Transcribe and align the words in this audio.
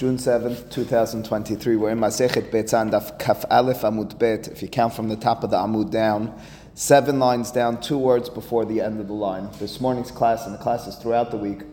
June 0.00 0.16
7th, 0.16 0.70
2023. 0.70 1.76
We're 1.76 1.90
in 1.90 1.98
Masechet 1.98 2.50
Betzah, 2.50 2.90
Daf 2.90 3.18
Kaf 3.18 3.44
Aleph 3.50 3.82
Amud 3.82 4.18
Bet. 4.18 4.48
If 4.48 4.62
you 4.62 4.68
count 4.68 4.94
from 4.94 5.10
the 5.10 5.16
top 5.16 5.44
of 5.44 5.50
the 5.50 5.58
Amud 5.58 5.90
down, 5.90 6.40
seven 6.72 7.18
lines 7.18 7.50
down, 7.50 7.82
two 7.82 7.98
words 7.98 8.30
before 8.30 8.64
the 8.64 8.80
end 8.80 8.98
of 8.98 9.08
the 9.08 9.12
line. 9.12 9.50
This 9.58 9.78
morning's 9.78 10.10
class 10.10 10.46
and 10.46 10.54
the 10.54 10.58
classes 10.58 10.96
throughout 10.96 11.30
the 11.30 11.36
week 11.36 11.64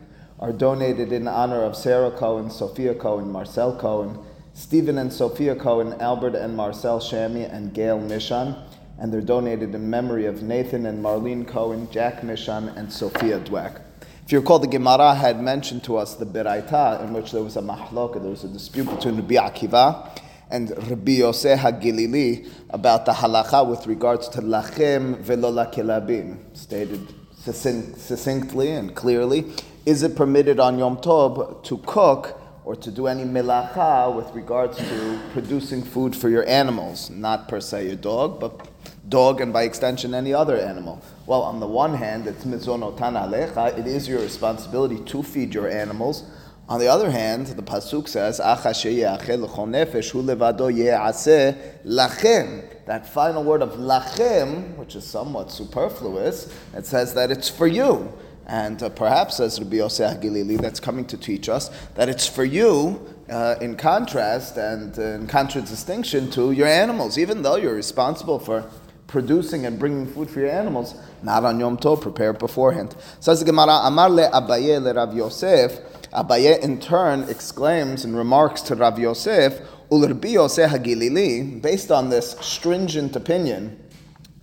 are 0.42 0.52
donated 0.52 1.14
in 1.14 1.26
honor 1.26 1.64
of 1.64 1.78
Sarah 1.78 2.12
Cohen, 2.12 2.52
Sophia 2.52 2.94
Cohen, 2.94 3.32
Marcel 3.32 3.74
Cohen, 3.78 4.20
Stephen 4.54 4.98
and 4.98 5.14
Sophia 5.14 5.56
Cohen, 5.56 5.94
Albert 6.02 6.36
and 6.36 6.54
Marcel 6.54 7.00
Shami, 7.00 7.50
and 7.50 7.74
Gail 7.74 7.98
Mishan. 7.98 8.62
And 9.00 9.14
they're 9.14 9.22
donated 9.22 9.74
in 9.74 9.90
memory 9.90 10.26
of 10.26 10.44
Nathan 10.44 10.86
and 10.86 11.02
Marlene 11.02 11.48
Cohen, 11.48 11.88
Jack 11.92 12.24
Mishan, 12.24 12.76
and 12.76 12.92
Sophia 12.92 13.40
Dweck. 13.40 13.87
If 14.28 14.34
you 14.34 14.42
recall, 14.42 14.60
the 14.60 14.68
Gemara 14.68 15.16
had 15.16 15.42
mentioned 15.42 15.86
to 15.86 15.96
us 15.96 16.16
the 16.16 16.26
Beraita, 16.26 17.02
in 17.02 17.14
which 17.14 17.32
there 17.32 17.42
was 17.42 17.56
a 17.56 17.62
mahloka, 17.62 18.22
there 18.22 18.30
was 18.30 18.44
a 18.44 18.50
dispute 18.50 18.90
between 18.90 19.16
Rabbi 19.16 19.36
Akiva 19.36 20.20
and 20.50 20.70
Rabbi 20.90 21.12
Yosef 21.14 21.58
HaGilili 21.58 22.46
about 22.72 23.06
the 23.06 23.14
halacha 23.14 23.66
with 23.66 23.88
regards 23.88 24.28
to 24.28 24.42
lachem 24.42 25.18
velo 25.20 25.50
lakilabim, 25.50 26.40
stated 26.52 27.08
succinctly 27.42 28.78
and 28.78 28.94
clearly. 28.94 29.46
Is 29.86 30.04
it 30.04 30.18
permitted 30.18 30.60
on 30.60 30.78
Yom 30.78 30.98
Tov 30.98 31.64
to 31.64 31.78
cook 31.86 32.38
or 32.66 32.76
to 32.76 32.92
do 32.92 33.08
any 33.08 33.24
melacha 33.24 34.14
with 34.14 34.30
regards 34.36 34.78
to 34.78 35.22
producing 35.32 35.82
food 35.82 36.14
for 36.14 36.28
your 36.28 36.46
animals? 36.50 37.10
Not 37.10 37.48
per 37.48 37.62
se 37.62 37.88
your 37.88 37.96
dog, 37.96 38.42
but 38.42 38.77
dog 39.10 39.42
and 39.42 39.54
by 39.54 39.64
extension 39.64 40.14
any 40.14 40.34
other 40.34 40.58
animal. 40.58 41.02
Well, 41.26 41.42
on 41.42 41.60
the 41.60 41.68
one 41.68 41.94
hand, 41.94 42.28
it's 42.28 42.44
mitzonotan 42.44 43.14
alecha, 43.14 43.78
it 43.78 43.88
is 43.88 44.08
your 44.08 44.20
responsibility 44.20 45.00
to 45.06 45.24
feed 45.24 45.54
your 45.54 45.70
animals. 45.70 46.24
On 46.70 46.80
the 46.82 46.88
other 46.88 47.10
hand, 47.10 47.48
the 47.48 47.64
pasuk 47.64 48.10
says, 48.10 48.42
lachem. 51.86 52.64
That 52.86 53.08
final 53.08 53.44
word 53.44 53.62
of 53.62 53.72
lachem, 53.74 54.76
which 54.76 54.96
is 54.96 55.06
somewhat 55.06 55.52
superfluous, 55.52 56.54
it 56.74 56.86
says 56.86 57.14
that 57.14 57.32
it's 57.32 57.50
for 57.50 57.68
you. 57.68 58.12
And 58.48 58.82
uh, 58.82 58.90
perhaps, 58.90 59.40
as 59.42 59.60
Rabbi 59.60 59.78
Yosef 59.78 60.22
Gilili, 60.22 60.60
that's 60.60 60.80
coming 60.80 61.06
to 61.08 61.18
teach 61.18 61.50
us 61.50 61.70
that 61.96 62.08
it's 62.08 62.28
for 62.28 62.46
you 62.46 63.06
uh, 63.30 63.56
in 63.60 63.76
contrast 63.76 64.56
and 64.56 64.98
uh, 64.98 65.02
in 65.02 65.28
contradistinction 65.28 66.30
to 66.32 66.54
your 66.54 66.68
animals, 66.68 67.18
even 67.18 67.42
though 67.42 67.58
you're 67.58 67.76
responsible 67.76 68.40
for 68.40 68.70
producing 69.08 69.66
and 69.66 69.80
bringing 69.80 70.06
food 70.06 70.30
for 70.30 70.42
your 70.42 70.52
animals, 70.52 70.96
not 71.24 71.46
on 71.46 71.60
Yom 71.60 71.78
Tov, 71.78 72.02
prepare 72.02 72.34
beforehand. 72.34 72.96
Says 73.20 73.40
the 73.40 73.46
Gemara, 73.46 73.80
Amar 73.84 74.10
le 74.10 74.30
Abaye 74.30 74.82
le 74.82 74.94
Rav 74.94 75.16
Yosef. 75.16 75.80
Abaye 76.14 76.60
in 76.60 76.80
turn 76.80 77.24
exclaims 77.24 78.06
and 78.06 78.16
remarks 78.16 78.62
to 78.62 78.76
Rav 78.76 79.00
Yosef, 79.00 79.60
Ulrbi 79.90 80.32
Yosef 80.32 80.72
Hagilili, 80.72 81.62
based 81.62 81.92
on 81.92 82.10
this 82.10 82.32
stringent 82.42 83.16
opinion, 83.16 83.82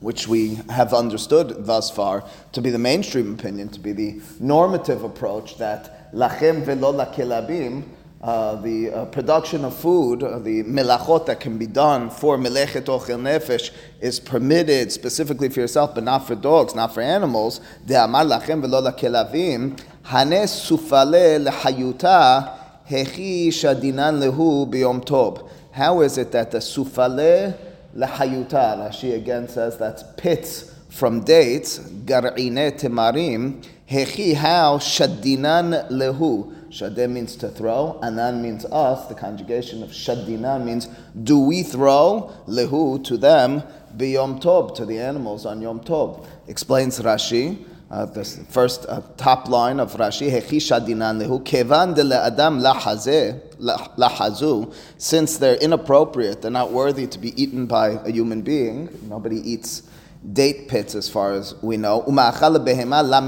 which 0.00 0.28
we 0.28 0.56
have 0.70 0.92
understood 0.92 1.66
thus 1.66 1.90
far 1.90 2.24
to 2.52 2.60
be 2.60 2.70
the 2.70 2.78
mainstream 2.78 3.34
opinion, 3.34 3.68
to 3.70 3.80
be 3.80 3.92
the 3.92 4.20
normative 4.40 5.02
approach 5.02 5.56
that 5.58 6.12
lachem 6.12 6.62
velo 6.64 6.92
lakilabim, 6.92 7.84
uh, 8.24 8.56
the 8.62 8.90
uh, 8.90 9.04
production 9.04 9.66
of 9.66 9.76
food, 9.76 10.22
uh, 10.22 10.38
the 10.38 10.62
melachot 10.62 11.26
that 11.26 11.40
can 11.40 11.58
be 11.58 11.66
done 11.66 12.08
for 12.08 12.38
melechet 12.38 12.84
ochel 12.84 13.20
nefesh 13.20 13.70
is 14.00 14.18
permitted 14.18 14.90
specifically 14.90 15.50
for 15.50 15.60
yourself, 15.60 15.94
but 15.94 16.02
not 16.02 16.26
for 16.26 16.34
dogs, 16.34 16.74
not 16.74 16.94
for 16.94 17.02
animals. 17.02 17.60
De 17.84 18.02
amar 18.02 18.24
lachem 18.24 18.62
velo 18.62 18.80
lakelavim, 18.80 19.78
hane 20.04 20.46
sufale 20.46 21.46
lehayuta 21.46 22.58
hechi 22.88 23.48
shadinan 23.48 24.18
lehu 24.22 24.72
biyom. 24.72 25.50
How 25.72 26.00
is 26.00 26.16
it 26.16 26.32
that 26.32 26.50
the 26.50 26.58
sufale 26.58 27.54
lehayuta, 27.94 28.88
Rashi 28.88 29.14
again 29.16 29.48
says 29.48 29.76
that's 29.76 30.02
pits 30.16 30.74
from 30.88 31.24
dates, 31.24 31.78
gar'ine 31.78 32.72
temarim, 32.72 33.62
hechi 33.86 34.34
how 34.34 34.78
shadinan 34.78 35.90
lehu. 35.90 36.53
Shadeh 36.74 37.08
means 37.08 37.36
to 37.36 37.48
throw, 37.48 38.00
anan 38.02 38.42
means 38.42 38.64
us. 38.64 39.06
The 39.06 39.14
conjugation 39.14 39.84
of 39.84 39.90
shadinan 39.90 40.64
means 40.64 40.88
do 41.22 41.38
we 41.38 41.62
throw 41.62 42.32
lehu 42.48 43.04
to 43.04 43.16
them 43.16 43.62
biyom 43.96 44.42
tov 44.42 44.74
to 44.74 44.84
the 44.84 44.98
animals 44.98 45.46
on 45.46 45.62
yom 45.62 45.78
tov. 45.78 46.26
Explains 46.48 46.98
Rashi. 46.98 47.64
Uh, 47.92 48.06
the 48.06 48.24
first 48.24 48.86
uh, 48.88 49.02
top 49.16 49.48
line 49.48 49.78
of 49.78 49.92
Rashi, 49.92 50.28
Hechi 50.28 50.56
shadinan 50.56 51.22
lehu 51.22 51.44
kevan 51.44 51.94
de 51.94 52.02
adam 52.20 52.58
lahazu, 52.58 54.74
since 54.98 55.38
they're 55.38 55.54
inappropriate, 55.54 56.42
they're 56.42 56.50
not 56.50 56.72
worthy 56.72 57.06
to 57.06 57.20
be 57.20 57.40
eaten 57.40 57.66
by 57.66 57.90
a 57.90 58.10
human 58.10 58.42
being. 58.42 58.88
Nobody 59.08 59.36
eats 59.48 59.84
date 60.32 60.66
pits 60.66 60.96
as 60.96 61.08
far 61.08 61.34
as 61.34 61.54
we 61.62 61.76
know. 61.76 62.02
Uma'achal 62.02 62.56
behema 62.66 63.08
la 63.08 63.20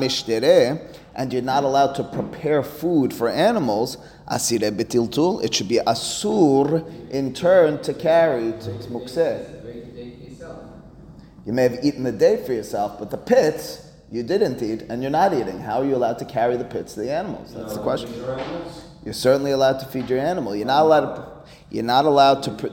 and 1.17 1.33
you're 1.33 1.43
not 1.43 1.65
allowed 1.65 1.95
to 1.95 2.05
prepare 2.05 2.63
food 2.63 3.13
for 3.13 3.29
animals, 3.29 3.97
asire 4.29 4.71
betiltul, 4.71 5.43
it 5.43 5.55
should 5.55 5.67
be 5.67 5.81
asur 5.87 7.11
in 7.11 7.33
turn 7.33 7.83
to 7.83 7.95
carry 7.95 8.53
to 8.61 8.71
mukseh. 8.91 9.55
You 11.47 11.53
may 11.53 11.63
have 11.63 11.79
eaten 11.83 12.03
the 12.03 12.13
day 12.13 12.45
for 12.45 12.53
yourself, 12.53 12.99
but 12.99 13.11
the 13.11 13.17
pits 13.17 13.91
you 14.11 14.23
didn't 14.23 14.63
eat 14.63 14.83
and 14.91 15.01
you're 15.01 15.11
not 15.11 15.33
eating. 15.33 15.59
How 15.59 15.81
are 15.81 15.85
you 15.85 15.97
allowed 15.97 16.19
to 16.19 16.25
carry 16.25 16.57
the 16.57 16.65
pits 16.65 16.95
to 16.95 17.01
the 17.01 17.13
animals? 17.13 17.55
That's 17.55 17.75
the 17.75 17.83
question. 17.83 18.13
You're 19.05 19.15
certainly 19.15 19.53
allowed 19.53 19.79
to 19.81 19.87
feed 19.87 20.11
your 20.11 20.19
animal. 20.19 20.55
You're 20.55 20.67
not 20.67 20.83
allowed 20.83 21.15
to. 21.17 21.33
You're 21.71 21.85
not 21.85 22.05
allowed 22.05 22.43
to. 22.43 22.51
Pr- 22.51 22.67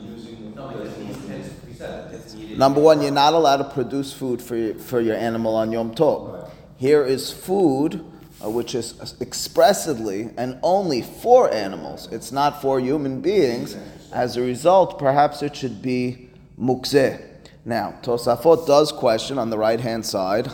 Number 2.58 2.82
one, 2.82 3.02
you're 3.02 3.12
not 3.12 3.34
allowed 3.34 3.58
to 3.58 3.64
produce 3.66 4.14
food 4.14 4.42
for 4.42 4.56
your, 4.56 4.76
for 4.76 5.02
your 5.02 5.16
animal 5.16 5.56
on 5.56 5.72
Yom 5.72 5.94
Tov. 5.96 6.50
Here 6.78 7.04
is 7.04 7.32
food 7.32 8.04
uh, 8.44 8.50
which 8.50 8.76
is 8.76 9.16
expressly 9.22 10.30
and 10.38 10.60
only 10.64 11.02
for 11.02 11.52
animals. 11.54 12.10
It's 12.12 12.32
not 12.32 12.62
for 12.62 12.80
human 12.80 13.22
beings. 13.22 13.78
As 14.12 14.38
a 14.38 14.42
result, 14.42 15.00
perhaps 15.00 15.42
it 15.42 15.56
should 15.56 15.82
be 15.82 16.30
mukzeh. 16.60 17.22
Now, 17.66 17.96
Tosafot 18.02 18.68
does 18.68 18.92
question 18.92 19.38
on 19.38 19.50
the 19.50 19.58
right 19.58 19.80
hand 19.80 20.06
side. 20.06 20.48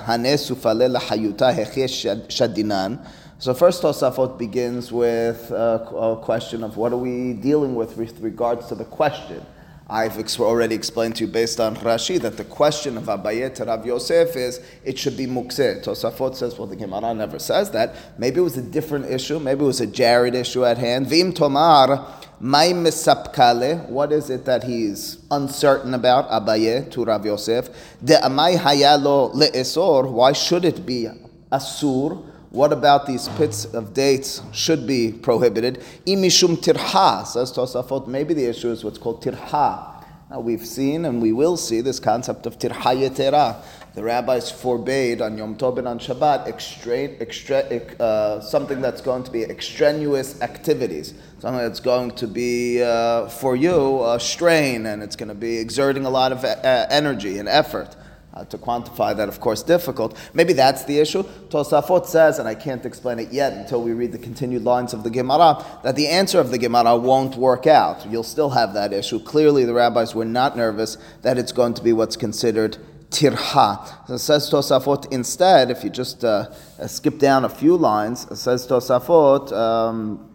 So 3.40 3.54
first 3.54 3.82
Tosafot 3.82 4.38
begins 4.38 4.92
with 4.92 5.50
a, 5.52 5.90
a 5.96 6.18
question 6.24 6.64
of 6.64 6.78
what 6.78 6.94
are 6.94 6.98
we 6.98 7.34
dealing 7.34 7.74
with 7.74 7.98
with 7.98 8.20
regards 8.20 8.68
to 8.68 8.76
the 8.76 8.86
question. 8.86 9.44
I've 9.92 10.20
ex- 10.20 10.40
already 10.40 10.76
explained 10.76 11.16
to 11.16 11.26
you 11.26 11.32
based 11.32 11.60
on 11.60 11.76
Rashi 11.78 12.22
that 12.22 12.38
the 12.38 12.44
question 12.44 12.96
of 12.96 13.06
Abaye 13.06 13.56
to 13.56 13.66
Rav 13.66 13.86
Yosef 13.88 14.36
is 14.36 14.62
it 14.86 15.00
should 15.00 15.18
be 15.18 15.26
mukseh. 15.26 15.84
Tosafot 15.84 16.36
says, 16.36 16.60
well, 16.60 16.68
the 16.68 16.76
Gemara 16.76 17.12
never 17.16 17.40
says 17.40 17.72
that. 17.72 17.96
Maybe 18.20 18.40
it 18.40 18.44
was 18.44 18.56
a 18.56 18.62
different 18.62 19.08
issue. 19.08 19.40
Maybe 19.40 19.62
it 19.62 19.68
was 19.68 19.82
a 19.82 19.88
Jared 19.88 20.36
issue 20.36 20.64
at 20.64 20.78
hand. 20.78 21.08
Vim 21.08 21.34
tomar 21.34 22.06
may 22.40 22.72
misapkale. 22.72 23.90
What 23.90 24.12
is 24.12 24.30
it 24.30 24.46
that 24.46 24.64
he's 24.64 25.26
uncertain 25.32 25.96
about? 25.96 26.30
Abaye 26.30 26.92
to 26.92 27.04
Rav 27.04 27.26
Yosef. 27.26 27.70
De 28.04 28.14
amay 28.14 28.58
hayalo 28.58 29.34
leesor. 29.34 30.12
Why 30.12 30.34
should 30.34 30.66
it 30.66 30.86
be 30.86 31.08
asur? 31.52 32.26
What 32.52 32.74
about 32.74 33.06
these 33.06 33.28
pits 33.30 33.66
of 33.66 33.94
dates 33.94 34.42
should 34.52 34.88
be 34.88 35.12
prohibited? 35.12 35.84
Imishum 36.08 36.58
tirha, 36.58 37.24
says 37.28 37.52
Tosafot. 37.52 38.08
Maybe 38.08 38.34
the 38.34 38.46
issue 38.46 38.72
is 38.72 38.84
what's 38.84 38.98
called 38.98 39.24
tirha. 39.24 40.04
Now 40.32 40.40
we've 40.40 40.66
seen 40.66 41.06
and 41.06 41.22
we 41.22 41.32
will 41.32 41.58
see 41.58 41.82
this 41.82 42.00
concept 42.00 42.48
of 42.48 42.58
tirha 42.58 42.74
yetera. 42.74 43.64
The 43.94 44.04
rabbis 44.04 44.50
forbade 44.50 45.22
on 45.22 45.38
Yom 45.38 45.58
Tov 45.58 45.78
and 45.78 45.88
on 45.88 46.00
Shabbat 46.00 46.48
extra, 46.48 47.10
extra, 47.20 47.60
uh, 48.00 48.40
something 48.40 48.82
that's 48.82 49.02
going 49.02 49.24
to 49.26 49.32
be 49.32 49.44
extraneous 49.44 50.42
activities, 50.42 51.14
something 51.38 51.62
that's 51.62 51.80
going 51.80 52.12
to 52.12 52.26
be 52.26 52.82
uh, 52.82 53.28
for 53.28 53.56
you 53.56 54.04
a 54.06 54.20
strain 54.20 54.88
and 54.88 55.04
it's 55.04 55.16
going 55.16 55.30
to 55.30 55.36
be 55.36 55.58
exerting 55.58 56.06
a 56.06 56.10
lot 56.10 56.32
of 56.32 56.44
uh, 56.44 56.88
energy 56.90 57.38
and 57.38 57.48
effort. 57.48 57.96
Uh, 58.32 58.46
to 58.46 58.60
quantify 58.60 59.18
that, 59.18 59.28
of 59.28 59.40
course, 59.40 59.64
difficult. 59.64 60.16
Maybe 60.36 60.54
that's 60.54 60.84
the 60.84 61.00
issue. 61.00 61.24
Tosafot 61.50 62.06
says, 62.06 62.38
and 62.38 62.48
I 62.48 62.54
can't 62.54 62.86
explain 62.86 63.18
it 63.18 63.32
yet 63.32 63.54
until 63.54 63.82
we 63.82 63.92
read 63.92 64.12
the 64.12 64.20
continued 64.20 64.64
lines 64.64 64.94
of 64.94 65.04
the 65.04 65.10
Gemara, 65.10 65.66
that 65.82 65.96
the 65.96 66.08
answer 66.08 66.40
of 66.40 66.52
the 66.52 66.60
Gemara 66.60 66.96
won't 66.96 67.38
work 67.38 67.66
out. 67.66 68.06
You'll 68.08 68.22
still 68.22 68.52
have 68.52 68.76
that 68.76 68.94
issue. 68.94 69.20
Clearly, 69.20 69.66
the 69.66 69.74
rabbis 69.74 70.14
were 70.14 70.26
not 70.26 70.56
nervous 70.56 71.00
that 71.24 71.40
it's 71.40 71.52
going 71.52 71.74
to 71.74 71.84
be 71.84 71.92
what's 71.92 72.16
considered 72.16 72.78
tirha. 73.10 74.08
So 74.08 74.14
it 74.14 74.20
says 74.20 74.48
Tosafot 74.52 75.12
instead, 75.12 75.72
if 75.72 75.84
you 75.84 75.90
just 75.90 76.24
uh, 76.24 76.52
uh 76.80 76.86
skip 76.86 77.18
down 77.18 77.46
a 77.46 77.50
few 77.50 77.76
lines, 77.76 78.28
it 78.30 78.36
says 78.36 78.68
Tosafot, 78.68 79.52
um, 79.52 80.26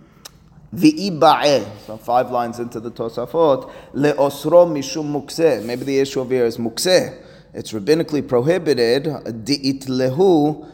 so 0.76 1.96
five 1.98 2.32
lines 2.32 2.58
into 2.58 2.80
the 2.80 2.90
Tosafot, 2.90 3.72
le'osro 3.94 4.66
mishum 4.66 5.12
mukseh. 5.12 5.64
Maybe 5.64 5.84
the 5.84 6.00
issue 6.00 6.20
over 6.20 6.34
here 6.34 6.46
is 6.46 6.58
mukseh 6.58 7.23
it's 7.54 7.72
rabbinically 7.72 8.26
prohibited, 8.26 9.04
lehu 9.04 10.66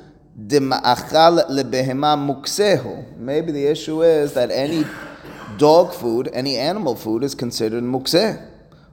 dima'achal 0.47 1.49
lebehema 1.51 2.17
muksehu. 2.17 3.19
Maybe 3.19 3.53
the 3.53 3.67
issue 3.67 4.03
is 4.03 4.33
that 4.35 4.51
any 4.51 4.85
dog 5.59 5.93
food, 5.93 6.31
any 6.33 6.57
animal 6.57 6.97
food, 6.97 7.23
is 7.23 7.35
considered 7.35 7.83
mukseh. 7.83 8.47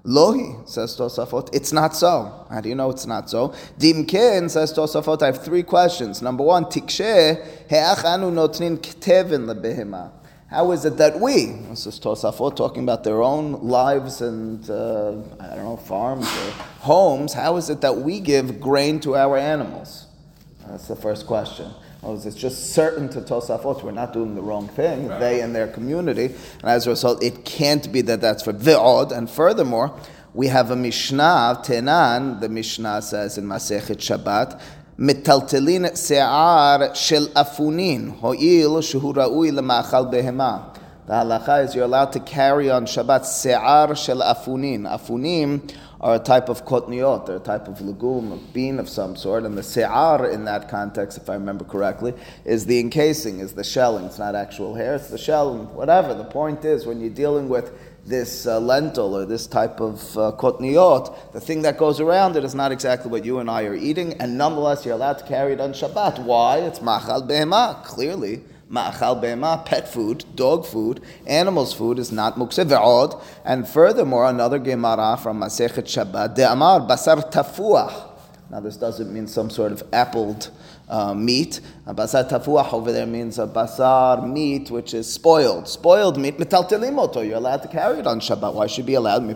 Lohi, 0.05 0.67
says 0.67 0.95
Tosafot, 0.95 1.53
it's 1.53 1.73
not 1.73 1.93
so. 1.93 2.45
How 2.49 2.61
do 2.61 2.69
you 2.69 2.75
know 2.75 2.89
it's 2.89 3.05
not 3.05 3.29
so? 3.29 3.53
Dimken, 3.77 4.49
says 4.49 4.73
Tosafot, 4.73 5.21
I 5.21 5.27
have 5.27 5.43
three 5.43 5.63
questions. 5.63 6.21
Number 6.21 6.43
one, 6.43 6.65
Tikshe, 6.65 7.45
he'achanu 7.69 8.31
notnin 8.31 8.77
ktevin 8.77 9.45
lebehema. 9.53 10.11
How 10.49 10.71
is 10.71 10.85
it 10.85 10.95
that 10.95 11.19
we, 11.19 11.47
this 11.69 11.85
is 11.85 11.99
Tosafot 11.99 12.55
talking 12.55 12.81
about 12.81 13.03
their 13.03 13.21
own 13.21 13.67
lives 13.67 14.21
and, 14.21 14.67
uh, 14.69 15.11
I 15.41 15.55
don't 15.55 15.65
know, 15.65 15.75
farms 15.75 16.25
or 16.25 16.51
homes, 16.79 17.33
how 17.33 17.57
is 17.57 17.69
it 17.69 17.81
that 17.81 17.97
we 17.97 18.21
give 18.21 18.61
grain 18.61 19.01
to 19.01 19.17
our 19.17 19.37
animals? 19.37 20.05
That's 20.65 20.87
the 20.87 20.95
first 20.95 21.27
question. 21.27 21.69
Oh, 22.01 22.15
it's 22.15 22.33
just 22.33 22.71
certain 22.73 23.09
to 23.09 23.19
Tosafot 23.19 23.83
we're 23.83 23.91
not 23.91 24.13
doing 24.13 24.35
the 24.35 24.41
wrong 24.41 24.69
thing, 24.69 25.09
right. 25.09 25.19
they 25.19 25.41
and 25.41 25.53
their 25.53 25.67
community, 25.67 26.27
and 26.27 26.63
as 26.63 26.87
a 26.87 26.91
result, 26.91 27.21
it 27.21 27.43
can't 27.43 27.91
be 27.91 27.99
that 28.03 28.21
that's 28.21 28.43
for 28.43 28.53
Ve'od, 28.53 29.11
and 29.11 29.29
furthermore, 29.29 29.99
we 30.33 30.47
have 30.47 30.71
a 30.71 30.75
Mishnah, 30.77 31.61
Tenan, 31.65 32.39
the 32.39 32.47
Mishnah 32.47 33.01
says 33.01 33.37
in 33.37 33.45
Masechet 33.45 33.97
Shabbat, 33.97 34.61
מטלטלין 34.98 35.84
שיער 35.94 36.78
של 36.94 37.26
אפונין, 37.32 38.10
הואיל 38.20 38.80
שהוא 38.80 39.14
ראוי 39.16 39.50
למאכל 39.50 40.04
בהמה. 40.04 40.58
The 41.04 41.14
halacha 41.14 41.64
is 41.64 41.74
you're 41.74 41.82
allowed 41.82 42.12
to 42.12 42.20
carry 42.20 42.70
on 42.70 42.86
Shabbat 42.86 43.24
se'ar 43.24 43.92
shel 43.96 44.20
afunin. 44.20 44.82
Afunim 44.82 45.68
are 46.00 46.14
a 46.14 46.18
type 46.20 46.48
of 46.48 46.64
kotniot, 46.64 47.26
they're 47.26 47.36
a 47.36 47.40
type 47.40 47.66
of 47.66 47.80
legume, 47.80 48.30
a 48.30 48.36
bean 48.52 48.78
of 48.78 48.88
some 48.88 49.16
sort, 49.16 49.42
and 49.42 49.58
the 49.58 49.64
se'ar 49.64 50.30
in 50.30 50.44
that 50.44 50.68
context, 50.68 51.18
if 51.18 51.28
I 51.28 51.34
remember 51.34 51.64
correctly, 51.64 52.14
is 52.44 52.66
the 52.66 52.78
encasing, 52.78 53.40
is 53.40 53.52
the 53.54 53.64
shelling. 53.64 54.04
It's 54.04 54.20
not 54.20 54.36
actual 54.36 54.76
hair, 54.76 54.94
it's 54.94 55.08
the 55.08 55.18
shelling, 55.18 55.74
whatever. 55.74 56.14
The 56.14 56.24
point 56.24 56.64
is, 56.64 56.86
when 56.86 57.00
you're 57.00 57.10
dealing 57.10 57.48
with 57.48 57.72
this 58.07 58.47
uh, 58.47 58.59
lentil 58.59 59.15
or 59.15 59.25
this 59.25 59.47
type 59.47 59.81
of 59.81 60.17
uh, 60.17 60.31
kotniot, 60.37 61.33
the 61.33 61.41
thing 61.41 61.61
that 61.63 61.77
goes 61.77 61.99
around 61.99 62.37
it 62.37 62.43
is 62.43 62.55
not 62.55 62.71
exactly 62.71 63.11
what 63.11 63.25
you 63.25 63.39
and 63.39 63.49
I 63.49 63.63
are 63.63 63.75
eating, 63.75 64.13
and 64.13 64.37
nonetheless 64.37 64.85
you're 64.85 64.95
allowed 64.95 65.19
to 65.19 65.25
carry 65.25 65.53
it 65.53 65.59
on 65.59 65.73
Shabbat. 65.73 66.23
Why? 66.23 66.59
It's 66.59 66.79
machal 66.79 67.27
behema, 67.27 67.83
clearly. 67.83 68.41
Ma'achal 68.71 69.21
behema, 69.21 69.65
pet 69.65 69.87
food, 69.87 70.25
dog 70.35 70.65
food, 70.65 71.01
animals 71.25 71.73
food 71.73 71.99
is 71.99 72.11
not 72.11 72.35
mukse 72.35 72.65
ve'od. 72.65 73.21
And 73.45 73.67
furthermore, 73.67 74.25
another 74.25 74.59
Gemara 74.59 75.17
from 75.17 75.39
Masechet 75.39 75.83
Shabbat, 75.83 76.35
de'amar 76.35 76.87
basar 76.87 77.31
tafuah. 77.31 78.11
Now 78.49 78.61
this 78.61 78.77
doesn't 78.77 79.13
mean 79.13 79.27
some 79.27 79.49
sort 79.49 79.73
of 79.73 79.83
appled 79.91 80.49
uh, 80.89 81.13
meat. 81.13 81.61
A 81.85 81.93
basar 81.93 82.29
tafuach 82.29 82.73
over 82.73 82.91
there 82.91 83.05
means 83.05 83.39
a 83.39 83.47
basar 83.47 84.27
meat 84.27 84.71
which 84.71 84.93
is 84.93 85.11
spoiled. 85.11 85.67
Spoiled 85.67 86.17
meat, 86.17 86.37
metaltelimoto. 86.37 87.25
You're 87.25 87.37
allowed 87.37 87.61
to 87.63 87.67
carry 87.67 87.99
it 87.99 88.07
on 88.07 88.19
Shabbat. 88.19 88.53
Why 88.53 88.67
should 88.67 88.85
be 88.85 88.95
allowed? 88.95 89.27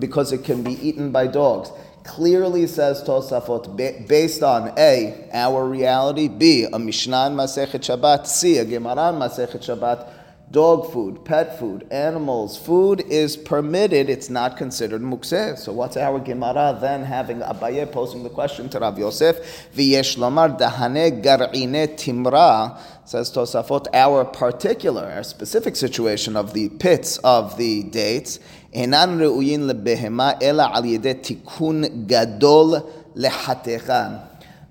Because 0.00 0.32
it 0.32 0.44
can 0.44 0.62
be 0.62 0.72
eaten 0.88 1.10
by 1.10 1.26
dogs 1.26 1.70
clearly 2.08 2.66
says 2.66 3.02
Tosafot, 3.02 3.76
based 4.08 4.42
on 4.42 4.72
A, 4.78 5.28
our 5.32 5.68
reality, 5.68 6.26
B, 6.26 6.66
a 6.72 6.78
Mishnah 6.78 7.30
Masechet 7.30 7.80
Shabbat, 7.80 8.26
C, 8.26 8.56
a 8.56 8.64
Gemara 8.64 9.12
Masechet 9.12 9.60
Shabbat, 9.60 10.10
dog 10.50 10.90
food, 10.92 11.24
pet 11.24 11.58
food, 11.58 11.86
animals, 11.90 12.56
food 12.56 13.00
is 13.08 13.36
permitted, 13.36 14.08
it's 14.08 14.30
not 14.30 14.56
considered 14.56 15.02
mukseh. 15.02 15.58
So 15.58 15.72
what's 15.72 15.96
our 15.96 16.18
Gemara 16.18 16.78
then 16.80 17.04
having 17.04 17.40
Abaye 17.40 17.90
posing 17.90 18.22
the 18.22 18.30
question 18.30 18.68
to 18.70 18.78
Rav 18.78 18.98
Yosef, 18.98 19.36
v'yesh 19.74 20.16
lomar 20.16 20.58
dahane 20.58 21.22
gar'ine 21.22 21.96
timra, 21.96 22.78
says 23.04 23.30
Tosafot, 23.30 23.86
our 23.92 24.24
particular, 24.24 25.04
our 25.04 25.22
specific 25.22 25.76
situation 25.76 26.36
of 26.36 26.54
the 26.54 26.68
pits 26.70 27.18
of 27.18 27.58
the 27.58 27.82
dates, 27.84 28.38
enan 28.74 29.18
re'uyin 29.18 29.70
lebehema 29.70 30.42
ela 30.42 30.70
al 30.74 30.82
tikun 30.82 32.06
gadol. 32.06 32.92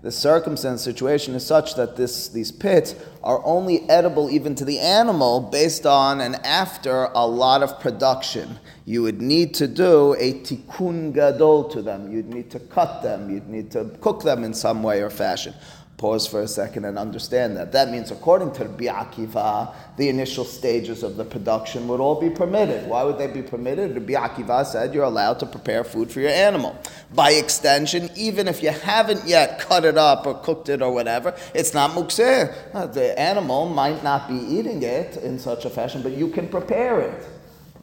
The 0.07 0.13
circumstance 0.13 0.81
situation 0.81 1.35
is 1.35 1.45
such 1.45 1.75
that 1.75 1.97
this, 1.97 2.29
these 2.29 2.49
pits 2.49 2.95
are 3.25 3.43
only 3.43 3.81
edible 3.89 4.29
even 4.29 4.55
to 4.55 4.63
the 4.63 4.79
animal 4.79 5.41
based 5.41 5.85
on 5.85 6.21
and 6.21 6.35
after 6.45 7.09
a 7.13 7.27
lot 7.27 7.61
of 7.61 7.77
production. 7.81 8.57
You 8.85 9.01
would 9.01 9.21
need 9.21 9.53
to 9.55 9.67
do 9.67 10.15
a 10.17 10.31
tikkun 10.31 11.13
gadol 11.13 11.65
to 11.71 11.81
them. 11.81 12.09
You'd 12.09 12.33
need 12.33 12.49
to 12.51 12.59
cut 12.59 13.03
them. 13.03 13.29
You'd 13.29 13.49
need 13.49 13.69
to 13.71 13.83
cook 13.99 14.23
them 14.23 14.45
in 14.45 14.53
some 14.53 14.81
way 14.81 15.01
or 15.01 15.09
fashion. 15.09 15.53
Pause 15.97 16.27
for 16.27 16.41
a 16.43 16.47
second 16.47 16.85
and 16.85 16.99
understand 16.99 17.57
that. 17.57 17.71
That 17.71 17.89
means, 17.89 18.11
according 18.11 18.51
to 18.53 18.65
Rabbi 18.65 18.85
Akiva, 18.85 19.73
the 19.97 20.09
initial 20.09 20.45
stages 20.45 21.01
of 21.01 21.17
the 21.17 21.25
production 21.25 21.87
would 21.87 21.99
all 21.99 22.21
be 22.21 22.29
permitted. 22.29 22.87
Why 22.87 23.03
would 23.03 23.17
they 23.17 23.25
be 23.25 23.41
permitted? 23.41 23.95
Rabbi 23.95 24.13
Akiva 24.13 24.63
said 24.63 24.93
you're 24.93 25.05
allowed 25.05 25.39
to 25.39 25.47
prepare 25.47 25.83
food 25.83 26.11
for 26.11 26.19
your 26.19 26.29
animal. 26.29 26.77
By 27.15 27.31
extension, 27.31 28.11
even 28.15 28.47
if 28.47 28.61
you 28.61 28.69
haven't 28.69 29.25
yet 29.25 29.57
cut 29.57 29.85
it 29.85 29.97
up 29.97 30.27
or 30.27 30.35
cooked 30.35 30.69
it 30.69 30.83
or 30.83 30.93
whatever, 30.93 31.35
it's 31.55 31.73
not 31.73 31.89
mukseh. 31.91 32.53
Uh, 32.75 32.85
the 32.85 33.19
animal 33.19 33.67
might 33.67 34.03
not 34.03 34.27
be 34.27 34.35
eating 34.35 34.83
it 34.83 35.17
in 35.17 35.39
such 35.39 35.65
a 35.65 35.69
fashion, 35.71 36.03
but 36.03 36.11
you 36.11 36.27
can 36.29 36.47
prepare 36.47 36.99
it. 36.99 37.25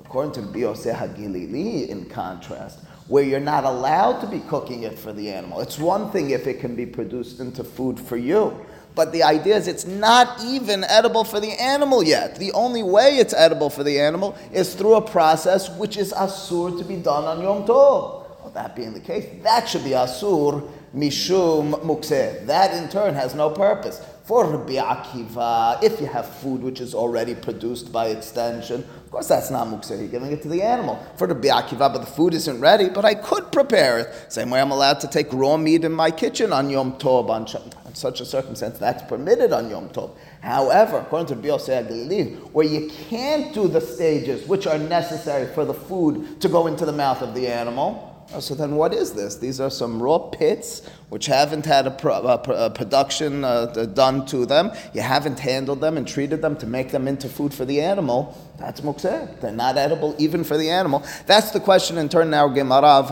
According 0.04 0.34
to 0.34 0.40
Rabbi 0.42 0.60
Yosef 0.60 0.96
Hagilili, 0.96 1.88
in 1.88 2.04
contrast, 2.04 2.78
where 3.08 3.22
you're 3.22 3.40
not 3.40 3.64
allowed 3.64 4.20
to 4.20 4.26
be 4.26 4.40
cooking 4.40 4.84
it 4.84 4.98
for 4.98 5.12
the 5.12 5.30
animal. 5.30 5.60
It's 5.60 5.78
one 5.78 6.10
thing 6.10 6.30
if 6.30 6.46
it 6.46 6.60
can 6.60 6.74
be 6.74 6.86
produced 6.86 7.40
into 7.40 7.62
food 7.62 8.00
for 8.00 8.16
you. 8.16 8.64
But 8.94 9.12
the 9.12 9.24
idea 9.24 9.56
is 9.56 9.66
it's 9.66 9.86
not 9.86 10.42
even 10.44 10.84
edible 10.84 11.24
for 11.24 11.40
the 11.40 11.50
animal 11.60 12.02
yet. 12.02 12.36
The 12.36 12.52
only 12.52 12.82
way 12.82 13.18
it's 13.18 13.34
edible 13.34 13.68
for 13.68 13.82
the 13.82 14.00
animal 14.00 14.36
is 14.52 14.74
through 14.74 14.94
a 14.94 15.02
process 15.02 15.68
which 15.68 15.96
is 15.96 16.12
asur 16.12 16.78
to 16.78 16.84
be 16.84 16.96
done 16.96 17.24
on 17.24 17.42
Yom 17.42 17.64
Tov. 17.64 18.24
Well, 18.40 18.52
that 18.54 18.76
being 18.76 18.94
the 18.94 19.00
case, 19.00 19.26
that 19.42 19.68
should 19.68 19.84
be 19.84 19.90
asur 19.90 20.70
mishum 20.94 21.72
mukseh. 21.82 22.46
That 22.46 22.72
in 22.80 22.88
turn 22.88 23.14
has 23.14 23.34
no 23.34 23.50
purpose. 23.50 24.00
For 24.24 24.46
Rabbi 24.46 24.76
Akiva, 24.76 25.82
if 25.82 26.00
you 26.00 26.06
have 26.06 26.26
food 26.26 26.62
which 26.62 26.80
is 26.80 26.94
already 26.94 27.34
produced 27.34 27.92
by 27.92 28.06
extension, 28.06 28.80
of 28.80 29.10
course 29.10 29.28
that's 29.28 29.50
not 29.50 29.66
mukseh, 29.66 29.98
you're 29.98 30.08
giving 30.08 30.32
it 30.32 30.40
to 30.44 30.48
the 30.48 30.62
animal. 30.62 30.98
For 31.18 31.26
Rabbi 31.26 31.48
Akiva, 31.48 31.92
but 31.92 31.98
the 31.98 32.06
food 32.06 32.32
isn't 32.32 32.58
ready, 32.58 32.88
but 32.88 33.04
I 33.04 33.16
could 33.16 33.52
prepare 33.52 33.98
it. 33.98 34.32
Same 34.32 34.48
way 34.48 34.62
I'm 34.62 34.70
allowed 34.70 35.00
to 35.00 35.08
take 35.08 35.30
raw 35.30 35.58
meat 35.58 35.84
in 35.84 35.92
my 35.92 36.10
kitchen 36.10 36.54
on 36.54 36.70
Yom 36.70 36.94
Tov, 36.94 37.28
on, 37.28 37.46
on 37.84 37.94
such 37.94 38.22
a 38.22 38.24
circumstance, 38.24 38.78
that's 38.78 39.02
permitted 39.02 39.52
on 39.52 39.68
Yom 39.68 39.90
Tov. 39.90 40.16
However, 40.40 41.00
according 41.00 41.42
to 41.42 41.50
Rabbi 41.50 42.32
where 42.52 42.66
you 42.66 42.88
can't 43.10 43.52
do 43.52 43.68
the 43.68 43.82
stages 43.82 44.48
which 44.48 44.66
are 44.66 44.78
necessary 44.78 45.52
for 45.52 45.66
the 45.66 45.74
food 45.74 46.40
to 46.40 46.48
go 46.48 46.66
into 46.66 46.86
the 46.86 46.92
mouth 46.92 47.20
of 47.20 47.34
the 47.34 47.46
animal, 47.46 48.13
so 48.40 48.54
then, 48.54 48.76
what 48.76 48.92
is 48.92 49.12
this? 49.12 49.36
These 49.36 49.60
are 49.60 49.70
some 49.70 50.02
raw 50.02 50.18
pits 50.18 50.86
which 51.08 51.26
haven't 51.26 51.66
had 51.66 51.86
a, 51.86 51.90
pro, 51.90 52.14
a, 52.14 52.34
a 52.66 52.70
production 52.70 53.44
uh, 53.44 53.66
done 53.66 54.26
to 54.26 54.46
them. 54.46 54.72
You 54.92 55.02
haven't 55.02 55.38
handled 55.38 55.80
them 55.80 55.96
and 55.96 56.06
treated 56.06 56.42
them 56.42 56.56
to 56.56 56.66
make 56.66 56.90
them 56.90 57.06
into 57.06 57.28
food 57.28 57.54
for 57.54 57.64
the 57.64 57.80
animal. 57.80 58.36
That's 58.58 58.80
mukseh. 58.80 59.40
They're 59.40 59.52
not 59.52 59.76
edible 59.76 60.14
even 60.18 60.42
for 60.44 60.56
the 60.56 60.70
animal. 60.70 61.04
That's 61.26 61.50
the 61.50 61.60
question 61.60 61.98
in 61.98 62.08
turn 62.08 62.30
now. 62.30 62.48
Gemara 62.48 63.04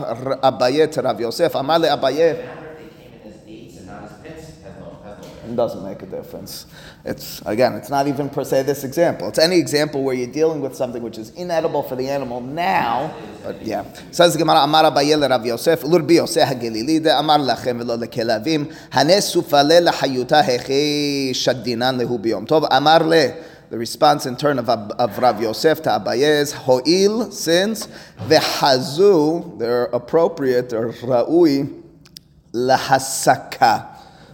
Abaye 0.43 0.91
to 0.91 1.01
Rav 1.01 1.19
Yosef. 1.19 1.53
Amale 1.53 1.89
Abaye. 1.95 2.62
Doesn't 5.55 5.83
make 5.83 6.01
a 6.01 6.05
difference. 6.05 6.65
It's 7.05 7.41
again, 7.45 7.73
it's 7.73 7.89
not 7.89 8.07
even 8.07 8.29
per 8.29 8.43
se 8.43 8.63
this 8.63 8.83
example. 8.83 9.27
It's 9.27 9.39
any 9.39 9.57
example 9.57 10.03
where 10.03 10.15
you're 10.15 10.31
dealing 10.31 10.61
with 10.61 10.75
something 10.75 11.03
which 11.03 11.17
is 11.17 11.29
inedible 11.31 11.83
for 11.83 11.95
the 11.95 12.09
animal 12.09 12.41
now. 12.41 13.13
But 13.43 13.61
yeah, 13.61 13.85
says 14.11 14.35
Gemara, 14.35 14.59
Amar 14.63 14.83
Abayel 14.85 15.29
Rav 15.29 15.45
Yosef, 15.45 15.83
Lur 15.83 16.01
bi 16.01 16.13
Yosef 16.15 16.47
Hagelili, 16.47 17.03
de 17.03 17.17
Amar 17.17 17.39
lachem 17.39 17.77
velo 17.77 17.97
lekelavim, 17.97 18.73
hanesu 18.89 19.43
fale 19.43 19.85
lahayuta 19.85 20.41
heche 20.43 21.31
shadinan 21.31 21.99
lehu 22.01 22.19
biyom 22.19 22.47
tov. 22.47 22.67
Amar 22.71 23.03
le. 23.03 23.35
The 23.69 23.77
response 23.79 24.27
in 24.27 24.35
turn 24.35 24.59
of, 24.59 24.69
of 24.69 25.17
Rav 25.17 25.41
Yosef 25.41 25.81
to 25.83 25.89
Abaye 25.89 26.41
is 26.41 26.51
Ho'il, 26.53 27.31
since, 27.31 27.87
Vehazu, 28.19 29.57
they're 29.57 29.85
appropriate, 29.85 30.73
or 30.73 30.91
Ra'ui, 30.93 31.81
Lahasaka, 32.53 33.92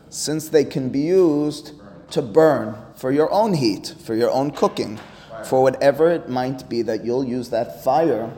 since 0.09 0.49
they 0.49 0.65
can 0.65 0.89
be 0.89 1.01
used 1.01 1.73
to 2.11 2.21
burn 2.21 2.75
for 2.95 3.11
your 3.11 3.31
own 3.31 3.53
heat, 3.53 3.93
for 4.03 4.15
your 4.15 4.31
own 4.31 4.51
cooking, 4.51 4.99
for 5.45 5.61
whatever 5.61 6.09
it 6.09 6.29
might 6.29 6.67
be 6.67 6.81
that 6.81 7.05
you'll 7.05 7.23
use 7.23 7.49
that 7.49 7.83
fire 7.83 8.31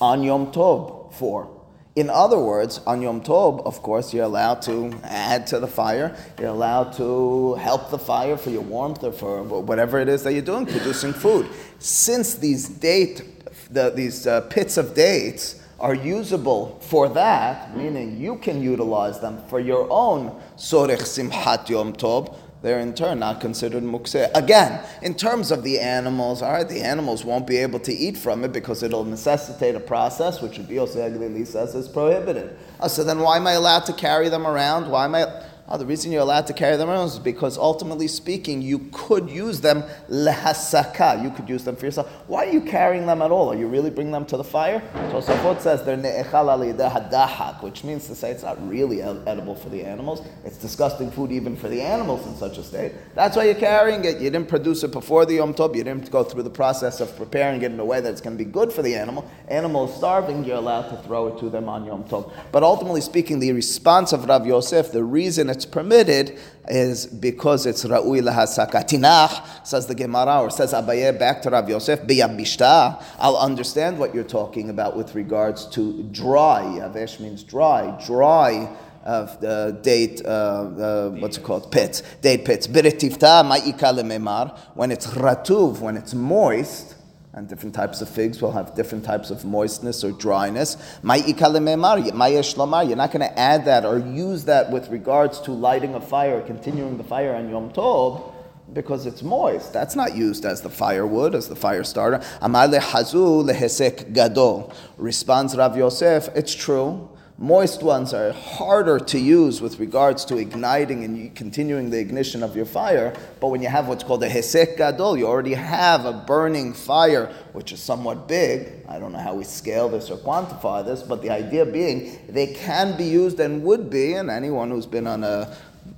on 0.00 0.22
Yom 0.22 0.52
Tov 0.52 1.14
for. 1.14 1.48
In 1.94 2.08
other 2.08 2.38
words, 2.38 2.80
on 2.86 3.02
Yom 3.02 3.20
Tov, 3.20 3.64
of 3.66 3.82
course, 3.82 4.14
you're 4.14 4.24
allowed 4.24 4.62
to 4.62 4.92
add 5.04 5.46
to 5.48 5.60
the 5.60 5.66
fire. 5.66 6.16
You're 6.38 6.48
allowed 6.48 6.94
to 6.94 7.54
help 7.54 7.90
the 7.90 7.98
fire 7.98 8.36
for 8.36 8.50
your 8.50 8.62
warmth 8.62 9.04
or 9.04 9.12
for 9.12 9.42
whatever 9.42 9.98
it 9.98 10.08
is 10.08 10.22
that 10.24 10.32
you're 10.32 10.42
doing, 10.42 10.64
producing 10.64 11.12
food. 11.12 11.48
Since 11.78 12.36
these 12.36 12.68
date, 12.68 13.22
the, 13.70 13.90
these 13.90 14.26
uh, 14.26 14.40
pits 14.42 14.78
of 14.78 14.94
dates 14.94 15.61
are 15.82 15.94
usable 15.94 16.78
for 16.80 17.08
that, 17.08 17.76
meaning 17.76 18.16
you 18.16 18.36
can 18.36 18.62
utilize 18.62 19.18
them 19.20 19.42
for 19.48 19.58
your 19.58 19.86
own 19.90 20.40
sorech 20.56 21.02
simchat 21.02 21.68
Yom 21.68 21.92
Tov, 21.92 22.34
they're 22.62 22.78
in 22.78 22.94
turn 22.94 23.18
not 23.18 23.40
considered 23.40 23.82
mukseh. 23.82 24.30
Again, 24.36 24.80
in 25.02 25.14
terms 25.14 25.50
of 25.50 25.64
the 25.64 25.80
animals, 25.80 26.40
all 26.40 26.52
right, 26.52 26.68
the 26.68 26.80
animals 26.80 27.24
won't 27.24 27.44
be 27.44 27.56
able 27.56 27.80
to 27.80 27.92
eat 27.92 28.16
from 28.16 28.44
it 28.44 28.52
because 28.52 28.84
it'll 28.84 29.04
necessitate 29.04 29.74
a 29.74 29.80
process 29.80 30.40
which 30.40 30.58
Rabbi 30.58 30.74
Yosef 30.74 31.48
says 31.48 31.74
is 31.74 31.88
prohibited. 31.88 32.56
Oh, 32.78 32.86
so 32.86 33.02
then 33.02 33.18
why 33.18 33.36
am 33.36 33.48
I 33.48 33.52
allowed 33.52 33.84
to 33.86 33.92
carry 33.92 34.28
them 34.28 34.46
around? 34.46 34.88
Why 34.88 35.06
am 35.06 35.16
I? 35.16 35.42
Oh, 35.68 35.78
the 35.78 35.86
reason 35.86 36.12
you're 36.12 36.22
allowed 36.22 36.46
to 36.48 36.52
carry 36.52 36.76
them 36.76 36.90
around 36.90 37.06
is 37.06 37.18
because 37.18 37.56
ultimately 37.56 38.08
speaking, 38.08 38.60
you 38.60 38.90
could 38.92 39.30
use 39.30 39.60
them 39.60 39.84
lehasaka. 40.10 41.22
You 41.22 41.30
could 41.30 41.48
use 41.48 41.64
them 41.64 41.76
for 41.76 41.86
yourself. 41.86 42.10
Why 42.26 42.46
are 42.46 42.52
you 42.52 42.60
carrying 42.60 43.06
them 43.06 43.22
at 43.22 43.30
all? 43.30 43.50
Are 43.50 43.56
you 43.56 43.68
really 43.68 43.88
bringing 43.88 44.12
them 44.12 44.26
to 44.26 44.36
the 44.36 44.44
fire? 44.44 44.82
Tosafot 45.10 45.60
says 45.60 45.82
they're 45.84 45.96
ne'echal 45.96 46.76
hadahak, 46.76 47.62
which 47.62 47.84
means 47.84 48.06
to 48.08 48.14
say 48.14 48.32
it's 48.32 48.42
not 48.42 48.68
really 48.68 49.00
edible 49.02 49.54
for 49.54 49.70
the 49.70 49.82
animals. 49.82 50.20
It's 50.44 50.58
disgusting 50.58 51.10
food 51.10 51.32
even 51.32 51.56
for 51.56 51.68
the 51.68 51.80
animals 51.80 52.26
in 52.26 52.36
such 52.36 52.58
a 52.58 52.64
state. 52.64 52.92
That's 53.14 53.36
why 53.36 53.44
you're 53.44 53.54
carrying 53.54 54.04
it. 54.04 54.20
You 54.20 54.30
didn't 54.30 54.48
produce 54.48 54.82
it 54.82 54.90
before 54.90 55.24
the 55.24 55.34
Yom 55.34 55.54
Tov. 55.54 55.74
You 55.76 55.84
didn't 55.84 56.10
go 56.10 56.24
through 56.24 56.42
the 56.42 56.50
process 56.50 57.00
of 57.00 57.16
preparing 57.16 57.62
it 57.62 57.70
in 57.72 57.80
a 57.80 57.84
way 57.84 58.00
that 58.00 58.10
it's 58.10 58.20
going 58.20 58.36
to 58.36 58.44
be 58.44 58.50
good 58.50 58.72
for 58.72 58.82
the 58.82 58.94
animal. 58.94 59.30
Animal 59.48 59.88
is 59.88 59.94
starving. 59.96 60.44
You're 60.44 60.56
allowed 60.56 60.88
to 60.90 60.96
throw 61.04 61.28
it 61.28 61.38
to 61.38 61.48
them 61.48 61.68
on 61.68 61.84
Yom 61.84 62.04
Tov. 62.04 62.30
But 62.50 62.62
ultimately 62.62 63.00
speaking, 63.00 63.38
the 63.38 63.52
response 63.52 64.12
of 64.12 64.26
Rav 64.26 64.46
Yosef, 64.46 64.92
the 64.92 65.04
reason 65.04 65.48
it's 65.48 65.61
it's 65.62 65.70
permitted 65.70 66.38
is 66.68 67.06
because 67.06 67.66
it's 67.66 67.84
ra'ui 67.84 68.20
lahasaka. 68.20 68.84
Tinach, 68.84 69.66
says 69.66 69.86
the 69.86 69.94
Gemara, 69.94 70.40
or 70.42 70.50
says 70.50 70.72
Abaye 70.72 71.16
back 71.16 71.42
to 71.42 71.50
Rav 71.50 71.68
Yosef, 71.68 72.00
biyabishta. 72.00 73.02
I'll 73.18 73.36
understand 73.36 73.98
what 73.98 74.14
you're 74.14 74.24
talking 74.24 74.70
about 74.70 74.96
with 74.96 75.14
regards 75.14 75.66
to 75.68 76.02
dry. 76.04 76.62
Yavesh 76.62 77.20
means 77.20 77.44
dry. 77.44 77.96
Dry 78.04 78.74
of 79.04 79.40
the 79.40 79.78
date, 79.82 80.22
uh, 80.24 80.28
uh, 80.28 81.10
what's 81.10 81.36
it 81.36 81.42
called, 81.44 81.70
pits, 81.70 82.02
date 82.20 82.44
pits. 82.44 82.66
Biritifta 82.66 83.44
ma'ika 83.44 84.58
when 84.74 84.90
it's 84.90 85.06
ratuv, 85.08 85.80
when 85.80 85.96
it's 85.96 86.14
moist, 86.14 86.94
and 87.34 87.48
different 87.48 87.74
types 87.74 88.02
of 88.02 88.08
figs 88.08 88.42
will 88.42 88.52
have 88.52 88.74
different 88.74 89.04
types 89.04 89.30
of 89.30 89.44
moistness 89.44 90.04
or 90.04 90.12
dryness. 90.12 90.76
You're 91.02 91.12
not 91.14 91.24
going 91.24 93.20
to 93.20 93.38
add 93.38 93.64
that 93.64 93.84
or 93.86 93.98
use 93.98 94.44
that 94.44 94.70
with 94.70 94.88
regards 94.90 95.40
to 95.42 95.52
lighting 95.52 95.94
a 95.94 96.00
fire, 96.00 96.42
continuing 96.42 96.98
the 96.98 97.04
fire 97.04 97.34
on 97.34 97.48
Yom 97.48 97.72
Tov, 97.72 98.34
because 98.74 99.06
it's 99.06 99.22
moist. 99.22 99.72
That's 99.72 99.96
not 99.96 100.14
used 100.14 100.44
as 100.44 100.60
the 100.60 100.70
firewood, 100.70 101.34
as 101.34 101.48
the 101.48 101.56
fire 101.56 101.84
starter. 101.84 102.22
Amar 102.42 102.68
lehazu 102.68 103.42
lehesek 103.44 104.12
gadol. 104.12 104.72
Responds 104.98 105.56
Rav 105.56 105.76
Yosef, 105.76 106.28
it's 106.34 106.54
true. 106.54 107.08
Moist 107.42 107.82
ones 107.82 108.14
are 108.14 108.30
harder 108.30 109.00
to 109.00 109.18
use 109.18 109.60
with 109.60 109.80
regards 109.80 110.24
to 110.26 110.36
igniting 110.36 111.02
and 111.02 111.34
continuing 111.34 111.90
the 111.90 111.98
ignition 111.98 112.40
of 112.40 112.54
your 112.54 112.64
fire. 112.64 113.12
But 113.40 113.48
when 113.48 113.60
you 113.60 113.66
have 113.66 113.88
what's 113.88 114.04
called 114.04 114.22
a 114.22 114.28
hesek 114.28 114.76
gadol, 114.76 115.16
you 115.16 115.26
already 115.26 115.54
have 115.54 116.04
a 116.04 116.12
burning 116.12 116.72
fire, 116.72 117.34
which 117.52 117.72
is 117.72 117.80
somewhat 117.80 118.28
big. 118.28 118.84
I 118.88 119.00
don't 119.00 119.10
know 119.10 119.18
how 119.18 119.34
we 119.34 119.42
scale 119.42 119.88
this 119.88 120.08
or 120.08 120.18
quantify 120.18 120.84
this, 120.84 121.02
but 121.02 121.20
the 121.20 121.30
idea 121.30 121.66
being 121.66 122.16
they 122.28 122.46
can 122.46 122.96
be 122.96 123.06
used 123.06 123.40
and 123.40 123.64
would 123.64 123.90
be, 123.90 124.12
and 124.12 124.30
anyone 124.30 124.70
who's 124.70 124.86
been 124.86 125.08
on 125.08 125.24
a 125.24 125.52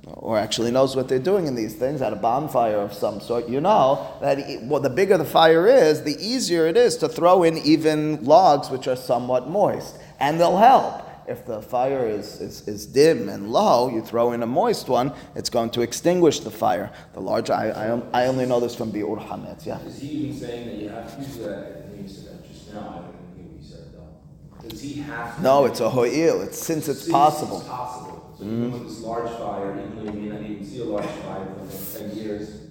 or 0.07 0.39
actually 0.39 0.71
knows 0.71 0.95
what 0.95 1.07
they're 1.07 1.19
doing 1.19 1.45
in 1.45 1.53
these 1.53 1.75
things 1.75 2.01
at 2.01 2.11
a 2.11 2.15
bonfire 2.15 2.77
of 2.77 2.91
some 2.91 3.21
sort, 3.21 3.47
you 3.47 3.61
know 3.61 4.17
that 4.19 4.63
well, 4.63 4.81
the 4.81 4.89
bigger 4.89 5.15
the 5.15 5.23
fire 5.23 5.67
is, 5.67 6.01
the 6.01 6.17
easier 6.19 6.65
it 6.65 6.75
is 6.75 6.97
to 6.97 7.07
throw 7.07 7.43
in 7.43 7.59
even 7.59 8.25
logs 8.25 8.71
which 8.71 8.87
are 8.87 8.95
somewhat 8.95 9.47
moist, 9.47 9.99
and 10.19 10.39
they'll 10.39 10.57
help 10.57 11.03
if 11.27 11.45
the 11.45 11.61
fire 11.61 12.07
is, 12.07 12.39
is, 12.41 12.67
is, 12.67 12.85
dim 12.85 13.29
and 13.29 13.51
low, 13.51 13.89
you 13.89 14.01
throw 14.01 14.31
in 14.31 14.43
a 14.43 14.45
moist 14.45 14.87
one, 14.89 15.13
it's 15.35 15.49
going 15.49 15.69
to 15.71 15.81
extinguish 15.81 16.39
the 16.41 16.51
fire. 16.51 16.91
The 17.13 17.21
large, 17.21 17.49
I, 17.49 17.69
I, 17.69 18.23
I 18.23 18.27
only 18.27 18.45
know 18.45 18.59
this 18.59 18.75
from 18.75 18.91
Bi'ur 18.91 19.19
Hametz, 19.27 19.65
yeah. 19.65 19.79
Is 19.81 19.99
he 19.99 20.07
even 20.07 20.37
saying 20.37 20.65
that 20.67 20.75
you 20.75 20.89
have 20.89 21.15
to 21.15 21.21
use 21.21 21.37
that? 21.37 21.85
I 22.05 22.07
said 22.07 22.25
that 22.25 22.47
just 22.47 22.73
now. 22.73 22.79
I 22.79 22.93
don't 23.01 23.35
think 23.35 23.61
he 23.61 23.67
said 23.67 23.93
though. 23.93 24.69
Does 24.69 24.81
he 24.81 24.93
have 25.01 25.37
to? 25.37 25.41
No, 25.41 25.65
it's 25.65 25.79
a 25.79 25.89
ho'il. 25.89 26.41
It's 26.41 26.59
since 26.59 26.87
it's 26.87 27.01
since 27.01 27.11
possible. 27.11 27.59
It's 27.59 27.67
possible. 27.67 28.35
So 28.37 28.43
mm-hmm. 28.43 28.65
even 28.67 28.71
with 28.73 28.83
this 28.89 28.99
large 28.99 29.31
fire, 29.31 29.71
even 29.71 30.05
though 30.05 30.11
you 30.11 30.19
may 30.19 30.35
not 30.35 30.49
even 30.49 30.65
see 30.65 30.81
a 30.81 30.85
large 30.85 31.05
fire 31.05 31.47
for 31.67 31.99
10 31.99 32.15
years, 32.17 32.64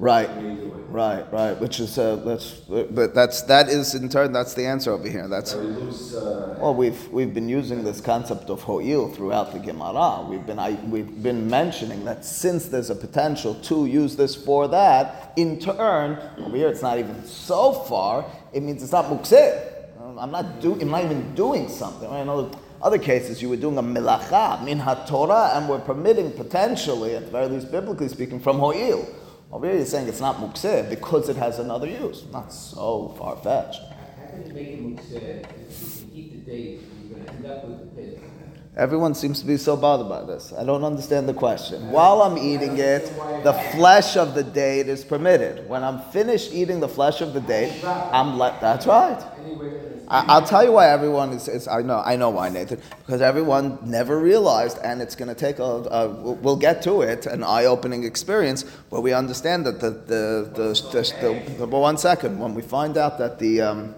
Right, 0.00 0.30
right, 0.88 1.30
right. 1.30 1.60
Which 1.60 1.78
is 1.78 1.98
uh, 1.98 2.16
that's 2.16 2.52
but 2.90 3.14
that's 3.14 3.42
that 3.42 3.68
is 3.68 3.94
in 3.94 4.08
turn 4.08 4.32
that's 4.32 4.54
the 4.54 4.64
answer 4.64 4.92
over 4.92 5.06
here. 5.06 5.28
That's 5.28 5.52
uh, 5.52 6.56
well, 6.58 6.74
we've 6.74 7.06
we've 7.08 7.34
been 7.34 7.50
using 7.50 7.84
this 7.84 8.00
concept 8.00 8.48
of 8.48 8.62
ho'il 8.62 9.10
throughout 9.12 9.52
the 9.52 9.58
Gemara. 9.58 10.26
We've 10.26 10.46
been 10.46 10.58
I, 10.58 10.70
we've 10.86 11.22
been 11.22 11.50
mentioning 11.50 12.06
that 12.06 12.24
since 12.24 12.68
there's 12.68 12.88
a 12.88 12.94
potential 12.94 13.56
to 13.56 13.84
use 13.84 14.16
this 14.16 14.34
for 14.34 14.68
that, 14.68 15.34
in 15.36 15.58
turn 15.60 16.18
over 16.38 16.56
here 16.56 16.70
it's 16.70 16.80
not 16.80 16.96
even 16.96 17.22
so 17.26 17.74
far. 17.74 18.24
It 18.54 18.62
means 18.62 18.82
it's 18.82 18.92
not 18.92 19.04
mukseh. 19.04 19.70
I'm 20.18 20.30
not 20.30 20.62
doing. 20.62 20.80
I'm 20.80 20.90
not 20.92 21.04
even 21.04 21.34
doing 21.34 21.68
something. 21.68 22.08
I 22.10 22.24
know 22.24 22.50
other 22.80 22.98
cases 22.98 23.42
you 23.42 23.50
were 23.50 23.56
doing 23.56 23.76
a 23.76 23.82
milacha 23.82 24.64
min 24.64 24.78
Torah, 25.06 25.52
and 25.56 25.68
we're 25.68 25.78
permitting 25.78 26.32
potentially, 26.32 27.16
at 27.16 27.26
the 27.26 27.30
very 27.30 27.48
least 27.48 27.70
biblically 27.70 28.08
speaking, 28.08 28.40
from 28.40 28.58
ho'il. 28.58 29.06
Over 29.52 29.66
here, 29.66 29.76
you're 29.78 29.86
saying 29.86 30.06
it's 30.06 30.20
not 30.20 30.36
mukseh 30.36 30.88
because 30.88 31.28
it 31.28 31.36
has 31.36 31.58
another 31.58 31.88
use. 31.88 32.24
Not 32.30 32.52
so 32.52 33.14
far 33.18 33.36
fetched. 33.36 33.80
How 33.80 34.30
can 34.30 34.46
you 34.46 34.52
make 34.54 34.68
it 34.68 34.80
mukseh 34.80 35.44
if 35.68 35.82
you 35.82 36.06
can 36.06 36.10
eat 36.14 36.46
the 36.46 36.50
date 36.50 36.80
you're 37.02 37.18
going 37.18 37.26
to 37.26 37.32
end 37.32 37.46
up 37.46 37.64
with 37.66 37.80
the 37.80 37.86
pit? 38.00 38.22
Everyone 38.76 39.12
seems 39.12 39.40
to 39.40 39.46
be 39.46 39.56
so 39.56 39.76
bothered 39.76 40.08
by 40.08 40.22
this. 40.22 40.52
I 40.56 40.64
don't 40.64 40.84
understand 40.84 41.28
the 41.28 41.34
question. 41.34 41.90
While 41.90 42.22
I'm 42.22 42.38
eating 42.38 42.78
it, 42.78 43.12
the 43.42 43.52
flesh 43.72 44.16
of 44.16 44.34
the 44.34 44.44
date 44.44 44.88
is 44.88 45.04
permitted. 45.04 45.68
When 45.68 45.82
I'm 45.82 46.00
finished 46.12 46.52
eating 46.52 46.78
the 46.78 46.88
flesh 46.88 47.20
of 47.20 47.34
the 47.34 47.40
date, 47.40 47.84
I'm 47.84 48.38
let. 48.38 48.60
That's 48.60 48.86
right. 48.86 49.20
I, 50.10 50.40
will 50.40 50.46
tell 50.46 50.64
you 50.64 50.72
why 50.72 50.88
everyone 50.88 51.30
is, 51.32 51.46
is, 51.46 51.68
I 51.68 51.82
know 51.82 52.02
I 52.04 52.16
know 52.16 52.30
why 52.30 52.48
Nathan 52.48 52.80
because 53.06 53.20
everyone 53.20 53.78
never 53.84 54.18
realized, 54.18 54.78
and 54.82 55.00
it's 55.00 55.14
going 55.14 55.28
to 55.28 55.36
take 55.36 55.60
a, 55.60 55.62
a, 55.62 56.08
we'll 56.08 56.56
get 56.56 56.82
to 56.82 57.02
it 57.02 57.26
an 57.26 57.44
eye-opening 57.44 58.02
experience 58.02 58.64
where 58.88 59.00
we 59.00 59.12
understand 59.12 59.64
that 59.66 59.78
the 59.78 59.90
the 59.90 60.50
the, 60.52 60.90
the, 60.90 61.54
the, 61.56 61.56
the 61.58 61.66
one 61.66 61.96
second 61.96 62.40
when 62.40 62.54
we 62.54 62.62
find 62.62 62.98
out 62.98 63.18
that 63.18 63.38
the 63.38 63.60
um, 63.60 63.94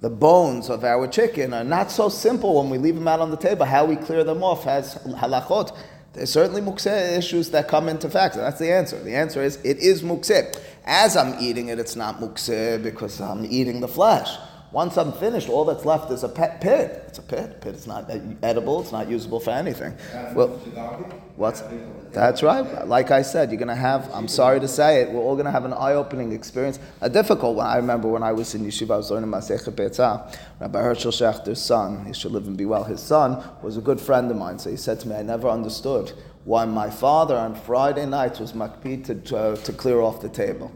the 0.00 0.08
bones 0.08 0.70
of 0.70 0.84
our 0.84 1.06
chicken 1.06 1.52
are 1.52 1.64
not 1.64 1.90
so 1.90 2.08
simple 2.08 2.60
when 2.60 2.70
we 2.70 2.78
leave 2.78 2.94
them 2.94 3.06
out 3.06 3.20
on 3.20 3.30
the 3.30 3.36
table. 3.36 3.66
How 3.66 3.84
we 3.84 3.96
clear 3.96 4.24
them 4.24 4.42
off 4.42 4.64
has 4.64 4.94
halachot. 5.04 5.76
There's 6.14 6.30
certainly 6.30 6.62
mukseh 6.62 7.18
issues 7.18 7.50
that 7.50 7.68
come 7.68 7.90
into 7.90 8.08
fact. 8.08 8.36
That's 8.36 8.58
the 8.58 8.72
answer. 8.72 8.98
The 9.02 9.14
answer 9.14 9.42
is 9.42 9.56
it 9.64 9.78
is 9.78 10.02
mukseh. 10.02 10.58
As 10.86 11.14
I'm 11.14 11.38
eating 11.38 11.68
it, 11.68 11.78
it's 11.78 11.94
not 11.94 12.20
mukseh 12.20 12.82
because 12.82 13.20
I'm 13.20 13.44
eating 13.44 13.80
the 13.80 13.88
flesh. 13.88 14.30
Once 14.72 14.96
I'm 14.96 15.12
finished, 15.12 15.50
all 15.50 15.66
that's 15.66 15.84
left 15.84 16.10
is 16.10 16.24
a 16.24 16.28
pet 16.28 16.60
pit. 16.62 17.04
It's 17.06 17.18
a 17.18 17.22
pit. 17.22 17.60
Pit 17.60 17.74
is 17.74 17.86
not 17.86 18.10
edible. 18.42 18.80
It's 18.80 18.90
not 18.90 19.06
usable 19.06 19.38
for 19.38 19.50
anything. 19.50 19.94
Well, 20.34 20.48
what's 21.36 21.62
that's 22.12 22.42
right. 22.42 22.86
Like 22.86 23.10
I 23.10 23.22
said, 23.22 23.50
you're 23.50 23.58
gonna 23.58 23.74
have. 23.74 24.10
I'm 24.14 24.28
sorry 24.28 24.60
to 24.60 24.68
say 24.68 25.02
it. 25.02 25.10
We're 25.10 25.20
all 25.20 25.36
gonna 25.36 25.50
have 25.50 25.66
an 25.66 25.74
eye-opening 25.74 26.32
experience, 26.32 26.78
a 27.02 27.10
difficult 27.10 27.56
one. 27.56 27.66
I 27.66 27.76
remember 27.76 28.08
when 28.08 28.22
I 28.22 28.32
was 28.32 28.54
in 28.54 28.64
yeshiva, 28.64 28.94
I 28.94 28.96
was 28.98 29.10
learning 29.10 29.30
Masechet 29.30 29.72
Betzah. 29.72 30.34
Rabbi 30.60 30.80
Hershel 30.80 31.12
Schachter's 31.12 31.60
son, 31.60 32.06
he 32.06 32.14
should 32.14 32.32
live 32.32 32.46
and 32.46 32.56
be 32.56 32.64
well. 32.64 32.84
His 32.84 33.00
son 33.00 33.42
was 33.62 33.76
a 33.76 33.80
good 33.80 34.00
friend 34.00 34.30
of 34.30 34.36
mine. 34.38 34.58
So 34.58 34.70
he 34.70 34.76
said 34.76 35.00
to 35.00 35.08
me, 35.08 35.16
I 35.16 35.22
never 35.22 35.48
understood 35.48 36.12
why 36.44 36.64
my 36.64 36.90
father 36.90 37.36
on 37.36 37.54
Friday 37.54 38.06
nights 38.06 38.40
was 38.40 38.52
makpid 38.52 39.04
to, 39.06 39.14
to, 39.16 39.56
to 39.62 39.72
clear 39.72 40.00
off 40.00 40.20
the 40.20 40.28
table. 40.28 40.72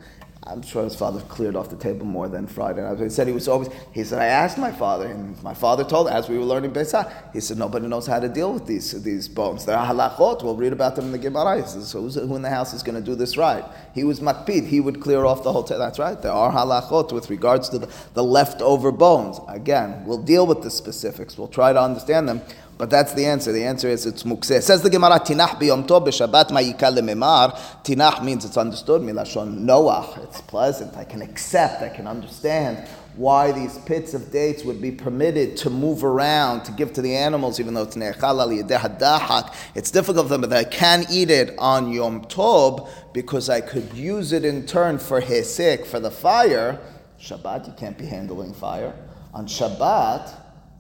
I'm 0.49 0.63
sure 0.63 0.85
his 0.85 0.95
father 0.95 1.21
cleared 1.23 1.57
off 1.57 1.71
the 1.71 1.77
table 1.77 2.07
more 2.07 2.29
than 2.29 2.47
Friday 2.47 2.81
night. 2.81 2.99
He 2.99 3.09
said 3.09 3.27
he 3.27 3.33
was 3.33 3.49
always, 3.49 3.69
he 3.93 4.05
said, 4.05 4.21
I 4.21 4.27
asked 4.27 4.59
my 4.59 4.71
father, 4.71 5.07
and 5.07 5.43
my 5.43 5.55
father 5.55 5.83
told, 5.83 6.09
as 6.09 6.29
we 6.29 6.39
were 6.39 6.45
learning 6.45 6.71
Besah, 6.71 7.13
he 7.33 7.41
said, 7.41 7.59
nobody 7.59 7.89
knows 7.89 8.07
how 8.07 8.21
to 8.21 8.29
deal 8.29 8.53
with 8.53 8.65
these, 8.65 9.03
these 9.03 9.29
bones. 9.29 9.65
There 9.65 9.77
are 9.77 9.93
halachot, 9.93 10.45
we'll 10.45 10.55
read 10.55 10.73
about 10.73 10.95
them 10.95 11.07
in 11.07 11.13
the 11.13 11.19
Gemara. 11.19 11.61
He 11.63 11.67
says, 11.67 11.89
so 11.89 12.09
who 12.09 12.37
in 12.37 12.43
the 12.43 12.51
house 12.51 12.73
is 12.73 12.85
going 12.85 12.95
to 12.95 13.05
do 13.05 13.17
this 13.17 13.37
right? 13.37 13.65
He 13.93 14.05
was 14.05 14.21
makpid, 14.21 14.69
he 14.69 14.79
would 14.79 15.01
clear 15.01 15.25
off 15.25 15.43
the 15.43 15.53
whole 15.53 15.65
table. 15.65 15.81
That's 15.81 15.99
right, 15.99 16.21
there 16.23 16.33
are 16.33 16.53
halachot 16.53 17.13
with 17.13 17.29
regards 17.29 17.69
to 17.71 17.79
the, 17.79 17.93
the 18.15 18.23
leftover 18.23 18.93
bones. 18.93 19.41
Again, 19.49 20.05
we'll 20.05 20.23
deal 20.23 20.47
with 20.47 20.63
the 20.63 20.71
specifics, 20.71 21.37
we'll 21.37 21.49
try 21.49 21.73
to 21.73 21.81
understand 21.81 22.29
them. 22.29 22.41
But 22.79 22.91
that's 22.91 23.15
the 23.15 23.25
answer. 23.25 23.53
The 23.53 23.65
answer 23.65 23.89
is 23.89 24.05
it's 24.05 24.23
mukseh. 24.25 24.63
Says 24.63 24.83
the 24.83 24.91
Gemara, 24.91 25.19
tinach 25.21 25.59
biyom 25.59 25.87
tov 25.87 26.07
b'shabbat 26.07 26.51
ma'ikal 26.51 26.99
lememar. 26.99 27.57
Tinach 27.83 28.23
means 28.23 28.45
it's 28.45 28.59
understood. 28.59 29.01
Milashon 29.01 29.61
noach. 29.61 30.23
It's 30.25 30.43
pleasant. 30.43 30.95
I 30.95 31.05
can 31.05 31.23
accept. 31.23 31.83
I 31.83 31.89
can 31.89 32.07
understand 32.07 32.87
why 33.17 33.51
these 33.51 33.79
pits 33.79 34.13
of 34.13 34.31
dates 34.31 34.63
would 34.63 34.83
be 34.83 34.91
permitted 34.91 35.57
to 35.57 35.71
move 35.71 36.05
around 36.05 36.65
to 36.65 36.73
give 36.73 36.93
to 36.93 37.01
the 37.01 37.17
animals, 37.17 37.59
even 37.59 37.73
though 37.73 37.85
it's 37.85 37.97
ne'echal 37.97 38.23
al 38.23 39.55
It's 39.75 39.91
difficult 39.91 40.27
for 40.27 40.37
them, 40.37 40.43
but 40.43 40.53
I 40.53 40.65
can 40.65 41.07
eat 41.11 41.31
it 41.31 41.55
on 41.57 41.91
Yom 41.91 42.27
Tov 42.27 42.91
because 43.15 43.49
I 43.49 43.63
could 43.63 43.91
use 43.95 44.33
it 44.33 44.45
in 44.45 44.67
turn 44.67 44.99
for 44.99 45.23
hesek, 45.23 45.87
for 45.87 45.99
the 45.99 46.11
fire. 46.11 46.79
Shabbat, 47.19 47.69
you 47.69 47.73
can't 47.73 47.97
be 47.97 48.05
handling 48.05 48.53
fire. 48.53 48.95
On 49.33 49.47
Shabbat, 49.47 50.31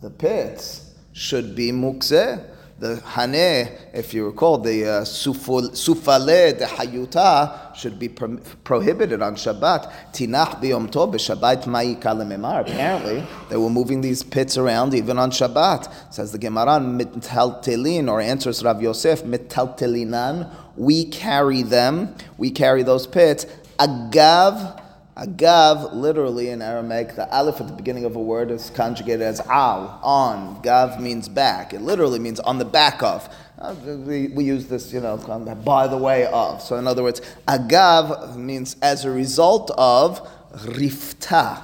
the 0.03 0.11
pits 0.11 0.86
should 1.17 1.57
be 1.57 1.73
mukseh. 1.73 2.45
The 2.79 2.97
hane, 2.97 3.73
if 3.95 4.13
you 4.13 4.27
recall, 4.27 4.59
the 4.59 4.85
uh, 4.85 5.01
sufale 5.01 6.59
de 6.59 6.67
hayuta 6.67 7.75
should 7.75 7.99
be 7.99 8.11
pro- 8.11 8.37
prohibited 8.65 9.23
on 9.23 9.35
Shabbat. 9.35 9.91
Tinach 10.13 10.61
biyom 10.61 10.91
tov 10.91 11.15
b'Shabbat. 11.15 11.67
Apparently, 12.61 13.27
they 13.49 13.57
were 13.57 13.71
moving 13.71 14.03
these 14.03 14.23
pits 14.23 14.59
around 14.59 14.93
even 14.93 15.19
on 15.19 15.31
Shabbat. 15.31 16.13
Says 16.13 16.33
the 16.33 16.39
Gemara, 16.39 16.79
mitaltelin, 16.79 18.11
or 18.11 18.21
answers 18.21 18.63
Rav 18.63 18.83
Yosef, 18.83 19.23
mitaltelinan. 19.23 20.55
We 20.77 21.07
carry 21.07 21.63
them. 21.63 22.15
We 22.37 22.51
carry 22.51 22.83
those 22.83 23.07
pits. 23.07 23.47
Agav 23.79 24.83
Agav, 25.17 25.95
literally 25.95 26.51
in 26.51 26.61
Aramaic, 26.61 27.17
the 27.17 27.27
aleph 27.35 27.59
at 27.63 27.69
the 27.69 27.73
beginning 27.73 28.05
of 28.05 28.17
a 28.17 28.21
word 28.21 28.51
is 28.51 28.69
conjugated 28.69 29.23
as 29.23 29.41
al, 29.41 29.99
on. 30.03 30.61
Gav 30.61 31.01
means 31.01 31.27
back. 31.27 31.73
It 31.73 31.81
literally 31.81 32.19
means 32.19 32.39
on 32.41 32.59
the 32.59 32.67
back 32.67 33.03
of. 33.03 33.27
Uh, 33.59 33.75
we, 33.83 34.29
we 34.29 34.45
use 34.45 34.67
this, 34.67 34.93
you 34.93 35.01
know, 35.01 35.17
by 35.65 35.89
the 35.89 35.97
way 35.97 36.27
of. 36.27 36.61
So, 36.61 36.77
in 36.77 36.87
other 36.87 37.03
words, 37.03 37.23
agav 37.49 38.37
means 38.37 38.77
as 38.83 39.07
a 39.07 39.11
result 39.11 39.71
of 39.79 40.21
rifta. 40.53 41.63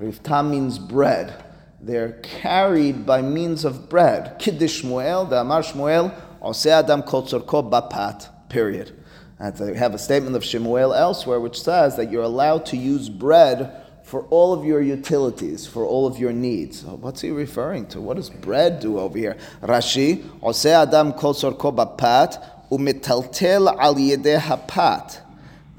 Rifta 0.00 0.48
means 0.48 0.78
bread. 0.78 1.44
They're 1.82 2.12
carried 2.22 3.04
by 3.04 3.20
means 3.20 3.66
of 3.66 3.90
bread. 3.90 4.38
Kiddush 4.38 4.82
Shmuel, 4.82 5.28
the 5.28 5.42
Amar 5.42 5.60
Shmuel, 5.60 6.18
Ose 6.40 6.66
Adam 6.66 7.02
Kol 7.02 7.22
Bapat, 7.22 8.30
period. 8.48 8.98
And 9.38 9.54
they 9.56 9.74
have 9.74 9.94
a 9.94 9.98
statement 9.98 10.36
of 10.36 10.44
Shemuel 10.44 10.94
elsewhere 10.94 11.40
which 11.40 11.60
says 11.60 11.96
that 11.96 12.10
you're 12.10 12.22
allowed 12.22 12.66
to 12.66 12.76
use 12.76 13.08
bread 13.08 13.84
for 14.04 14.24
all 14.24 14.52
of 14.52 14.64
your 14.64 14.80
utilities, 14.80 15.66
for 15.66 15.84
all 15.84 16.06
of 16.06 16.18
your 16.18 16.32
needs. 16.32 16.82
So 16.82 16.88
what's 16.94 17.22
he 17.22 17.30
referring 17.30 17.86
to? 17.88 18.00
What 18.00 18.16
does 18.16 18.30
bread 18.30 18.80
do 18.80 18.98
over 18.98 19.18
here? 19.18 19.36
Rashi, 19.62 20.24
Ose 20.42 20.66
Adam 20.66 21.12
kol 21.14 21.34
sorko 21.34 21.74
bapat, 21.74 22.42
umetaltel 22.70 23.74
al 23.78 23.94
yedeh 23.94 24.38
hapat, 24.38 25.20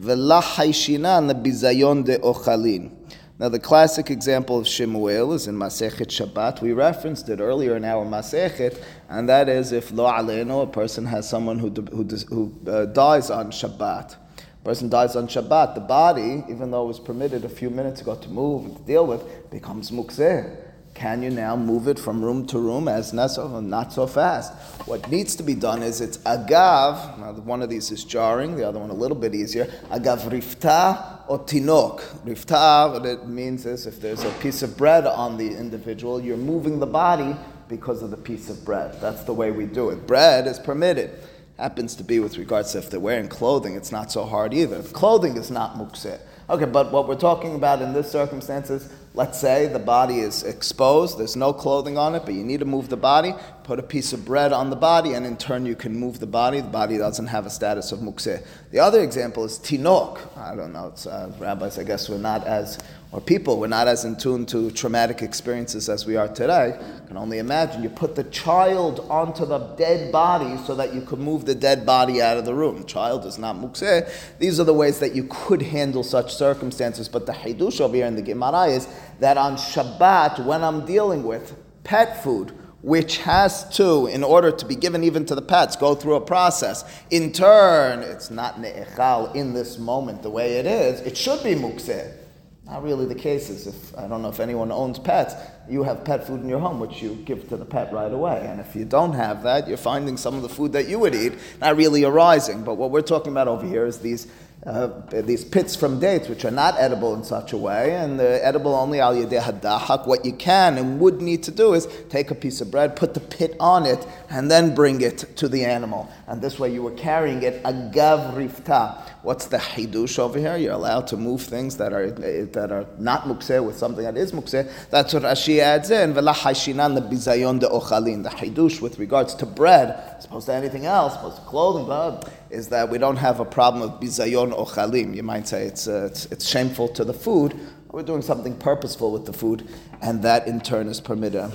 v'la 0.02 0.42
haishinan 0.42 1.44
bizayon 1.44 2.04
de 2.04 2.18
ochalin. 2.18 2.92
Now, 3.38 3.50
the 3.50 3.60
classic 3.60 4.10
example 4.10 4.58
of 4.58 4.66
Shemuel 4.66 5.34
is 5.34 5.48
in 5.48 5.56
Masechet 5.56 6.08
Shabbat. 6.08 6.62
We 6.62 6.72
referenced 6.72 7.28
it 7.28 7.42
earlier 7.42 7.76
in 7.76 7.84
our 7.84 8.06
Masechet, 8.06 8.82
and 9.10 9.28
that 9.28 9.50
is 9.50 9.74
if 9.74 9.92
lo 9.92 10.10
aleno, 10.10 10.64
a 10.64 10.68
person 10.68 11.06
has 11.08 11.28
someone 11.28 11.60
who, 11.60 11.70
who, 11.70 12.04
who 12.30 12.56
uh, 12.66 12.86
dies 12.86 13.30
on 13.30 13.52
Shabbat. 13.52 14.16
A 14.16 14.64
person 14.64 14.88
dies 14.88 15.18
on 15.18 15.28
Shabbat, 15.28 15.76
the 15.76 15.82
body, 15.82 16.46
even 16.50 16.72
though 16.72 16.86
it 16.86 16.88
was 16.88 17.00
permitted 17.02 17.44
a 17.44 17.50
few 17.50 17.70
minutes 17.70 18.00
ago 18.00 18.16
to 18.16 18.30
move 18.30 18.66
and 18.66 18.78
to 18.78 18.84
deal 18.84 19.06
with, 19.06 19.52
becomes 19.52 19.92
mukseh. 19.92 20.58
Can 20.96 21.22
you 21.22 21.30
now 21.30 21.58
move 21.58 21.90
it 21.90 22.00
from 22.00 22.24
room 22.24 22.48
to 22.48 22.58
room 22.58 22.88
as 22.88 23.12
necessary? 23.12 23.62
Not 23.62 23.92
so 23.92 24.08
fast. 24.08 24.54
What 24.88 25.12
needs 25.12 25.36
to 25.36 25.44
be 25.44 25.54
done 25.54 25.84
is 25.84 26.00
it's 26.00 26.18
agav. 26.20 27.20
Now, 27.20 27.34
one 27.34 27.62
of 27.62 27.70
these 27.70 27.92
is 27.92 28.06
jarring, 28.06 28.56
the 28.56 28.66
other 28.66 28.80
one 28.80 28.90
a 28.90 28.94
little 28.94 29.18
bit 29.18 29.36
easier. 29.36 29.66
Agav 29.92 30.22
rifta 30.30 31.20
or 31.28 31.40
tinok. 31.40 32.00
Rifta, 32.26 32.94
what 32.94 33.06
it 33.06 33.28
means 33.28 33.66
is 33.66 33.86
if 33.86 34.00
there's 34.00 34.24
a 34.24 34.32
piece 34.40 34.64
of 34.64 34.78
bread 34.78 35.06
on 35.06 35.36
the 35.36 35.58
individual, 35.58 36.22
you're 36.22 36.38
moving 36.38 36.80
the 36.80 36.88
body 36.88 37.36
because 37.68 38.02
of 38.02 38.10
the 38.10 38.18
piece 38.18 38.50
of 38.50 38.64
bread. 38.64 38.96
That's 39.02 39.24
the 39.24 39.34
way 39.34 39.52
we 39.52 39.66
do 39.66 39.90
it. 39.90 40.08
Bread 40.08 40.48
is 40.48 40.60
permitted. 40.60 41.12
Happens 41.58 41.96
to 41.96 42.06
be 42.06 42.22
with 42.22 42.38
regards 42.38 42.72
to 42.72 42.78
if 42.78 42.90
they're 42.90 43.02
wearing 43.02 43.28
clothing, 43.28 43.76
it's 43.76 43.92
not 43.92 44.14
so 44.14 44.24
hard 44.24 44.54
either. 44.54 44.82
Clothing 44.82 45.36
is 45.36 45.52
not 45.52 45.76
mukseh. 45.76 46.20
Okay, 46.50 46.66
but 46.66 46.94
what 46.94 47.08
we're 47.08 47.16
talking 47.16 47.56
about 47.56 47.82
in 47.82 47.92
this 47.92 48.10
circumstances, 48.10 48.90
let's 49.16 49.40
say 49.40 49.68
the 49.68 49.80
body 49.80 50.20
is 50.20 50.44
exposed, 50.44 51.18
there's 51.18 51.36
no 51.36 51.54
clothing 51.54 51.98
on 51.98 52.16
it, 52.16 52.24
but 52.26 52.34
you 52.34 52.44
need 52.44 52.60
to 52.60 52.66
move 52.66 52.90
the 52.90 52.98
body, 52.98 53.34
put 53.64 53.80
a 53.80 53.84
piece 53.84 54.14
of 54.14 54.26
bread 54.26 54.52
on 54.52 54.70
the 54.70 54.76
body, 54.76 55.14
and 55.14 55.26
in 55.26 55.38
turn 55.38 55.66
you 55.66 55.76
can 55.76 55.98
move 55.98 56.20
the 56.20 56.28
body. 56.28 56.60
The 56.60 56.68
body 56.68 56.98
doesn't 56.98 57.28
have 57.28 57.46
a 57.46 57.50
status 57.50 57.92
of 57.92 58.00
mukseh. 58.00 58.46
The 58.72 58.80
other 58.80 59.02
example 59.02 59.46
is 59.46 59.58
tinok. 59.58 60.20
I 60.38 60.56
don't 60.56 60.74
know, 60.74 60.94
uh, 61.10 61.30
rabbis, 61.40 61.80
I 61.80 61.84
guess, 61.84 62.10
we're 62.10 62.18
not 62.18 62.46
as 62.46 62.78
or 63.16 63.22
people 63.22 63.58
were 63.60 63.68
not 63.70 63.88
as 63.88 64.04
in 64.04 64.18
tune 64.18 64.46
to 64.46 64.70
traumatic 64.72 65.22
experiences 65.22 65.88
as 65.88 66.06
we 66.06 66.18
are 66.18 66.28
today. 66.28 66.78
You 66.78 67.08
can 67.08 67.16
only 67.16 67.38
imagine 67.38 67.82
you 67.82 67.90
put 67.90 68.14
the 68.14 68.26
child 68.26 69.08
onto 69.10 69.46
the 69.46 69.60
dead 69.78 70.12
body 70.12 70.58
so 70.66 70.76
that 70.76 70.94
you 70.94 71.00
could 71.00 71.20
move 71.20 71.46
the 71.46 71.56
dead 71.56 71.86
body 71.86 72.22
out 72.22 72.36
of 72.36 72.44
the 72.44 72.54
room. 72.54 72.84
Child 72.84 73.26
is 73.26 73.40
not 73.40 73.56
mukseh. 73.56 74.12
These 74.38 74.60
are 74.60 74.66
the 74.66 74.74
ways 74.74 75.00
that 75.00 75.16
you 75.16 75.28
could 75.30 75.62
handle 75.62 76.04
such 76.04 76.36
circumstances. 76.36 77.08
But 77.08 77.26
the 77.26 77.32
hidush 77.32 77.80
over 77.80 77.96
here 77.96 78.06
in 78.06 78.18
the 78.18 78.22
Gemara 78.22 78.66
is 78.66 78.86
that 79.22 79.38
on 79.38 79.56
Shabbat, 79.56 80.46
when 80.46 80.62
I'm 80.62 80.86
dealing 80.86 81.24
with 81.24 81.56
pet 81.86 82.22
food, 82.22 82.52
which 82.82 83.20
has 83.20 83.64
to, 83.78 84.08
in 84.08 84.26
order 84.26 84.52
to 84.52 84.66
be 84.66 84.76
given 84.76 85.06
even 85.06 85.26
to 85.28 85.36
the 85.36 85.42
pets, 85.42 85.78
go 85.78 85.96
through 85.96 86.16
a 86.16 86.22
process. 86.22 86.84
In 87.12 87.32
turn, 87.32 88.02
it's 88.02 88.30
not 88.30 88.58
ne'echal 88.58 89.34
in 89.34 89.54
this 89.54 89.78
moment 89.78 90.22
the 90.22 90.30
way 90.30 90.56
it 90.56 90.66
is. 90.66 91.00
It 91.00 91.16
should 91.16 91.42
be 91.46 91.56
mukseh. 91.56 92.25
Not 92.66 92.82
really 92.82 93.06
the 93.06 93.16
case 93.16 93.50
is 93.50 93.68
if, 93.68 93.98
I 93.98 94.08
don't 94.08 94.24
know 94.24 94.30
if 94.30 94.40
anyone 94.40 94.72
owns 94.72 94.98
pets, 94.98 95.36
you 95.70 95.84
have 95.84 96.04
pet 96.04 96.26
food 96.26 96.42
in 96.42 96.50
your 96.50 96.60
home, 96.60 96.80
which 96.80 97.00
you 97.02 97.16
give 97.26 97.48
to 97.50 97.58
the 97.58 97.66
pet 97.66 97.94
right 97.94 98.12
away. 98.12 98.44
And 98.48 98.60
if 98.60 98.76
you 98.76 98.86
don't 98.86 99.14
have 99.14 99.44
that, 99.44 99.68
you're 99.68 99.78
finding 99.78 100.18
some 100.18 100.36
of 100.36 100.42
the 100.42 100.50
food 100.50 100.72
that 100.74 100.88
you 100.88 100.98
would 100.98 101.14
eat 101.14 101.34
not 101.62 101.78
really 101.78 102.04
arising. 102.04 102.64
But 102.64 102.76
what 102.76 102.90
we're 102.90 103.04
talking 103.04 103.32
about 103.32 103.48
over 103.48 103.68
here 103.68 103.86
is 103.86 104.00
these 104.00 104.28
uh, 104.66 104.90
these 105.22 105.46
pits 105.46 105.76
from 105.76 106.00
dates, 106.00 106.28
which 106.28 106.44
are 106.44 106.52
not 106.52 106.76
edible 106.80 107.14
in 107.14 107.24
such 107.24 107.54
a 107.54 107.58
way, 107.58 107.96
and 107.96 108.20
they're 108.20 108.44
edible 108.44 108.74
only 108.74 109.00
al 109.00 109.14
yedeh 109.14 109.40
hadahak. 109.40 110.08
What 110.08 110.26
you 110.26 110.34
can 110.34 110.78
and 110.80 111.00
would 111.00 111.22
need 111.22 111.44
to 111.44 111.52
do 111.52 111.74
is 111.74 111.88
take 112.10 112.32
a 112.32 112.36
piece 112.36 112.62
of 112.62 112.72
bread, 112.72 112.96
put 112.96 113.14
the 113.14 113.20
pit 113.20 113.56
on 113.60 113.86
it, 113.86 114.06
and 114.30 114.50
then 114.50 114.74
bring 114.74 115.02
it 115.02 115.20
to 115.38 115.48
the 115.48 115.64
animal. 115.66 116.10
And 116.28 116.42
this 116.42 116.58
way 116.58 116.74
you 116.74 116.82
were 116.82 116.92
carrying 116.92 117.44
it 117.44 117.62
agav 117.64 118.34
rifta. 118.34 119.02
What's 119.22 119.46
the 119.46 119.58
hidush 119.58 120.18
over 120.18 120.40
here? 120.40 120.58
You're 120.58 120.74
allowed 120.74 121.08
to 121.08 121.18
move 121.18 121.42
things 121.42 121.78
that 121.78 121.94
are 121.94 122.10
that 122.10 122.72
are 122.72 122.88
not 122.98 123.24
mukseh 123.24 123.64
with 123.64 123.78
something 123.78 124.04
that 124.04 124.18
is 124.18 124.32
mukseh. 124.32 124.68
That's 124.90 125.14
what 125.14 125.24
Rashi 125.24 125.60
adds 125.60 125.92
in. 125.92 126.14
V'la 126.14 126.34
haishinan 126.34 126.98
lebizayon 126.98 127.60
de 127.60 127.68
ochalin. 127.68 128.24
The 128.24 128.30
hidush 128.30 128.82
with 128.82 128.98
regards 128.98 129.36
to 129.36 129.46
bread, 129.46 129.92
as 130.18 130.26
opposed 130.26 130.48
to 130.48 130.54
anything 130.54 130.86
else, 130.86 131.14
as 131.14 131.20
opposed 131.20 131.38
to 131.38 131.44
clothing, 131.44 131.86
but 131.86 132.30
is 132.56 132.70
that 132.70 132.90
we 132.90 132.98
don't 132.98 133.18
have 133.18 133.40
a 133.40 133.46
problem 133.46 133.84
of 133.84 134.00
bizayon 134.00 134.58
ochalim. 134.58 135.16
You 135.16 135.24
might 135.24 135.48
say 135.48 135.66
it's, 135.66 135.88
uh, 135.88 136.08
it's, 136.10 136.26
it's 136.28 136.48
shameful 136.48 136.88
to 136.90 137.04
the 137.04 137.14
food. 137.14 137.54
We're 137.92 138.04
doing 138.04 138.22
something 138.22 138.56
purposeful 138.58 139.12
with 139.12 139.26
the 139.26 139.34
food, 139.34 139.68
and 140.02 140.24
that 140.24 140.48
in 140.48 140.60
turn 140.62 140.88
is 140.88 141.00
permitted. 141.00 141.52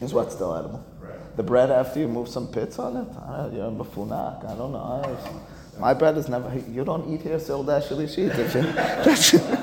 Is 0.00 0.12
what 0.12 0.32
still 0.32 0.56
edible? 0.56 0.84
Bread. 1.00 1.20
The 1.36 1.42
bread 1.42 1.70
after 1.70 2.00
you 2.00 2.08
move 2.08 2.28
some 2.28 2.48
pits 2.48 2.78
on 2.78 2.96
it? 2.96 3.08
Uh, 3.16 3.48
you're 3.52 3.70
bafunak. 3.70 4.44
I 4.50 4.56
don't 4.56 4.72
know. 4.72 4.78
I, 4.78 5.80
my 5.80 5.94
bread 5.94 6.18
is 6.18 6.28
never. 6.28 6.52
You 6.70 6.84
don't 6.84 7.12
eat 7.12 7.22
here, 7.22 7.38
so 7.38 7.62
dash 7.62 7.88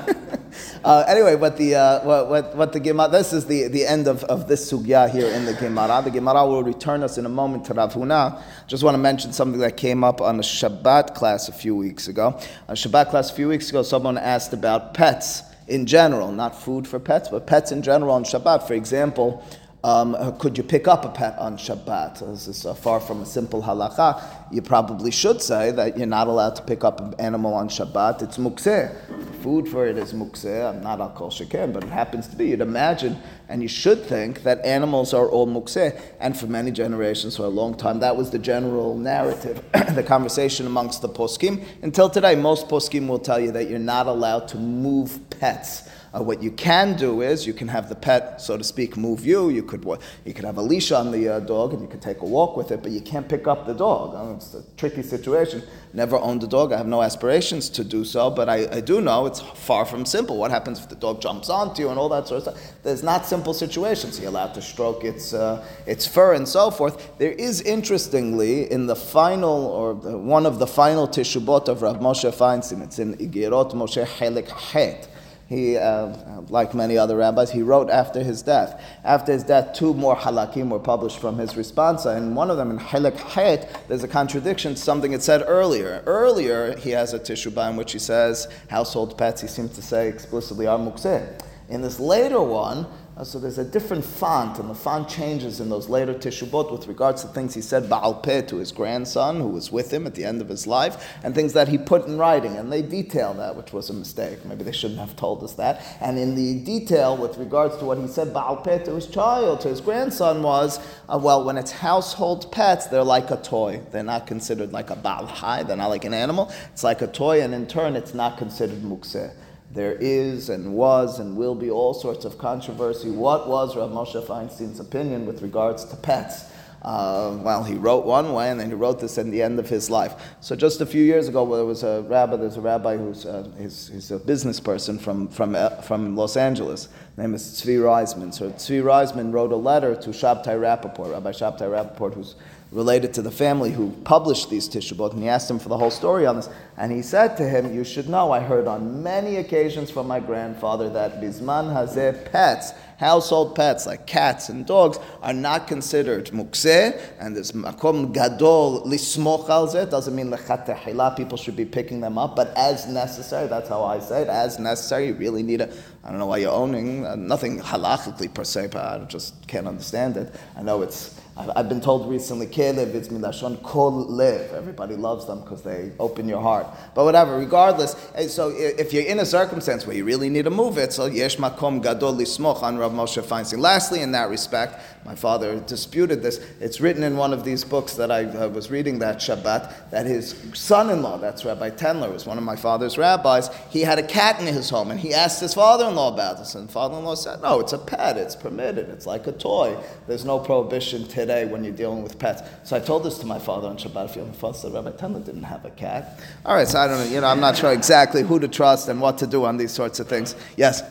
Uh, 0.82 1.04
anyway, 1.06 1.36
but 1.36 1.58
the 1.58 1.74
uh, 1.74 2.00
what, 2.04 2.28
what, 2.30 2.56
what 2.56 2.72
the 2.72 2.80
Gemara, 2.80 3.06
this 3.08 3.34
is 3.34 3.44
the, 3.44 3.68
the 3.68 3.86
end 3.86 4.08
of, 4.08 4.24
of 4.24 4.48
this 4.48 4.72
sugya 4.72 5.10
here 5.10 5.28
in 5.28 5.44
the 5.44 5.52
Gemara. 5.52 6.00
The 6.02 6.10
Gemara 6.10 6.46
will 6.46 6.62
return 6.62 7.02
us 7.02 7.18
in 7.18 7.26
a 7.26 7.28
moment 7.28 7.66
to 7.66 7.74
Rav 7.74 7.92
Huna. 7.92 8.42
Just 8.66 8.82
want 8.82 8.94
to 8.94 8.98
mention 8.98 9.30
something 9.34 9.60
that 9.60 9.76
came 9.76 10.02
up 10.02 10.22
on 10.22 10.36
a 10.36 10.42
Shabbat 10.42 11.14
class 11.14 11.50
a 11.50 11.52
few 11.52 11.76
weeks 11.76 12.08
ago. 12.08 12.28
On 12.66 12.74
Shabbat 12.74 13.10
class 13.10 13.30
a 13.30 13.34
few 13.34 13.48
weeks 13.48 13.68
ago, 13.68 13.82
someone 13.82 14.16
asked 14.16 14.54
about 14.54 14.94
pets 14.94 15.42
in 15.68 15.84
general, 15.84 16.32
not 16.32 16.58
food 16.58 16.88
for 16.88 16.98
pets, 16.98 17.28
but 17.28 17.46
pets 17.46 17.72
in 17.72 17.82
general 17.82 18.12
on 18.12 18.24
Shabbat. 18.24 18.66
For 18.66 18.72
example, 18.72 19.44
um, 19.82 20.36
could 20.38 20.58
you 20.58 20.64
pick 20.64 20.86
up 20.86 21.06
a 21.06 21.08
pet 21.08 21.38
on 21.38 21.56
Shabbat? 21.56 22.20
This 22.32 22.48
is 22.48 22.66
uh, 22.66 22.74
far 22.74 23.00
from 23.00 23.22
a 23.22 23.26
simple 23.26 23.62
halacha. 23.62 24.22
You 24.52 24.60
probably 24.60 25.10
should 25.10 25.40
say 25.40 25.70
that 25.70 25.96
you're 25.96 26.06
not 26.06 26.26
allowed 26.26 26.56
to 26.56 26.62
pick 26.62 26.84
up 26.84 27.00
an 27.00 27.14
animal 27.18 27.54
on 27.54 27.70
Shabbat. 27.70 28.20
It's 28.20 28.36
mukseh. 28.36 28.94
Food 29.42 29.68
for 29.68 29.86
it 29.86 29.96
is 29.96 30.12
mukseh. 30.12 30.68
I'm 30.68 30.82
not 30.82 31.00
al 31.00 31.10
kol 31.10 31.30
sheker, 31.30 31.72
but 31.72 31.82
it 31.84 31.88
happens 31.88 32.28
to 32.28 32.36
be. 32.36 32.48
You'd 32.48 32.60
imagine, 32.60 33.16
and 33.48 33.62
you 33.62 33.68
should 33.68 34.04
think, 34.04 34.42
that 34.42 34.62
animals 34.66 35.14
are 35.14 35.26
all 35.26 35.46
mukseh. 35.46 35.98
And 36.20 36.36
for 36.36 36.46
many 36.46 36.70
generations, 36.72 37.38
for 37.38 37.44
a 37.44 37.48
long 37.48 37.74
time, 37.74 38.00
that 38.00 38.14
was 38.14 38.30
the 38.30 38.38
general 38.38 38.98
narrative, 38.98 39.64
the 39.94 40.02
conversation 40.02 40.66
amongst 40.66 41.00
the 41.00 41.08
poskim. 41.08 41.64
Until 41.80 42.10
today, 42.10 42.34
most 42.34 42.68
poskim 42.68 43.08
will 43.08 43.18
tell 43.18 43.40
you 43.40 43.50
that 43.52 43.70
you're 43.70 43.78
not 43.78 44.06
allowed 44.06 44.46
to 44.48 44.58
move 44.58 45.18
pets 45.30 45.88
uh, 46.12 46.22
what 46.22 46.42
you 46.42 46.50
can 46.50 46.96
do 46.96 47.20
is 47.20 47.46
you 47.46 47.52
can 47.52 47.68
have 47.68 47.88
the 47.88 47.94
pet, 47.94 48.40
so 48.40 48.56
to 48.56 48.64
speak, 48.64 48.96
move 48.96 49.24
you. 49.24 49.48
You 49.50 49.62
could 49.62 49.84
you 50.24 50.34
could 50.34 50.44
have 50.44 50.58
a 50.58 50.62
leash 50.62 50.90
on 50.90 51.12
the 51.12 51.28
uh, 51.28 51.40
dog 51.40 51.72
and 51.72 51.80
you 51.80 51.88
could 51.88 52.02
take 52.02 52.20
a 52.22 52.24
walk 52.24 52.56
with 52.56 52.72
it, 52.72 52.82
but 52.82 52.90
you 52.90 53.00
can't 53.00 53.28
pick 53.28 53.46
up 53.46 53.66
the 53.66 53.74
dog. 53.74 54.36
It's 54.36 54.54
a 54.54 54.64
tricky 54.76 55.02
situation. 55.02 55.62
Never 55.92 56.16
owned 56.16 56.42
a 56.42 56.48
dog. 56.48 56.72
I 56.72 56.78
have 56.78 56.86
no 56.88 57.02
aspirations 57.02 57.68
to 57.70 57.84
do 57.84 58.04
so, 58.04 58.30
but 58.30 58.48
I, 58.48 58.68
I 58.70 58.80
do 58.80 59.00
know 59.00 59.26
it's 59.26 59.40
far 59.40 59.84
from 59.84 60.04
simple. 60.04 60.36
What 60.36 60.50
happens 60.50 60.80
if 60.80 60.88
the 60.88 60.96
dog 60.96 61.20
jumps 61.20 61.48
onto 61.48 61.82
you 61.82 61.90
and 61.90 61.98
all 61.98 62.08
that 62.08 62.26
sort 62.26 62.46
of 62.46 62.54
stuff? 62.54 62.72
There's 62.82 63.02
not 63.02 63.26
simple 63.26 63.54
situations. 63.54 64.18
You're 64.18 64.30
allowed 64.30 64.54
to 64.54 64.62
stroke 64.62 65.04
its 65.04 65.32
uh, 65.32 65.64
its 65.86 66.06
fur 66.06 66.34
and 66.34 66.48
so 66.48 66.70
forth. 66.70 67.18
There 67.18 67.32
is 67.32 67.60
interestingly 67.62 68.70
in 68.70 68.86
the 68.86 68.96
final 68.96 69.66
or 69.66 69.94
the, 69.94 70.18
one 70.18 70.44
of 70.44 70.58
the 70.58 70.66
final 70.66 71.06
tishubot 71.06 71.68
of 71.68 71.82
Rav 71.82 72.00
Moshe 72.00 72.32
Feinstein. 72.32 72.82
It's 72.82 72.98
in 72.98 73.16
Igirot 73.18 73.72
Moshe 73.74 74.04
Helik 74.04 74.48
Het 74.48 75.09
he, 75.50 75.76
uh, 75.76 76.14
like 76.48 76.74
many 76.74 76.96
other 76.96 77.16
rabbis, 77.16 77.50
he 77.50 77.60
wrote 77.60 77.90
after 77.90 78.22
his 78.22 78.40
death. 78.40 78.80
After 79.02 79.32
his 79.32 79.42
death, 79.42 79.74
two 79.74 79.92
more 79.94 80.14
halakim 80.14 80.68
were 80.68 80.78
published 80.78 81.18
from 81.18 81.38
his 81.38 81.54
responsa, 81.54 82.16
and 82.16 82.36
one 82.36 82.52
of 82.52 82.56
them 82.56 82.70
in 82.70 82.78
Halak 82.78 83.16
Het, 83.16 83.68
there's 83.88 84.04
a 84.04 84.08
contradiction 84.08 84.76
to 84.76 84.80
something 84.80 85.12
it 85.12 85.24
said 85.24 85.42
earlier. 85.44 86.04
Earlier, 86.06 86.76
he 86.78 86.90
has 86.90 87.14
a 87.14 87.18
tishubah 87.18 87.68
in 87.68 87.76
which 87.76 87.90
he 87.90 87.98
says 87.98 88.46
household 88.68 89.18
pets, 89.18 89.40
he 89.40 89.48
seems 89.48 89.74
to 89.74 89.82
say 89.82 90.08
explicitly 90.08 90.68
are 90.68 90.78
mukseh. 90.78 91.42
In 91.68 91.82
this 91.82 91.98
later 91.98 92.40
one, 92.40 92.86
uh, 93.20 93.24
so 93.24 93.38
there's 93.38 93.58
a 93.58 93.64
different 93.64 94.02
font, 94.02 94.58
and 94.58 94.70
the 94.70 94.74
font 94.74 95.06
changes 95.06 95.60
in 95.60 95.68
those 95.68 95.90
later 95.90 96.14
tishubot 96.14 96.72
with 96.72 96.86
regards 96.86 97.20
to 97.20 97.28
things 97.28 97.52
he 97.52 97.60
said 97.60 97.86
Baal 97.86 98.14
Peh 98.14 98.40
to 98.40 98.56
his 98.56 98.72
grandson, 98.72 99.36
who 99.36 99.48
was 99.48 99.70
with 99.70 99.92
him 99.92 100.06
at 100.06 100.14
the 100.14 100.24
end 100.24 100.40
of 100.40 100.48
his 100.48 100.66
life, 100.66 101.06
and 101.22 101.34
things 101.34 101.52
that 101.52 101.68
he 101.68 101.76
put 101.76 102.06
in 102.06 102.16
writing, 102.16 102.56
and 102.56 102.72
they 102.72 102.80
detail 102.80 103.34
that, 103.34 103.54
which 103.56 103.74
was 103.74 103.90
a 103.90 103.92
mistake. 103.92 104.42
Maybe 104.46 104.64
they 104.64 104.72
shouldn't 104.72 105.00
have 105.00 105.16
told 105.16 105.44
us 105.44 105.52
that. 105.54 105.82
And 106.00 106.18
in 106.18 106.34
the 106.34 106.60
detail 106.64 107.14
with 107.14 107.36
regards 107.36 107.76
to 107.76 107.84
what 107.84 107.98
he 107.98 108.06
said 108.06 108.32
Baal 108.32 108.56
Peh 108.56 108.84
to 108.84 108.94
his 108.94 109.06
child, 109.06 109.60
to 109.60 109.68
his 109.68 109.82
grandson, 109.82 110.42
was 110.42 110.80
uh, 111.06 111.18
well, 111.18 111.44
when 111.44 111.58
it's 111.58 111.72
household 111.72 112.50
pets, 112.50 112.86
they're 112.86 113.04
like 113.04 113.30
a 113.30 113.36
toy. 113.36 113.82
They're 113.90 114.02
not 114.02 114.26
considered 114.26 114.72
like 114.72 114.88
a 114.88 114.96
Baal 114.96 115.26
Hai, 115.26 115.62
they're 115.64 115.76
not 115.76 115.88
like 115.88 116.06
an 116.06 116.14
animal. 116.14 116.50
It's 116.72 116.84
like 116.84 117.02
a 117.02 117.06
toy, 117.06 117.42
and 117.42 117.52
in 117.52 117.66
turn, 117.66 117.96
it's 117.96 118.14
not 118.14 118.38
considered 118.38 118.80
mukseh 118.80 119.34
there 119.72 119.96
is 120.00 120.48
and 120.48 120.74
was 120.74 121.20
and 121.20 121.36
will 121.36 121.54
be 121.54 121.70
all 121.70 121.94
sorts 121.94 122.24
of 122.24 122.38
controversy. 122.38 123.10
What 123.10 123.48
was 123.48 123.76
Rav 123.76 123.90
Moshe 123.90 124.24
Feinstein's 124.24 124.80
opinion 124.80 125.26
with 125.26 125.42
regards 125.42 125.84
to 125.86 125.96
pets? 125.96 126.44
Uh, 126.82 127.36
well, 127.42 127.62
he 127.62 127.74
wrote 127.74 128.06
one 128.06 128.32
way, 128.32 128.50
and 128.50 128.58
then 128.58 128.68
he 128.68 128.74
wrote 128.74 129.00
this 129.00 129.18
at 129.18 129.26
the 129.26 129.42
end 129.42 129.58
of 129.58 129.68
his 129.68 129.90
life. 129.90 130.14
So 130.40 130.56
just 130.56 130.80
a 130.80 130.86
few 130.86 131.04
years 131.04 131.28
ago, 131.28 131.44
there 131.54 131.66
was 131.66 131.82
a 131.82 132.02
rabbi. 132.08 132.36
There's 132.36 132.56
a 132.56 132.62
rabbi 132.62 132.96
who's 132.96 133.26
uh, 133.26 133.46
he's, 133.58 133.88
he's, 133.88 134.10
a 134.10 134.18
business 134.18 134.58
person 134.58 134.98
from 134.98 135.28
from 135.28 135.54
uh, 135.54 135.68
from 135.82 136.16
Los 136.16 136.38
Angeles. 136.38 136.84
His 136.84 137.18
name 137.18 137.34
is 137.34 137.42
Tzvi 137.42 137.80
Ryzman. 137.80 138.32
So 138.32 138.50
Tzvi 138.50 138.82
Ryzman 138.82 139.30
wrote 139.30 139.52
a 139.52 139.56
letter 139.56 139.94
to 139.94 140.10
Shabtai 140.10 140.58
Rappaport, 140.58 141.12
Rabbi 141.12 141.32
Shabtai 141.32 141.68
Rappaport, 141.68 142.14
who's 142.14 142.34
related 142.72 143.12
to 143.14 143.22
the 143.22 143.30
family 143.30 143.72
who 143.72 143.90
published 144.04 144.48
these 144.48 144.68
tishubot, 144.68 145.12
and 145.12 145.22
he 145.22 145.28
asked 145.28 145.50
him 145.50 145.58
for 145.58 145.68
the 145.68 145.76
whole 145.76 145.90
story 145.90 146.24
on 146.24 146.36
this. 146.36 146.48
And 146.76 146.92
he 146.92 147.02
said 147.02 147.36
to 147.38 147.48
him, 147.48 147.74
You 147.74 147.84
should 147.84 148.08
know, 148.08 148.30
I 148.30 148.40
heard 148.40 148.66
on 148.66 149.02
many 149.02 149.36
occasions 149.36 149.90
from 149.90 150.06
my 150.06 150.20
grandfather 150.20 150.88
that 150.90 151.20
bisman 151.20 151.74
hazeh 151.74 152.30
pets, 152.30 152.72
household 153.00 153.56
pets 153.56 153.86
like 153.86 154.06
cats 154.06 154.50
and 154.50 154.66
dogs, 154.66 154.98
are 155.22 155.32
not 155.32 155.66
considered 155.66 156.26
mukseh, 156.26 157.00
and 157.18 157.34
this 157.34 157.52
makom 157.52 158.12
gadol 158.12 158.84
lismoch 158.84 159.48
al 159.48 159.66
doesn't 159.86 160.14
mean 160.14 160.30
lechatehila, 160.30 161.16
people 161.16 161.38
should 161.38 161.56
be 161.56 161.64
picking 161.64 162.00
them 162.02 162.18
up, 162.18 162.36
but 162.36 162.54
as 162.58 162.86
necessary, 162.86 163.48
that's 163.48 163.70
how 163.70 163.82
I 163.82 164.00
say 164.00 164.20
it, 164.22 164.28
as 164.28 164.58
necessary, 164.58 165.06
you 165.06 165.14
really 165.14 165.42
need 165.42 165.62
a, 165.62 165.72
I 166.04 166.10
don't 166.10 166.18
know 166.18 166.26
why 166.26 166.38
you're 166.38 166.52
owning, 166.52 167.06
uh, 167.06 167.16
nothing 167.16 167.58
halachically 167.60 168.32
per 168.34 168.44
se, 168.44 168.68
but 168.70 168.84
I 168.84 169.02
just 169.06 169.48
can't 169.48 169.66
understand 169.66 170.18
it. 170.18 170.34
I 170.54 170.62
know 170.62 170.82
it's 170.82 171.18
I've 171.36 171.68
been 171.68 171.80
told 171.80 172.10
recently, 172.10 172.46
Kelev, 172.46 172.94
it's 172.94 173.08
milashon 173.08 173.62
kol 173.62 173.92
lev. 173.92 174.52
Everybody 174.52 174.96
loves 174.96 175.26
them 175.26 175.40
because 175.40 175.62
they 175.62 175.92
open 175.98 176.28
your 176.28 176.42
heart. 176.42 176.66
But 176.94 177.04
whatever, 177.04 177.38
regardless. 177.38 177.96
Eh, 178.14 178.28
so 178.28 178.52
if 178.54 178.92
you're 178.92 179.06
in 179.06 179.20
a 179.20 179.24
circumstance 179.24 179.86
where 179.86 179.96
you 179.96 180.04
really 180.04 180.28
need 180.28 180.44
to 180.44 180.50
move 180.50 180.76
it, 180.76 180.92
so 180.92 181.06
yesh 181.06 181.36
makom 181.36 181.82
gadol 181.82 182.14
lismoch 182.14 182.62
on 182.62 182.76
Moshe 182.92 183.22
Feinstein. 183.22 183.58
Lastly, 183.58 184.02
in 184.02 184.12
that 184.12 184.28
respect, 184.28 184.80
my 185.04 185.14
father 185.14 185.58
disputed 185.60 186.22
this. 186.22 186.38
It's 186.60 186.80
written 186.80 187.02
in 187.02 187.16
one 187.16 187.32
of 187.32 187.44
these 187.44 187.64
books 187.64 187.94
that 187.94 188.10
I 188.10 188.24
uh, 188.24 188.48
was 188.48 188.70
reading 188.70 188.98
that 188.98 189.16
Shabbat 189.16 189.90
that 189.90 190.06
his 190.06 190.36
son-in-law, 190.52 191.18
that's 191.18 191.44
Rabbi 191.44 191.70
Tendler, 191.70 192.12
was 192.12 192.26
one 192.26 192.36
of 192.36 192.44
my 192.44 192.56
father's 192.56 192.98
rabbis. 192.98 193.48
He 193.70 193.80
had 193.80 193.98
a 193.98 194.02
cat 194.02 194.40
in 194.40 194.46
his 194.46 194.68
home, 194.68 194.90
and 194.90 195.00
he 195.00 195.14
asked 195.14 195.40
his 195.40 195.54
father-in-law 195.54 196.12
about 196.14 196.38
this, 196.38 196.54
and 196.54 196.70
father-in-law 196.70 197.14
said, 197.14 197.40
"No, 197.40 197.60
it's 197.60 197.72
a 197.72 197.78
pet. 197.78 198.18
It's 198.18 198.36
permitted. 198.36 198.88
It's 198.90 199.06
like 199.06 199.26
a 199.26 199.32
toy. 199.32 199.76
There's 200.06 200.24
no 200.24 200.38
prohibition 200.38 201.06
today 201.06 201.46
when 201.46 201.64
you're 201.64 201.72
dealing 201.72 202.02
with 202.02 202.18
pets." 202.18 202.42
So 202.64 202.76
I 202.76 202.80
told 202.80 203.04
this 203.04 203.18
to 203.18 203.26
my 203.26 203.38
father 203.38 203.68
on 203.68 203.78
Shabbat. 203.78 204.16
My 204.16 204.32
father 204.32 204.58
said, 204.58 204.74
"Rabbi 204.74 204.90
Tendler 204.90 205.24
didn't 205.24 205.44
have 205.44 205.64
a 205.64 205.70
cat." 205.70 206.20
All 206.44 206.54
right, 206.54 206.68
so 206.68 206.78
I 206.78 206.86
don't 206.86 206.98
know. 206.98 207.10
You 207.10 207.20
know, 207.22 207.28
I'm 207.28 207.40
not 207.40 207.56
sure 207.56 207.72
exactly 207.72 208.22
who 208.22 208.38
to 208.38 208.48
trust 208.48 208.88
and 208.88 209.00
what 209.00 209.18
to 209.18 209.26
do 209.26 209.44
on 209.44 209.56
these 209.56 209.72
sorts 209.72 209.98
of 209.98 210.08
things. 210.08 210.34
Yes. 210.56 210.82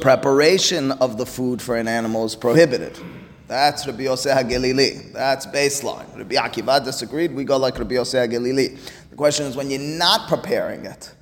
Preparation 0.00 0.92
of 0.92 1.18
the 1.18 1.26
food 1.26 1.60
for 1.60 1.76
an 1.76 1.88
animal 1.88 2.24
is 2.24 2.34
prohibited. 2.34 2.98
That's 3.46 3.86
Rabbi 3.86 4.02
Yosef 4.02 4.36
HaGelili. 4.36 5.12
That's 5.12 5.46
baseline. 5.46 6.16
Rabbi 6.16 6.34
Akiva 6.36 6.84
disagreed. 6.84 7.34
We 7.34 7.44
go 7.44 7.56
like 7.56 7.78
Rabbi 7.78 7.94
Yosef 7.94 8.28
HaGelili. 8.30 8.78
The 9.10 9.16
question 9.16 9.46
is 9.46 9.56
when 9.56 9.70
you're 9.70 9.80
not 9.80 10.28
preparing 10.28 10.84
it, 10.84 11.12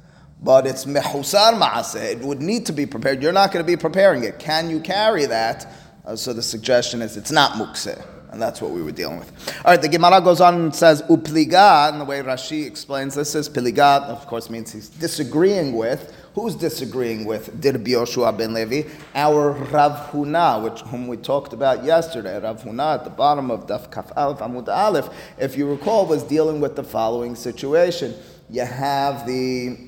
but 0.43 0.67
it's 0.67 0.85
mehusar 0.85 1.55
maaseh, 1.59 2.12
it 2.12 2.19
would 2.19 2.43
need 2.43 2.67
to 2.67 2.73
be 2.73 2.85
prepared. 2.85 3.23
You're 3.23 3.33
not 3.33 3.53
going 3.53 3.65
to 3.65 3.67
be 3.67 3.77
preparing 3.77 4.25
it. 4.25 4.39
Can 4.39 4.69
you 4.69 4.81
carry 4.81 5.27
that? 5.27 5.73
Uh, 6.05 6.15
so 6.15 6.33
the 6.33 6.43
suggestion 6.43 7.01
is 7.01 7.17
it's 7.17 7.33
not 7.33 7.53
mukseh. 7.53 8.05
And 8.37 8.42
that's 8.42 8.61
what 8.61 8.70
we 8.70 8.83
were 8.83 8.92
dealing 8.92 9.18
with. 9.18 9.33
All 9.64 9.70
right, 9.70 9.81
the 9.81 9.88
Gemara 9.88 10.20
goes 10.20 10.42
on 10.42 10.57
and 10.57 10.75
says, 10.75 11.01
Upliga, 11.05 11.88
and 11.88 11.99
the 11.99 12.05
way 12.05 12.20
Rashi 12.20 12.66
explains 12.66 13.14
this 13.14 13.35
is, 13.35 13.49
Piliga, 13.49 14.03
of 14.03 14.27
course, 14.27 14.51
means 14.51 14.72
he's 14.72 14.90
disagreeing 14.90 15.72
with 15.72 16.12
Who's 16.35 16.55
disagreeing 16.55 17.25
with 17.25 17.62
Dirbi 17.62 17.92
Yoshua 17.92 18.37
ben 18.37 18.53
Levi? 18.53 18.87
Our 19.14 19.53
Rav 19.53 20.11
Huna, 20.11 20.62
which 20.62 20.83
whom 20.83 21.09
we 21.09 21.16
talked 21.16 21.55
about 21.55 21.83
yesterday. 21.83 22.38
Rav 22.38 22.62
Huna 22.62 22.96
at 22.96 23.05
the 23.05 23.11
bottom 23.11 23.51
of 23.51 23.66
Daf 23.66 23.90
Kaf 23.90 24.12
Aleph 24.14 24.40
Amud 24.40 24.68
Aleph, 24.68 25.09
if 25.38 25.57
you 25.57 25.66
recall, 25.66 26.05
was 26.05 26.22
dealing 26.22 26.61
with 26.61 26.77
the 26.77 26.85
following 26.85 27.35
situation. 27.35 28.14
You 28.51 28.66
have 28.66 29.27
the 29.27 29.79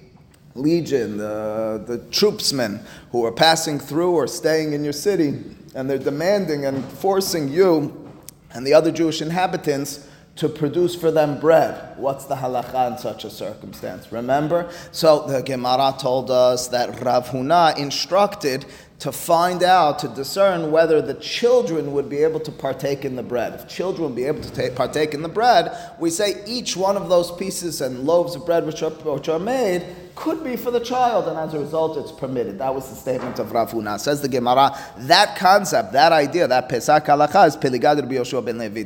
legion, 0.54 1.18
the, 1.18 1.84
the 1.86 1.98
troopsmen 2.10 2.82
who 3.12 3.26
are 3.26 3.32
passing 3.32 3.78
through 3.78 4.12
or 4.12 4.26
staying 4.26 4.72
in 4.72 4.82
your 4.82 4.94
city, 4.94 5.44
and 5.74 5.90
they're 5.90 5.98
demanding 5.98 6.64
and 6.64 6.82
forcing 6.82 7.48
you 7.48 8.07
and 8.52 8.66
the 8.66 8.74
other 8.74 8.90
Jewish 8.90 9.20
inhabitants 9.20 10.08
to 10.36 10.48
produce 10.48 10.94
for 10.94 11.10
them 11.10 11.40
bread. 11.40 11.96
What's 11.96 12.26
the 12.26 12.36
halacha 12.36 12.92
in 12.92 12.98
such 12.98 13.24
a 13.24 13.30
circumstance? 13.30 14.12
Remember? 14.12 14.70
So 14.92 15.26
the 15.26 15.42
Gemara 15.42 15.96
told 15.98 16.30
us 16.30 16.68
that 16.68 17.02
Rav 17.02 17.28
Huna 17.28 17.76
instructed 17.76 18.64
to 19.00 19.10
find 19.12 19.62
out, 19.62 19.98
to 20.00 20.08
discern 20.08 20.70
whether 20.70 21.00
the 21.00 21.14
children 21.14 21.92
would 21.92 22.08
be 22.08 22.18
able 22.18 22.40
to 22.40 22.52
partake 22.52 23.04
in 23.04 23.16
the 23.16 23.22
bread. 23.22 23.54
If 23.54 23.68
children 23.68 24.04
would 24.04 24.16
be 24.16 24.24
able 24.24 24.40
to 24.42 24.52
take, 24.52 24.74
partake 24.74 25.14
in 25.14 25.22
the 25.22 25.28
bread, 25.28 25.76
we 25.98 26.10
say 26.10 26.42
each 26.46 26.76
one 26.76 26.96
of 26.96 27.08
those 27.08 27.30
pieces 27.32 27.80
and 27.80 28.04
loaves 28.04 28.34
of 28.34 28.46
bread 28.46 28.66
which 28.66 28.82
are, 28.82 28.90
which 28.90 29.28
are 29.28 29.38
made 29.38 29.84
could 30.18 30.42
be 30.42 30.56
for 30.56 30.72
the 30.72 30.80
child, 30.80 31.28
and 31.28 31.38
as 31.38 31.54
a 31.54 31.58
result, 31.60 31.96
it's 31.96 32.10
permitted. 32.10 32.58
That 32.58 32.74
was 32.74 32.90
the 32.90 32.96
statement 32.96 33.38
of 33.38 33.52
Rav. 33.52 33.70
Says 34.00 34.20
the 34.20 34.28
Gemara, 34.28 34.76
that 34.96 35.36
concept, 35.36 35.92
that 35.92 36.10
idea, 36.10 36.48
that 36.48 36.68
Pesach 36.68 37.04
halacha 37.04 37.46
is 37.46 37.56
Peligad 37.56 38.00
Rabbi 38.00 38.16
Yoshua 38.16 38.44
ben 38.44 38.58
Levi. 38.58 38.82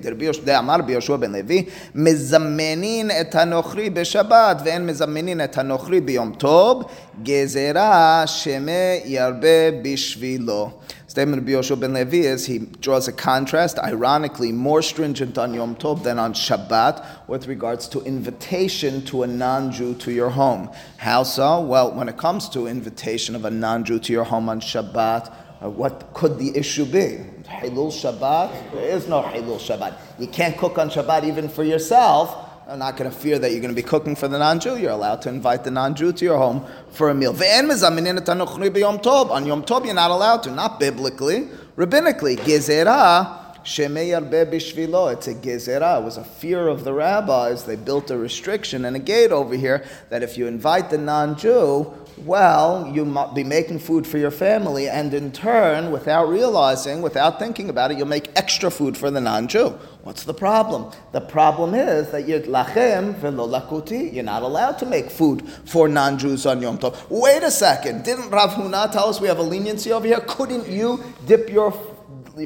Amar 0.52 0.80
Rabbi 0.80 0.92
Yoshua 0.92 1.18
ben 1.18 1.32
Levi, 1.32 1.70
mezamenin 1.94 3.10
et 3.10 3.32
hanochri 3.32 3.88
b'Shabbat, 3.88 4.62
ve'en 4.62 4.84
mezamenin 4.84 5.42
et 5.42 5.52
hanochri 5.52 6.00
b'Yom 6.06 6.36
Tov, 6.38 6.90
gezerah 7.22 8.26
sheme 8.26 9.02
yarbe 9.06 9.82
bishvilo 9.82 10.74
statement 11.12 11.42
of 11.42 11.46
Yoshua 11.46 11.78
ben 11.78 11.92
Levi 11.92 12.20
is 12.20 12.46
he 12.46 12.58
draws 12.58 13.06
a 13.06 13.12
contrast, 13.12 13.78
ironically, 13.78 14.50
more 14.50 14.80
stringent 14.80 15.36
on 15.36 15.52
Yom 15.52 15.76
Tov 15.76 16.02
than 16.02 16.18
on 16.18 16.32
Shabbat 16.32 17.28
with 17.28 17.48
regards 17.48 17.86
to 17.88 18.00
invitation 18.00 19.04
to 19.04 19.22
a 19.22 19.26
non 19.26 19.72
Jew 19.72 19.94
to 19.96 20.10
your 20.10 20.30
home. 20.30 20.70
How 20.96 21.22
so? 21.22 21.60
Well, 21.60 21.92
when 21.92 22.08
it 22.08 22.16
comes 22.16 22.48
to 22.50 22.66
invitation 22.66 23.36
of 23.36 23.44
a 23.44 23.50
non 23.50 23.84
Jew 23.84 23.98
to 23.98 24.10
your 24.10 24.24
home 24.24 24.48
on 24.48 24.62
Shabbat, 24.62 25.30
uh, 25.62 25.68
what 25.68 26.14
could 26.14 26.38
the 26.38 26.56
issue 26.56 26.86
be? 26.86 27.18
Hilul 27.44 27.92
Shabbat? 27.92 28.72
There 28.72 28.96
is 28.96 29.06
no 29.06 29.20
Hilul 29.20 29.58
Shabbat. 29.58 29.94
You 30.18 30.28
can't 30.28 30.56
cook 30.56 30.78
on 30.78 30.88
Shabbat 30.88 31.24
even 31.24 31.50
for 31.50 31.62
yourself. 31.62 32.51
I'm 32.72 32.78
not 32.78 32.96
going 32.96 33.10
to 33.10 33.14
fear 33.14 33.38
that 33.38 33.50
you're 33.50 33.60
going 33.60 33.74
to 33.74 33.76
be 33.76 33.82
cooking 33.86 34.16
for 34.16 34.28
the 34.28 34.38
non-Jew. 34.38 34.78
You're 34.78 34.92
allowed 34.92 35.20
to 35.22 35.28
invite 35.28 35.62
the 35.62 35.70
non-Jew 35.70 36.14
to 36.14 36.24
your 36.24 36.38
home 36.38 36.64
for 36.90 37.10
a 37.10 37.14
meal. 37.14 37.34
On 37.34 37.38
Yom 37.38 37.68
Tov, 39.62 39.84
you're 39.84 39.92
not 39.92 40.10
allowed 40.10 40.42
to. 40.44 40.50
Not 40.50 40.80
biblically, 40.80 41.48
rabbinically. 41.76 42.38
Gezerah. 42.38 43.41
It's 43.64 45.28
a 45.28 45.34
gezerah. 45.34 46.00
It 46.00 46.04
was 46.04 46.16
a 46.16 46.24
fear 46.24 46.68
of 46.68 46.84
the 46.84 46.92
rabbis. 46.92 47.64
They 47.64 47.76
built 47.76 48.10
a 48.10 48.18
restriction 48.18 48.84
and 48.84 48.96
a 48.96 48.98
gate 48.98 49.32
over 49.32 49.54
here 49.54 49.84
that 50.10 50.22
if 50.22 50.36
you 50.36 50.46
invite 50.46 50.90
the 50.90 50.98
non-Jew, 50.98 51.94
well, 52.18 52.90
you 52.92 53.04
might 53.04 53.34
be 53.34 53.42
making 53.42 53.78
food 53.78 54.06
for 54.06 54.18
your 54.18 54.30
family, 54.30 54.88
and 54.88 55.14
in 55.14 55.32
turn, 55.32 55.90
without 55.90 56.28
realizing, 56.28 57.02
without 57.02 57.38
thinking 57.38 57.70
about 57.70 57.90
it, 57.90 57.98
you'll 57.98 58.06
make 58.06 58.30
extra 58.36 58.70
food 58.70 58.96
for 58.96 59.10
the 59.10 59.20
non-Jew. 59.20 59.70
What's 60.02 60.24
the 60.24 60.34
problem? 60.34 60.92
The 61.12 61.20
problem 61.20 61.74
is 61.74 62.10
that 62.10 62.28
you're 62.28 62.40
lachem 62.40 63.14
velo 63.14 63.48
lakuti. 63.48 64.12
You're 64.12 64.24
not 64.24 64.42
allowed 64.42 64.78
to 64.80 64.86
make 64.86 65.10
food 65.10 65.48
for 65.64 65.88
non-Jews 65.88 66.44
on 66.44 66.60
Yom 66.60 66.78
Tov. 66.78 66.96
Wait 67.08 67.42
a 67.42 67.50
second. 67.50 68.04
Didn't 68.04 68.30
Rav 68.30 68.50
Huna 68.50 68.92
tell 68.92 69.08
us 69.08 69.20
we 69.20 69.28
have 69.28 69.38
a 69.38 69.42
leniency 69.42 69.92
over 69.92 70.06
here? 70.06 70.20
Couldn't 70.20 70.68
you 70.68 71.02
dip 71.26 71.48
your 71.48 71.72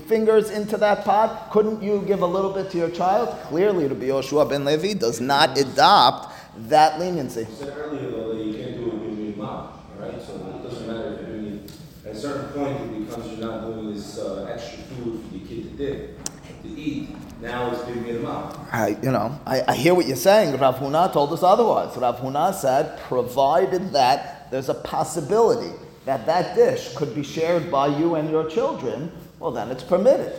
fingers 0.00 0.50
into 0.50 0.76
that 0.78 1.04
pot? 1.04 1.50
Couldn't 1.50 1.82
you 1.82 2.02
give 2.06 2.22
a 2.22 2.26
little 2.26 2.52
bit 2.52 2.70
to 2.72 2.78
your 2.78 2.90
child? 2.90 3.28
Clearly, 3.44 3.86
Rabbi 3.86 4.06
Yoshua 4.06 4.48
ben 4.48 4.64
Levi 4.64 4.94
does 4.94 5.20
not 5.20 5.56
adopt 5.58 6.34
that 6.68 6.98
leniency. 6.98 7.40
You 7.40 7.46
said 7.46 7.76
earlier 7.76 8.10
though 8.10 8.34
that 8.34 8.44
you 8.44 8.54
can't 8.54 8.76
do 8.76 8.86
it 8.86 8.94
when 8.94 9.24
you're 9.24 9.36
mom, 9.36 9.72
alright? 9.98 10.20
So 10.22 10.34
it 10.34 10.62
doesn't 10.68 10.86
matter 10.86 11.14
if 11.14 11.20
you're 11.20 11.38
doing 11.38 11.64
it, 11.64 11.72
at 12.06 12.16
a 12.16 12.18
certain 12.18 12.48
point 12.52 12.80
it 12.80 13.06
becomes 13.06 13.30
you're 13.30 13.46
not 13.46 13.66
doing 13.66 13.94
this 13.94 14.18
uh, 14.18 14.50
extra 14.52 14.82
food 14.84 15.22
for 15.22 15.38
the 15.38 15.40
kid 15.40 15.62
to 15.64 15.76
dip, 15.76 16.24
to 16.62 16.68
eat. 16.68 17.16
Now 17.40 17.70
it's 17.70 17.82
being 17.84 18.02
made 18.02 18.22
mom. 18.22 18.66
I, 18.72 18.96
you 19.02 19.10
know, 19.12 19.38
I, 19.46 19.62
I 19.68 19.74
hear 19.76 19.94
what 19.94 20.06
you're 20.06 20.16
saying. 20.16 20.58
Rav 20.58 20.76
Huna 20.76 21.12
told 21.12 21.32
us 21.32 21.42
otherwise. 21.42 21.96
Rav 21.96 22.18
Huna 22.18 22.54
said, 22.54 22.98
provided 23.00 23.92
that 23.92 24.50
there's 24.50 24.70
a 24.70 24.74
possibility 24.74 25.72
that 26.06 26.24
that 26.24 26.54
dish 26.54 26.94
could 26.94 27.14
be 27.14 27.22
shared 27.22 27.70
by 27.70 27.88
you 27.88 28.14
and 28.14 28.30
your 28.30 28.48
children, 28.48 29.12
well, 29.38 29.50
then 29.50 29.70
it's 29.70 29.82
permitted. 29.82 30.32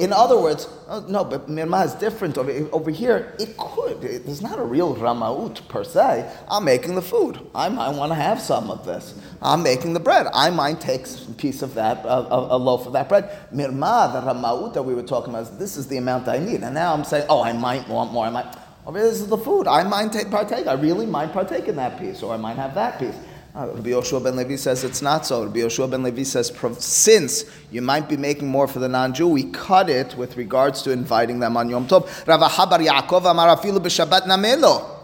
In 0.00 0.12
other 0.12 0.40
words, 0.40 0.68
oh, 0.86 1.04
no, 1.08 1.24
but 1.24 1.48
mirma 1.48 1.84
is 1.84 1.92
different 1.94 2.38
over, 2.38 2.52
over 2.72 2.90
here. 2.90 3.34
It 3.40 3.56
could. 3.56 4.04
It, 4.04 4.24
there's 4.24 4.40
not 4.40 4.58
a 4.58 4.62
real 4.62 4.94
ramaut 4.94 5.66
per 5.68 5.82
se. 5.82 6.32
I'm 6.48 6.64
making 6.64 6.94
the 6.94 7.02
food. 7.02 7.40
I 7.52 7.68
might 7.68 7.90
want 7.90 8.12
to 8.12 8.14
have 8.14 8.40
some 8.40 8.70
of 8.70 8.86
this. 8.86 9.20
I'm 9.42 9.64
making 9.64 9.94
the 9.94 10.00
bread. 10.00 10.28
I 10.32 10.50
might 10.50 10.80
take 10.80 11.06
a 11.06 11.32
piece 11.32 11.62
of 11.62 11.74
that, 11.74 12.04
a, 12.04 12.32
a, 12.32 12.56
a 12.56 12.58
loaf 12.58 12.86
of 12.86 12.92
that 12.92 13.08
bread. 13.08 13.28
Mirma, 13.52 14.12
the 14.12 14.20
ramaut 14.20 14.72
that 14.74 14.82
we 14.84 14.94
were 14.94 15.02
talking 15.02 15.34
about, 15.34 15.58
this 15.58 15.76
is 15.76 15.88
the 15.88 15.96
amount 15.96 16.28
I 16.28 16.38
need. 16.38 16.62
And 16.62 16.74
now 16.74 16.94
I'm 16.94 17.04
saying, 17.04 17.26
oh, 17.28 17.42
I 17.42 17.52
might 17.52 17.88
want 17.88 18.12
more. 18.12 18.24
I 18.24 18.30
might. 18.30 18.54
Oh, 18.86 18.92
this 18.92 19.20
is 19.20 19.26
the 19.26 19.36
food. 19.36 19.66
I 19.66 19.82
might 19.82 20.12
take 20.12 20.30
partake. 20.30 20.68
I 20.68 20.74
really 20.74 21.06
might 21.06 21.32
partake 21.32 21.66
in 21.66 21.76
that 21.76 21.98
piece, 21.98 22.22
or 22.22 22.32
I 22.32 22.36
might 22.36 22.56
have 22.56 22.74
that 22.76 23.00
piece. 23.00 23.16
Rabbi 23.66 23.90
Yoshua 23.90 24.22
ben 24.22 24.36
Levi 24.36 24.54
says 24.54 24.84
it's 24.84 25.02
not 25.02 25.26
so. 25.26 25.42
Rabbi 25.42 25.58
Yoshua 25.58 25.90
ben 25.90 26.04
Levi 26.04 26.22
says 26.22 26.52
since 26.78 27.44
you 27.72 27.82
might 27.82 28.08
be 28.08 28.16
making 28.16 28.46
more 28.46 28.68
for 28.68 28.78
the 28.78 28.88
non-Jew, 28.88 29.26
we 29.26 29.50
cut 29.50 29.90
it 29.90 30.16
with 30.16 30.36
regards 30.36 30.80
to 30.82 30.92
inviting 30.92 31.40
them 31.40 31.56
on 31.56 31.68
Yom 31.68 31.88
Tov. 31.88 32.06
Rav 32.26 32.40
Habar 32.40 32.86
Yaakov 32.86 33.28
Amar 33.28 33.56
afilu 33.56 33.78
b'Shabbat 33.78 34.22
namelo. 34.22 34.96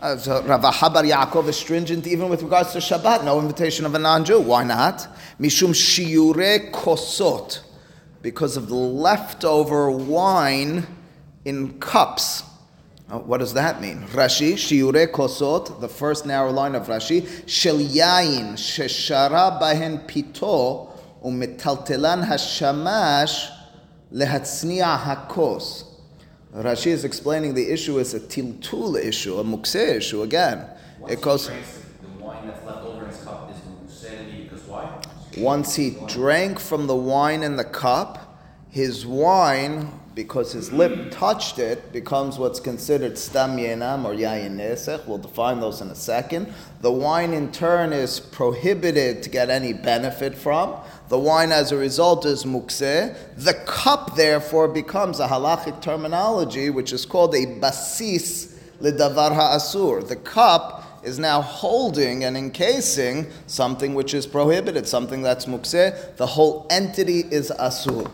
Uh, 0.00 0.16
so 0.16 0.42
Rav 0.44 0.62
Habar 0.62 1.04
Yaakov 1.06 1.48
is 1.48 1.58
stringent 1.58 2.06
even 2.06 2.30
with 2.30 2.42
regards 2.42 2.72
to 2.72 2.78
Shabbat. 2.78 3.22
No 3.22 3.38
invitation 3.38 3.84
of 3.84 3.94
a 3.94 3.98
non-Jew. 3.98 4.40
Why 4.40 4.64
not? 4.64 5.06
Mishum 5.38 5.74
shiure 5.74 6.70
kosot, 6.70 7.60
because 8.22 8.56
of 8.56 8.68
the 8.68 8.76
leftover 8.76 9.90
wine 9.90 10.86
in 11.44 11.78
cups. 11.80 12.44
What 13.10 13.38
does 13.38 13.54
that 13.54 13.80
mean? 13.80 14.02
Rashi, 14.12 14.52
shiure 14.54 15.06
kosot, 15.08 15.80
the 15.80 15.88
first 15.88 16.26
narrow 16.26 16.52
line 16.52 16.76
of 16.76 16.86
Rashi, 16.86 17.26
shel 17.48 17.78
yain 17.78 18.52
sheshara 18.52 19.60
bahen 19.60 20.06
pito 20.06 20.92
umetaltelan 21.24 22.24
hashamash 22.24 23.50
lehatzniya 24.12 24.96
hakos. 25.00 25.86
Rashi 26.54 26.88
is 26.88 27.04
explaining 27.04 27.54
the 27.54 27.68
issue 27.68 27.98
is 27.98 28.14
a 28.14 28.20
tiltul 28.20 28.96
issue, 28.96 29.38
a 29.38 29.44
mukse 29.44 29.96
issue 29.96 30.22
again. 30.22 30.64
Once 31.00 31.12
it 31.12 31.20
goes. 31.20 31.48
the 31.48 31.52
wine 32.24 32.46
that's 32.46 32.64
left 32.64 32.84
over 32.84 33.04
in 33.04 33.10
his 33.10 33.24
cup 33.24 33.50
is 33.50 34.04
because 34.44 34.62
why? 34.68 35.02
Once 35.36 35.74
he 35.74 35.96
drank 36.06 36.60
from 36.60 36.86
the 36.86 36.94
wine 36.94 37.42
in 37.42 37.56
the 37.56 37.64
cup, 37.64 38.38
his 38.70 39.04
wine, 39.04 39.99
because 40.24 40.52
his 40.52 40.70
lip 40.70 41.10
touched 41.10 41.58
it, 41.58 41.92
becomes 41.94 42.38
what's 42.38 42.60
considered 42.60 43.16
stam 43.16 43.56
yenam 43.56 44.04
or 44.04 44.12
yayin 44.12 44.54
nesech. 44.56 45.06
We'll 45.06 45.16
define 45.16 45.60
those 45.60 45.80
in 45.80 45.88
a 45.88 45.94
second. 45.94 46.52
The 46.82 46.92
wine, 46.92 47.32
in 47.32 47.50
turn, 47.52 47.94
is 47.94 48.20
prohibited 48.20 49.22
to 49.22 49.30
get 49.30 49.48
any 49.48 49.72
benefit 49.72 50.34
from. 50.34 50.76
The 51.08 51.18
wine, 51.18 51.52
as 51.52 51.72
a 51.72 51.76
result, 51.78 52.26
is 52.26 52.44
mukseh. 52.44 53.16
The 53.38 53.54
cup, 53.64 54.14
therefore, 54.14 54.68
becomes 54.68 55.20
a 55.20 55.26
halachic 55.26 55.80
terminology, 55.80 56.68
which 56.68 56.92
is 56.92 57.06
called 57.06 57.34
a 57.34 57.46
basis 57.46 58.58
ledavar 58.82 59.34
ha'asur. 59.34 60.06
The 60.06 60.16
cup 60.16 61.00
is 61.02 61.18
now 61.18 61.40
holding 61.40 62.24
and 62.24 62.36
encasing 62.36 63.26
something 63.46 63.94
which 63.94 64.12
is 64.12 64.26
prohibited, 64.26 64.86
something 64.86 65.22
that's 65.22 65.46
mukseh. 65.46 66.16
The 66.16 66.26
whole 66.26 66.66
entity 66.68 67.20
is 67.20 67.50
asur. 67.58 68.10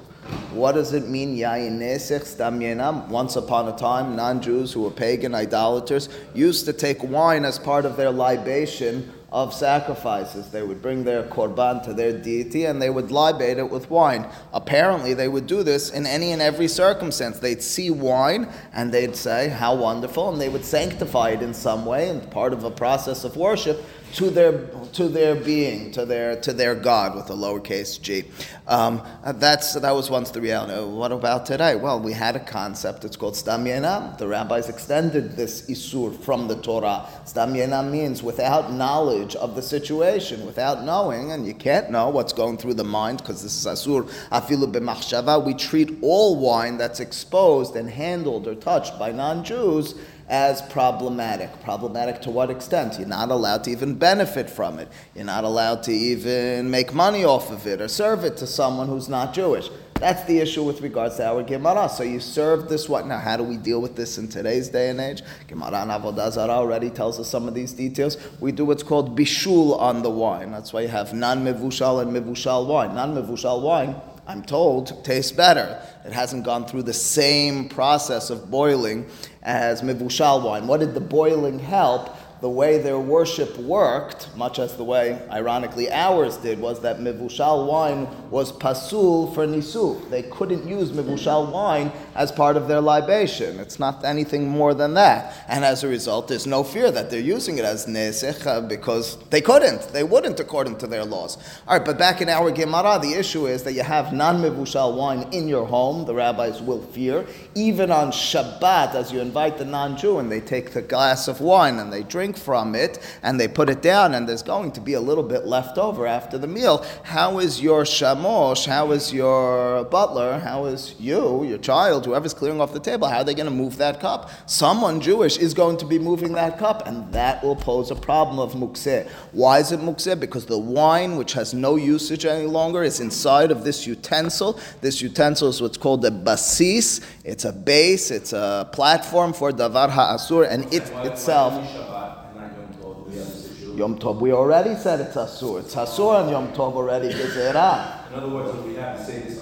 What 0.53 0.73
does 0.73 0.93
it 0.93 1.09
mean? 1.09 1.39
Once 1.39 3.37
upon 3.37 3.69
a 3.69 3.77
time, 3.77 4.17
non-Jews 4.17 4.73
who 4.73 4.83
were 4.83 4.91
pagan 4.91 5.35
idolaters 5.35 6.09
used 6.35 6.65
to 6.65 6.73
take 6.73 7.03
wine 7.03 7.45
as 7.45 7.59
part 7.59 7.85
of 7.85 7.97
their 7.97 8.11
libation 8.11 9.13
of 9.31 9.53
sacrifices. 9.53 10.49
They 10.51 10.63
would 10.63 10.81
bring 10.81 11.05
their 11.05 11.25
korban 11.25 11.83
to 11.85 11.93
their 11.93 12.13
deity 12.13 12.65
and 12.65 12.81
they 12.81 12.91
would 12.91 13.11
libate 13.11 13.59
it 13.59 13.69
with 13.69 13.91
wine. 13.91 14.27
Apparently, 14.53 15.15
they 15.15 15.29
would 15.29 15.47
do 15.47 15.63
this 15.63 15.91
in 15.91 16.07
any 16.07 16.33
and 16.33 16.41
every 16.41 16.69
circumstance. 16.69 17.39
They'd 17.39 17.63
see 17.63 17.91
wine 17.91 18.49
and 18.73 18.93
they'd 18.93 19.17
say, 19.17 19.49
How 19.49 19.75
wonderful, 19.75 20.31
and 20.31 20.41
they 20.41 20.49
would 20.49 20.65
sanctify 20.65 21.31
it 21.31 21.43
in 21.43 21.53
some 21.53 21.85
way 21.85 22.09
and 22.09 22.31
part 22.31 22.53
of 22.53 22.65
a 22.65 22.71
process 22.71 23.25
of 23.25 23.37
worship 23.37 23.85
to 24.17 24.31
their 24.31 24.67
to 24.95 25.09
their 25.09 25.35
being, 25.35 25.91
to 25.93 26.07
their 26.07 26.41
to 26.41 26.55
their 26.55 26.75
God 26.75 27.15
with 27.15 27.29
a 27.29 27.35
lowercase 27.35 28.01
g. 28.01 28.25
Um, 28.67 29.03
that's 29.35 29.75
that 29.75 29.91
was 29.91 30.09
once 30.09 30.31
the 30.31 30.41
reality. 30.41 30.73
What 30.83 31.13
about 31.13 31.45
today? 31.45 31.75
Well, 31.75 32.01
we 32.01 32.13
had 32.13 32.35
a 32.35 32.41
concept. 32.41 33.05
It's 33.05 33.15
called 33.15 33.37
stam 33.37 33.67
yenam. 33.67 34.17
The 34.17 34.27
rabbis 34.27 34.71
extended 34.71 35.37
this 35.37 35.69
isur 35.69 36.19
from 36.19 36.49
the 36.49 36.57
Torah. 36.57 37.07
Stam 37.27 37.53
yenam 37.53 37.91
means 37.91 38.23
without 38.23 38.73
knowledge 38.73 39.37
of 39.37 39.55
the 39.55 39.61
situation, 39.61 40.47
without 40.47 40.83
knowing, 40.83 41.33
and 41.33 41.47
you 41.47 41.53
can't 41.53 41.91
know 41.91 42.09
what's 42.09 42.33
going 42.33 42.57
through 42.57 42.75
the 42.75 42.85
mind 42.85 43.19
because 43.19 43.43
this 43.43 43.55
is 43.55 43.67
asur 43.67 44.05
afilu 44.33 44.73
b'machshava. 44.73 45.45
We 45.45 45.53
treat 45.53 45.99
all 46.01 46.41
wine 46.41 46.79
that's 46.79 47.01
exposed 47.01 47.77
and 47.77 47.91
handled 47.91 48.49
or 48.49 48.55
touched 48.55 48.99
by 48.99 49.13
non-Jews 49.13 49.95
as 50.29 50.63
problematic. 50.63 51.51
Problematic 51.63 52.21
to 52.23 52.31
what 52.31 52.51
extent? 52.51 52.99
You're 52.99 53.09
not 53.09 53.31
allowed 53.31 53.65
to 53.65 53.71
even 53.71 53.95
benefit 53.95 54.51
from 54.51 54.79
it. 54.79 54.89
You're 55.15 55.25
not 55.25 55.45
allowed 55.45 55.83
to 55.85 55.93
even 55.93 56.71
make 56.71 56.93
money 56.93 57.25
off 57.25 57.51
of 57.51 57.67
it 57.67 57.81
or 57.81 57.89
serve 57.89 58.25
it 58.25 58.37
to 58.39 58.47
someone 58.47 58.89
who's 58.89 59.09
not 59.09 59.33
Jewish. 59.33 59.71
That's 59.95 60.25
the 60.25 60.41
issue 60.41 60.63
with 60.63 60.83
regards 60.83 61.17
to 61.17 61.27
our 61.27 61.43
Gemara. 61.43 61.89
So 61.89 62.03
you 62.03 62.21
serve 62.21 62.69
this 62.69 62.87
what? 62.87 63.07
Now, 63.07 63.19
how 63.19 63.39
do 63.39 63.43
we 63.43 63.57
deal 63.57 63.81
with 63.81 63.97
this 63.97 64.19
in 64.19 64.29
today's 64.29 64.69
day 64.69 64.91
and 64.91 65.01
age? 65.01 65.23
Gemara 65.49 65.83
and 65.83 65.91
already 65.91 66.91
tells 66.91 67.19
us 67.19 67.31
some 67.31 67.49
of 67.49 67.55
these 67.55 67.73
details. 67.73 68.19
We 68.39 68.53
do 68.53 68.67
what's 68.67 68.83
called 68.83 69.19
bishul 69.19 69.79
on 69.81 70.03
the 70.03 70.11
wine. 70.11 70.51
That's 70.53 70.73
why 70.73 70.83
you 70.83 70.89
have 70.89 71.15
non-mevushal 71.15 72.03
and 72.03 72.13
mevushal 72.13 72.67
wine. 72.67 72.95
Non-mevushal 72.95 73.63
wine 73.63 73.97
I'm 74.29 74.43
told, 74.43 75.05
tastes 75.05 75.31
better. 75.31 75.81
It 76.05 76.13
hasn't 76.13 76.45
gone 76.45 76.67
through 76.67 76.83
the 76.83 76.93
same 76.93 77.69
process 77.69 78.29
of 78.29 78.51
boiling 78.51 79.07
as 79.43 79.83
mivushal 79.83 80.43
wine. 80.43 80.67
What 80.67 80.81
did 80.81 80.95
the 80.95 81.01
boiling 81.01 81.61
help? 81.61 82.17
The 82.41 82.51
way 82.51 82.79
their 82.79 82.99
worship 82.99 83.57
worked, 83.57 84.29
much 84.37 84.59
as 84.59 84.77
the 84.77 84.85
way, 84.85 85.23
ironically, 85.31 85.91
ours 85.91 86.37
did, 86.37 86.61
was 86.61 86.81
that 86.83 86.99
mivushal 86.99 87.67
wine 87.67 88.09
was 88.31 88.53
pasul 88.53 89.33
for 89.33 89.47
nisu. 89.47 90.11
They 90.11 90.25
couldn't 90.25 90.69
use 90.69 90.91
mivushal 90.91 91.51
wine 91.51 91.93
as 92.17 92.33
part 92.33 92.57
of 92.57 92.69
their 92.69 92.81
libation. 92.81 93.61
It's 93.61 93.79
not 93.79 94.05
anything 94.05 94.49
more 94.49 94.75
than 94.75 94.95
that. 94.95 95.45
And 95.49 95.65
as 95.65 95.85
a 95.85 95.89
result, 95.89 96.29
there's 96.29 96.47
no 96.47 96.65
fear 96.65 96.91
that 96.91 97.11
they're 97.11 97.21
using 97.21 97.59
it 97.59 97.65
as 97.65 97.87
nesech 97.87 98.47
uh, 98.47 98.61
because 98.63 99.19
they 99.31 99.41
couldn't. 99.41 99.93
They 99.93 100.03
wouldn't 100.03 100.41
according 100.41 100.79
to 100.79 100.87
their 100.87 101.05
laws. 101.05 101.37
All 101.67 101.77
right, 101.77 101.85
but 101.85 101.99
back 101.99 102.21
in 102.21 102.29
our 102.29 102.51
Gemara, 102.51 102.99
the 103.01 103.15
issue 103.15 103.47
is 103.47 103.63
that 103.65 103.73
you 103.73 103.83
have 103.83 104.13
non-mivushal 104.13 104.97
wine 104.97 105.29
in 105.33 105.49
your 105.49 105.67
home. 105.67 106.07
The 106.07 106.15
rabbis 106.15 106.63
will 106.63 106.83
fear. 106.83 107.27
Even 107.55 107.91
on 107.91 108.11
Shabbat, 108.11 108.95
as 108.95 109.13
you 109.13 109.21
invite 109.21 109.59
the 109.59 109.65
non-Jew 109.65 110.19
and 110.19 110.31
they 110.31 110.41
take 110.41 110.73
the 110.73 110.83
glass 110.83 111.29
of 111.29 111.41
wine 111.41 111.79
and 111.79 111.93
they 111.93 112.03
drink 112.03 112.37
from 112.37 112.75
it 112.75 112.99
and 113.23 113.39
they 113.39 113.49
put 113.49 113.69
it 113.69 113.83
down 113.83 114.15
and 114.15 114.29
there's 114.29 114.43
going 114.43 114.73
to 114.73 114.81
be 114.81 114.95
a 114.95 115.01
little 115.01 115.23
bit 115.23 115.47
left 115.47 115.79
over 115.79 116.07
after 116.07 116.39
the 116.39 116.47
meal. 116.47 116.85
How 117.03 117.39
is 117.39 117.61
your 117.61 117.85
shamosh? 117.85 118.67
How 118.67 118.93
is 118.93 119.13
your 119.13 119.85
butler? 119.85 120.39
How 120.39 120.67
is 120.67 120.95
you, 120.99 121.45
your 121.45 121.59
child, 121.59 122.06
whoever's 122.07 122.33
clearing 122.33 122.61
off 122.61 122.73
the 122.73 122.81
table? 122.81 123.07
How 123.09 123.19
are 123.19 123.25
they 123.25 123.35
going 123.35 123.47
to 123.47 123.53
move 123.53 123.77
that 123.77 124.01
cup? 124.01 124.31
Someone 124.47 125.01
Jewish 125.01 125.37
is 125.37 125.53
going 125.53 125.77
to 125.77 125.85
be 125.85 125.99
moving 125.99 126.33
that 126.33 126.59
cup 126.59 126.87
and 126.87 127.13
that 127.13 127.45
will 127.45 127.57
pose 127.57 127.91
a 127.91 127.95
problem 127.95 128.39
of 128.39 128.55
mukseh. 128.55 129.07
Why 129.33 129.59
is 129.59 129.73
it 129.73 129.81
mukseh? 129.81 130.19
Because 130.19 130.47
the 130.47 130.59
wine, 130.59 131.17
which 131.17 131.35
has 131.35 131.53
no 131.53 131.77
usage 131.77 132.25
any 132.25 132.47
longer, 132.47 132.83
is 132.83 133.01
inside 133.01 133.51
of 133.51 133.65
this 133.65 133.87
utensil. 133.87 134.59
This 134.81 135.03
utensil 135.03 135.49
is 135.49 135.61
what's 135.61 135.77
called 135.77 136.05
a 136.07 136.11
basis. 136.11 137.01
It's 137.25 137.45
a 137.45 137.53
base, 137.53 138.11
it's 138.11 138.33
a 138.33 138.69
platform 138.73 139.33
for 139.35 139.51
davar 139.53 139.91
ha'asur, 139.91 140.49
and 140.49 140.73
it 140.73 140.85
Why- 140.85 141.03
why 141.03 141.09
itself. 141.09 141.53
only 141.55 141.69
Shabbat 141.69 142.31
and 142.31 142.41
not 142.41 142.51
Yom 142.57 142.69
Tov? 142.81 143.09
We 143.09 143.17
have 143.19 143.27
this 143.27 143.51
issue. 143.59 143.75
Yom 143.77 143.99
Tov, 143.99 144.21
we 144.21 144.33
already 144.33 144.75
said 144.77 145.01
it's 145.01 145.17
Asur. 145.17 145.61
It's 145.61 145.75
Asur 145.75 146.23
on 146.25 146.29
Yom 146.31 146.49
Tov 146.53 146.75
already, 146.75 147.09
Gezerah. 147.13 147.96
In 148.17 148.23
other 148.23 148.33
words, 148.35 148.65
we 148.65 148.75
have 148.77 148.97
to 148.97 149.05
say 149.05 149.21
this. 149.21 149.37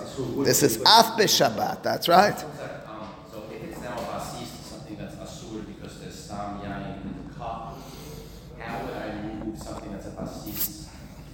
This 0.44 0.62
is 0.64 0.76
Af 0.78 1.14
B'Shabbat, 1.16 1.84
that's 1.84 2.08
right. 2.08 2.34
One 2.34 2.56
second, 2.56 2.80
um, 2.88 3.06
so 3.30 3.44
if 3.54 3.62
it's 3.70 3.80
now 3.80 3.94
a 3.94 4.18
basis, 4.18 4.50
something 4.66 4.96
that's 4.96 5.14
asur 5.14 5.64
because 5.64 6.00
there's 6.00 6.18
stam 6.24 6.58
yain 6.58 7.06
in 7.06 7.28
the 7.28 7.34
cup, 7.38 7.78
how 8.58 8.84
would 8.84 8.96
I 8.96 9.14
remove 9.14 9.62
something 9.62 9.92
that's 9.92 10.06
a 10.06 10.10
basis 10.10 10.88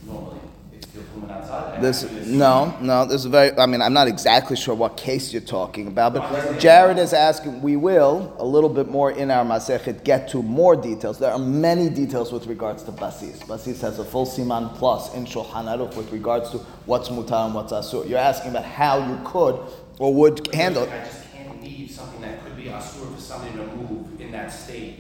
normally? 0.05 0.41
If 0.71 0.95
you're 0.95 1.05
from 1.05 1.31
outside, 1.31 1.70
I 1.70 1.70
This 1.81 2.27
no, 2.27 2.77
no. 2.81 3.05
This 3.05 3.23
is 3.23 3.27
very. 3.27 3.57
I 3.59 3.67
mean, 3.67 3.83
I'm 3.83 3.93
not 3.93 4.09
exactly 4.09 4.57
sure 4.57 4.75
what 4.75 4.97
case 4.97 5.33
you're 5.33 5.43
talking 5.43 5.87
about, 5.87 6.15
but 6.15 6.59
Jared 6.59 6.99
is 6.99 7.13
asking. 7.13 7.63
We 7.63 7.77
will 7.77 8.35
a 8.39 8.45
little 8.45 8.69
bit 8.69 8.89
more 8.89 9.11
in 9.11 9.31
our 9.31 9.45
masechet 9.45 10.05
get 10.05 10.29
to 10.31 10.43
more 10.43 10.77
details. 10.77 11.19
There 11.19 11.33
are 11.33 11.39
many 11.39 11.89
details 11.89 12.33
with 12.33 12.47
regards 12.47 12.83
to 12.85 12.93
basis. 12.93 13.43
Basis 13.43 13.81
has 13.81 13.99
a 13.99 14.05
full 14.05 14.27
siman 14.27 14.75
plus 14.75 15.15
in 15.15 15.25
Shulchan 15.25 15.67
Aruch 15.67 15.97
with 15.97 16.13
regards 16.13 16.51
to 16.51 16.59
what's 16.87 17.09
mutar 17.09 17.47
and 17.47 17.55
what's 17.55 17.73
asur. 17.73 18.09
You're 18.09 18.19
asking 18.19 18.51
about 18.51 18.65
how 18.65 18.99
you 19.09 19.19
could 19.25 19.59
or 19.99 20.13
would 20.15 20.53
handle. 20.55 20.85
I 20.85 21.05
just 21.05 21.33
can't 21.33 21.63
leave 21.63 21.91
something 21.91 22.21
that 22.21 22.45
could 22.45 22.57
be 22.57 22.65
asur 22.65 23.15
for 23.15 23.21
somebody 23.21 23.57
to 23.57 23.67
move 23.77 24.21
in 24.21 24.31
that 24.33 24.49
state 24.53 25.00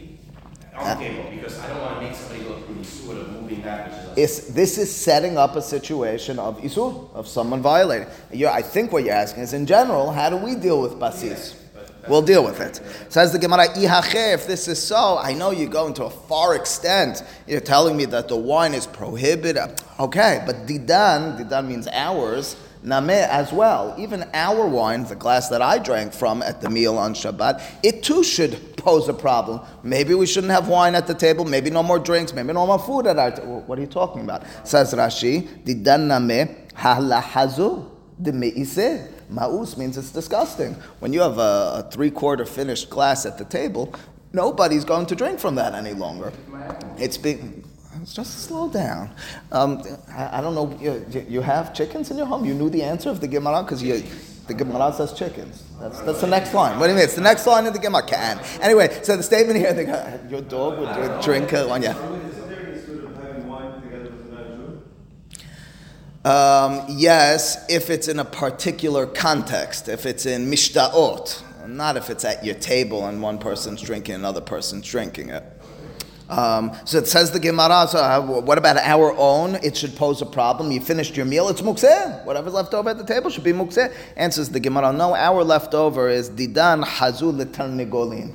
Uh, 0.80 0.94
the 0.94 1.36
because 1.36 1.58
I 1.58 1.68
don't 1.68 1.80
wanna 1.80 2.00
make 2.00 2.14
somebody 2.14 2.44
go 2.44 2.58
through 2.60 2.76
isur 2.76 3.20
of 3.20 3.32
moving 3.32 3.62
that, 3.62 3.88
which 3.88 4.18
is. 4.18 4.38
It's, 4.38 4.48
this 4.48 4.78
is 4.78 4.94
setting 4.94 5.36
up 5.36 5.56
a 5.56 5.62
situation 5.62 6.38
of 6.38 6.58
isur, 6.60 7.12
of 7.14 7.28
someone 7.28 7.60
violating. 7.60 8.08
you 8.32 8.48
I 8.48 8.62
think 8.62 8.92
what 8.92 9.04
you're 9.04 9.14
asking 9.14 9.42
is, 9.42 9.52
in 9.52 9.66
general, 9.66 10.10
how 10.10 10.30
do 10.30 10.36
we 10.36 10.54
deal 10.54 10.80
with 10.80 10.98
basis? 10.98 11.56
We'll 12.08 12.22
deal 12.22 12.42
with 12.42 12.60
it. 12.60 12.80
Says 13.08 13.32
the 13.32 13.38
Gemara, 13.38 13.66
If 13.76 14.46
this 14.46 14.68
is 14.68 14.82
so, 14.82 15.18
I 15.18 15.34
know 15.34 15.50
you're 15.50 15.68
going 15.68 15.94
to 15.94 16.04
a 16.04 16.10
far 16.10 16.56
extent. 16.56 17.22
You're 17.46 17.60
telling 17.60 17.96
me 17.96 18.06
that 18.06 18.28
the 18.28 18.36
wine 18.36 18.74
is 18.74 18.86
prohibited. 18.86 19.62
Okay, 19.98 20.42
but 20.46 20.66
didan, 20.66 21.38
didan 21.38 21.68
means 21.68 21.86
ours. 21.88 22.56
Nameh 22.84 23.28
as 23.28 23.52
well. 23.52 23.94
Even 23.98 24.24
our 24.32 24.66
wine, 24.66 25.04
the 25.04 25.14
glass 25.14 25.50
that 25.50 25.60
I 25.60 25.78
drank 25.78 26.14
from 26.14 26.42
at 26.42 26.62
the 26.62 26.70
meal 26.70 26.96
on 26.96 27.12
Shabbat, 27.12 27.62
it 27.82 28.02
too 28.02 28.24
should 28.24 28.69
pose 28.80 29.08
a 29.08 29.14
problem. 29.14 29.60
Maybe 29.82 30.14
we 30.14 30.26
shouldn't 30.26 30.52
have 30.52 30.68
wine 30.68 30.94
at 30.94 31.06
the 31.06 31.14
table. 31.14 31.44
Maybe 31.44 31.70
no 31.70 31.82
more 31.82 31.98
drinks. 31.98 32.32
Maybe 32.32 32.52
no 32.52 32.66
more 32.66 32.78
food 32.78 33.06
at 33.06 33.18
our 33.18 33.30
table. 33.30 33.62
What 33.66 33.78
are 33.78 33.82
you 33.82 33.86
talking 33.86 34.22
about? 34.22 34.44
Says 34.66 34.92
Rashi, 34.94 35.46
didan 35.64 36.08
nameh 36.08 36.72
halahazu 36.72 37.88
de 38.20 38.32
meiseh. 38.32 39.12
Ma'us 39.30 39.76
means 39.76 39.96
it's 39.96 40.10
disgusting. 40.10 40.74
When 40.98 41.12
you 41.12 41.20
have 41.20 41.38
a, 41.38 41.84
a 41.86 41.88
three 41.90 42.10
quarter 42.10 42.44
finished 42.44 42.90
glass 42.90 43.26
at 43.26 43.38
the 43.38 43.44
table, 43.44 43.94
nobody's 44.32 44.84
going 44.84 45.06
to 45.06 45.14
drink 45.14 45.38
from 45.38 45.54
that 45.54 45.74
any 45.74 45.92
longer. 45.92 46.32
It's 46.98 47.16
being. 47.16 47.64
Just 48.04 48.44
slow 48.44 48.70
down. 48.70 49.14
Um, 49.52 49.82
I, 50.08 50.38
I, 50.38 50.40
don't 50.40 50.54
know. 50.54 50.74
You, 50.80 51.26
you, 51.28 51.40
have 51.42 51.74
chickens 51.74 52.10
in 52.10 52.16
your 52.16 52.24
home. 52.24 52.46
You 52.46 52.54
knew 52.54 52.70
the 52.70 52.82
answer 52.82 53.10
of 53.10 53.20
the 53.20 53.28
Gemara 53.28 53.62
because 53.62 53.82
the 54.50 54.64
Gemara 54.64 54.92
says 54.92 55.12
chickens. 55.12 55.62
That's, 55.80 56.00
that's 56.00 56.20
the 56.20 56.26
next 56.26 56.52
line. 56.54 56.76
What 56.80 56.86
do 56.86 56.90
you 56.90 56.96
mean? 56.96 57.04
It's 57.04 57.14
the 57.14 57.20
next 57.20 57.46
line 57.46 57.68
of 57.68 57.72
the 57.72 57.78
Gemara. 57.78 58.02
Can 58.02 58.40
anyway. 58.60 58.98
So 59.04 59.16
the 59.16 59.22
statement 59.22 59.58
here: 59.58 59.72
the, 59.72 60.20
your 60.28 60.40
dog 60.40 60.78
would 60.80 61.22
drink 61.22 61.52
uh, 61.52 61.66
one. 61.66 61.82
Yeah. 61.82 61.94
Um, 66.22 66.84
yes, 66.88 67.64
if 67.70 67.88
it's 67.90 68.08
in 68.08 68.18
a 68.18 68.24
particular 68.24 69.06
context, 69.06 69.88
if 69.88 70.04
it's 70.04 70.26
in 70.26 70.50
mishtaot, 70.50 71.42
not 71.66 71.96
if 71.96 72.10
it's 72.10 72.24
at 72.24 72.44
your 72.44 72.56
table 72.56 73.06
and 73.06 73.22
one 73.22 73.38
person's 73.38 73.80
drinking, 73.80 74.16
another 74.16 74.42
person's 74.42 74.86
drinking 74.86 75.30
it. 75.30 75.44
Um, 76.30 76.72
so 76.84 76.98
it 76.98 77.08
says 77.08 77.32
the 77.32 77.40
Gemara, 77.40 77.86
so 77.88 77.98
uh, 77.98 78.20
what 78.20 78.56
about 78.56 78.76
our 78.76 79.14
own? 79.16 79.56
It 79.56 79.76
should 79.76 79.96
pose 79.96 80.22
a 80.22 80.26
problem. 80.26 80.70
You 80.70 80.80
finished 80.80 81.16
your 81.16 81.26
meal, 81.26 81.48
it's 81.48 81.60
mukseh. 81.60 82.24
Whatever's 82.24 82.54
left 82.54 82.72
over 82.72 82.90
at 82.90 82.98
the 82.98 83.04
table 83.04 83.30
should 83.30 83.44
be 83.44 83.52
mukseh. 83.52 83.92
Answers 84.16 84.48
the 84.48 84.60
Gemara, 84.60 84.92
no, 84.92 85.14
our 85.14 85.42
leftover 85.42 86.08
is 86.08 86.30
didan 86.30 86.84
hazul 86.84 87.34
letarnigolin. 87.34 88.34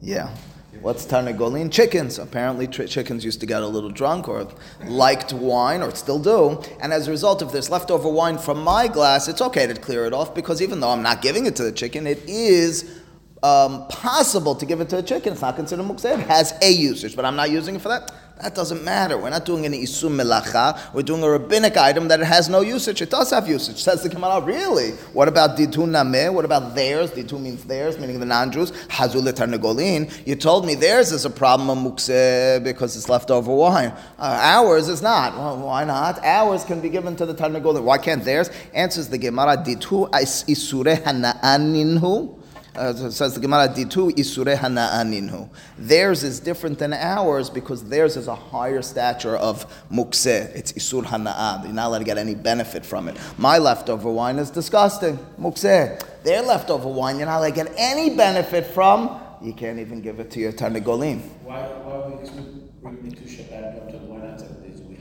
Yeah. 0.00 0.34
What's 0.80 1.06
tarnagolin? 1.06 1.70
Chickens. 1.70 2.18
Apparently, 2.18 2.66
chickens 2.66 3.24
used 3.24 3.38
to 3.38 3.46
get 3.46 3.62
a 3.62 3.66
little 3.68 3.88
drunk 3.90 4.26
or 4.26 4.48
liked 4.84 5.32
wine, 5.32 5.80
or 5.80 5.94
still 5.94 6.18
do. 6.18 6.60
And 6.80 6.92
as 6.92 7.06
a 7.06 7.12
result, 7.12 7.40
if 7.40 7.52
there's 7.52 7.70
leftover 7.70 8.08
wine 8.08 8.36
from 8.36 8.64
my 8.64 8.88
glass, 8.88 9.28
it's 9.28 9.40
okay 9.40 9.68
to 9.68 9.74
clear 9.74 10.06
it 10.06 10.12
off 10.12 10.34
because 10.34 10.60
even 10.60 10.80
though 10.80 10.90
I'm 10.90 11.02
not 11.02 11.22
giving 11.22 11.46
it 11.46 11.54
to 11.56 11.62
the 11.62 11.70
chicken, 11.70 12.08
it 12.08 12.24
is 12.26 13.01
um, 13.42 13.86
possible 13.88 14.54
to 14.54 14.64
give 14.64 14.80
it 14.80 14.88
to 14.90 14.98
a 14.98 15.02
chicken. 15.02 15.32
It's 15.32 15.42
not 15.42 15.56
considered 15.56 15.84
mukseh. 15.84 16.18
It 16.18 16.26
has 16.26 16.54
a 16.62 16.70
usage, 16.70 17.16
but 17.16 17.24
I'm 17.24 17.36
not 17.36 17.50
using 17.50 17.74
it 17.74 17.82
for 17.82 17.88
that. 17.88 18.12
That 18.40 18.56
doesn't 18.56 18.82
matter. 18.82 19.16
We're 19.16 19.30
not 19.30 19.44
doing 19.44 19.66
an 19.66 19.72
isum 19.72 20.20
melacha. 20.20 20.92
We're 20.92 21.02
doing 21.02 21.22
a 21.22 21.30
rabbinic 21.30 21.76
item 21.76 22.08
that 22.08 22.20
it 22.20 22.24
has 22.24 22.48
no 22.48 22.60
usage. 22.60 23.00
It 23.00 23.10
does 23.10 23.30
have 23.30 23.48
usage. 23.48 23.80
Says 23.80 24.02
the 24.02 24.08
Gemara, 24.08 24.40
really? 24.40 24.90
What 25.12 25.28
about 25.28 25.56
ditu 25.56 25.86
nameh? 25.86 26.32
What 26.32 26.44
about 26.44 26.74
theirs? 26.74 27.12
Ditu 27.12 27.40
means 27.40 27.62
theirs, 27.64 28.00
meaning 28.00 28.18
the 28.18 28.26
non-Jews. 28.26 28.72
Hazul 28.88 29.30
tarnagolin. 29.32 30.26
You 30.26 30.34
told 30.34 30.66
me 30.66 30.74
theirs 30.74 31.12
is 31.12 31.24
a 31.24 31.30
problem 31.30 31.70
of 31.70 31.92
mukseh 31.92 32.64
because 32.64 32.96
it's 32.96 33.08
leftover 33.08 33.54
wine. 33.54 33.92
Uh, 34.18 34.38
ours 34.40 34.88
is 34.88 35.02
not. 35.02 35.36
Well, 35.36 35.58
why 35.58 35.84
not? 35.84 36.24
Ours 36.24 36.64
can 36.64 36.80
be 36.80 36.88
given 36.88 37.14
to 37.16 37.26
the 37.26 37.34
tarnagolin. 37.34 37.84
Why 37.84 37.98
can't 37.98 38.24
theirs? 38.24 38.50
Answers 38.74 39.08
the 39.08 39.18
Gemara, 39.18 39.56
ditu 39.56 40.10
isure 40.10 40.96
hanaaninhu. 41.00 42.41
Uh, 42.74 43.10
says 43.10 43.34
the 43.34 43.40
Gemara, 43.40 43.68
Ditu 43.68 44.10
isure 44.12 44.56
hana'aninhu. 44.56 45.46
Theirs 45.76 46.24
is 46.24 46.40
different 46.40 46.78
than 46.78 46.94
ours 46.94 47.50
because 47.50 47.84
theirs 47.84 48.16
is 48.16 48.28
a 48.28 48.34
higher 48.34 48.80
stature 48.80 49.36
of 49.36 49.66
mukseh. 49.90 50.54
It's 50.56 50.72
isur 50.72 51.04
hana'ah. 51.04 51.64
You're 51.64 51.72
not 51.74 51.88
allowed 51.88 51.98
to 51.98 52.04
get 52.04 52.16
any 52.16 52.34
benefit 52.34 52.86
from 52.86 53.08
it. 53.08 53.18
My 53.36 53.58
leftover 53.58 54.10
wine 54.10 54.38
is 54.38 54.48
disgusting. 54.50 55.18
Mukseh. 55.38 56.02
Their 56.22 56.40
leftover 56.40 56.88
wine, 56.88 57.18
you're 57.18 57.26
not 57.26 57.40
allowed 57.40 57.48
to 57.48 57.54
get 57.54 57.74
any 57.76 58.16
benefit 58.16 58.64
from. 58.66 59.20
You 59.42 59.52
can't 59.52 59.78
even 59.78 60.00
give 60.00 60.18
it 60.18 60.30
to 60.30 60.40
your 60.40 60.52
tarnagolim. 60.52 61.20
Why, 61.42 61.60
why 61.60 62.08
would 62.08 62.24
this 62.24 62.30
bring 62.30 63.02
me 63.02 63.10
to 63.10 63.22
Shabbat 63.22 63.90
to 63.90 63.98
why 63.98 64.26
not 64.26 64.40
seven 64.40 64.62
days 64.62 64.80
a 64.80 64.84
week? 64.84 65.00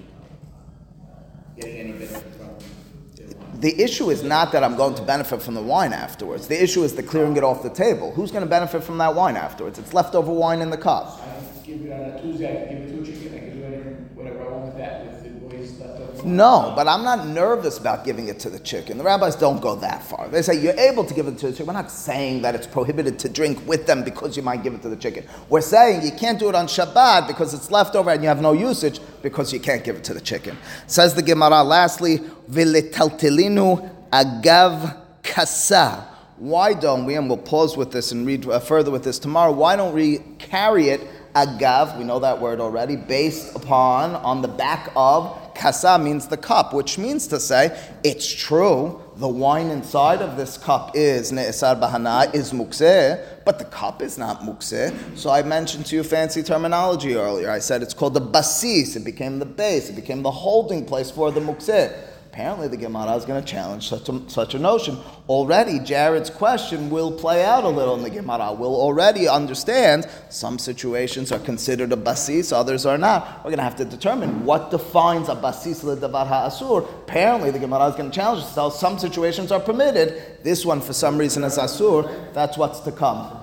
Getting 1.55 1.77
any 1.77 1.91
benefit 1.93 2.35
from 2.35 2.49
the 3.61 3.79
issue 3.79 4.09
is 4.09 4.23
not 4.23 4.51
that 4.53 4.63
I'm 4.63 4.75
going 4.75 4.95
to 4.95 5.03
benefit 5.03 5.41
from 5.41 5.53
the 5.53 5.61
wine 5.61 5.93
afterwards. 5.93 6.47
The 6.47 6.61
issue 6.61 6.83
is 6.83 6.95
the 6.95 7.03
clearing 7.03 7.37
it 7.37 7.43
off 7.43 7.61
the 7.61 7.69
table. 7.69 8.11
Who's 8.11 8.31
going 8.31 8.43
to 8.43 8.49
benefit 8.49 8.83
from 8.83 8.97
that 8.97 9.13
wine 9.13 9.37
afterwards? 9.37 9.77
It's 9.77 9.93
leftover 9.93 10.31
wine 10.31 10.61
in 10.61 10.71
the 10.71 10.77
cup. 10.77 11.21
No, 16.23 16.73
but 16.75 16.87
I'm 16.87 17.03
not 17.03 17.27
nervous 17.27 17.77
about 17.77 18.05
giving 18.05 18.27
it 18.27 18.39
to 18.39 18.49
the 18.49 18.59
chicken. 18.59 18.97
The 18.97 19.03
rabbis 19.03 19.35
don't 19.35 19.61
go 19.61 19.75
that 19.77 20.03
far. 20.03 20.27
They 20.27 20.41
say 20.41 20.59
you're 20.61 20.79
able 20.79 21.03
to 21.05 21.13
give 21.13 21.27
it 21.27 21.37
to 21.39 21.47
the 21.47 21.51
chicken. 21.53 21.67
We're 21.67 21.73
not 21.73 21.91
saying 21.91 22.41
that 22.43 22.55
it's 22.55 22.67
prohibited 22.67 23.19
to 23.19 23.29
drink 23.29 23.65
with 23.67 23.87
them 23.87 24.03
because 24.03 24.37
you 24.37 24.43
might 24.43 24.63
give 24.63 24.73
it 24.73 24.81
to 24.83 24.89
the 24.89 24.95
chicken. 24.95 25.25
We're 25.49 25.61
saying 25.61 26.03
you 26.03 26.11
can't 26.11 26.39
do 26.39 26.49
it 26.49 26.55
on 26.55 26.67
Shabbat 26.67 27.27
because 27.27 27.53
it's 27.53 27.71
leftover 27.71 28.11
and 28.11 28.21
you 28.21 28.29
have 28.29 28.41
no 28.41 28.53
usage 28.53 28.99
because 29.21 29.51
you 29.51 29.59
can't 29.59 29.83
give 29.83 29.95
it 29.95 30.03
to 30.05 30.13
the 30.13 30.21
chicken. 30.21 30.57
Says 30.87 31.13
the 31.13 31.21
Gemara. 31.21 31.63
Lastly, 31.63 32.19
v'letaltelinu 32.49 33.89
agav 34.11 34.97
kasa. 35.23 36.07
Why 36.37 36.73
don't 36.73 37.05
we, 37.05 37.15
and 37.15 37.27
we'll 37.27 37.37
pause 37.37 37.77
with 37.77 37.91
this 37.91 38.11
and 38.11 38.25
read 38.25 38.47
uh, 38.47 38.59
further 38.59 38.89
with 38.89 39.03
this 39.03 39.19
tomorrow, 39.19 39.51
why 39.51 39.75
don't 39.75 39.93
we 39.93 40.19
carry 40.39 40.89
it 40.89 41.01
agav, 41.35 41.97
we 41.97 42.03
know 42.03 42.19
that 42.19 42.41
word 42.41 42.59
already, 42.59 42.95
based 42.95 43.55
upon, 43.55 44.15
on 44.15 44.41
the 44.41 44.47
back 44.47 44.91
of, 44.95 45.37
kasa 45.61 45.99
means 45.99 46.27
the 46.27 46.37
cup, 46.37 46.73
which 46.73 46.97
means 46.97 47.27
to 47.27 47.39
say, 47.39 47.77
it's 48.03 48.27
true, 48.27 48.99
the 49.17 49.27
wine 49.27 49.67
inside 49.67 50.19
of 50.19 50.35
this 50.35 50.57
cup 50.57 50.91
is 50.95 51.31
ne'esar 51.31 51.79
bahana, 51.79 52.33
is 52.33 52.51
mukseh, 52.51 53.23
but 53.45 53.59
the 53.59 53.65
cup 53.65 54.01
is 54.01 54.17
not 54.17 54.41
mukseh. 54.41 54.91
So 55.15 55.29
I 55.29 55.43
mentioned 55.43 55.85
to 55.87 55.95
you 55.95 56.03
fancy 56.03 56.41
terminology 56.41 57.15
earlier. 57.15 57.51
I 57.51 57.59
said 57.59 57.83
it's 57.83 57.93
called 57.93 58.15
the 58.15 58.21
basis, 58.21 58.95
it 58.95 59.05
became 59.05 59.37
the 59.37 59.45
base, 59.45 59.89
it 59.89 59.95
became 59.95 60.23
the 60.23 60.31
holding 60.31 60.83
place 60.83 61.11
for 61.11 61.31
the 61.31 61.41
mukseh. 61.41 61.95
Apparently, 62.31 62.69
the 62.69 62.77
Gemara 62.77 63.17
is 63.17 63.25
going 63.25 63.43
to 63.43 63.45
challenge 63.45 63.89
such 63.89 64.07
a, 64.07 64.21
such 64.29 64.55
a 64.55 64.59
notion. 64.59 64.97
Already, 65.27 65.79
Jared's 65.79 66.29
question 66.29 66.89
will 66.89 67.11
play 67.11 67.43
out 67.43 67.65
a 67.65 67.67
little 67.67 67.93
in 67.95 68.03
the 68.03 68.09
Gemara. 68.09 68.53
We'll 68.53 68.73
already 68.73 69.27
understand 69.27 70.07
some 70.29 70.57
situations 70.57 71.33
are 71.33 71.39
considered 71.39 71.91
a 71.91 71.97
basis, 71.97 72.53
others 72.53 72.85
are 72.85 72.97
not. 72.97 73.39
We're 73.39 73.49
going 73.49 73.57
to 73.57 73.63
have 73.63 73.75
to 73.75 73.85
determine 73.85 74.45
what 74.45 74.71
defines 74.71 75.27
a 75.27 75.35
basis 75.35 75.83
ledavar 75.83 76.25
ha'asur. 76.25 76.87
Apparently, 77.01 77.51
the 77.51 77.59
Gemara 77.59 77.87
is 77.89 77.95
going 77.95 78.09
to 78.09 78.15
challenge 78.15 78.45
itself. 78.45 78.77
Some 78.77 78.97
situations 78.97 79.51
are 79.51 79.59
permitted. 79.59 80.41
This 80.41 80.65
one, 80.65 80.79
for 80.79 80.93
some 80.93 81.17
reason, 81.17 81.43
is 81.43 81.57
asur. 81.57 82.33
That's 82.33 82.57
what's 82.57 82.79
to 82.81 82.93
come. 82.93 83.39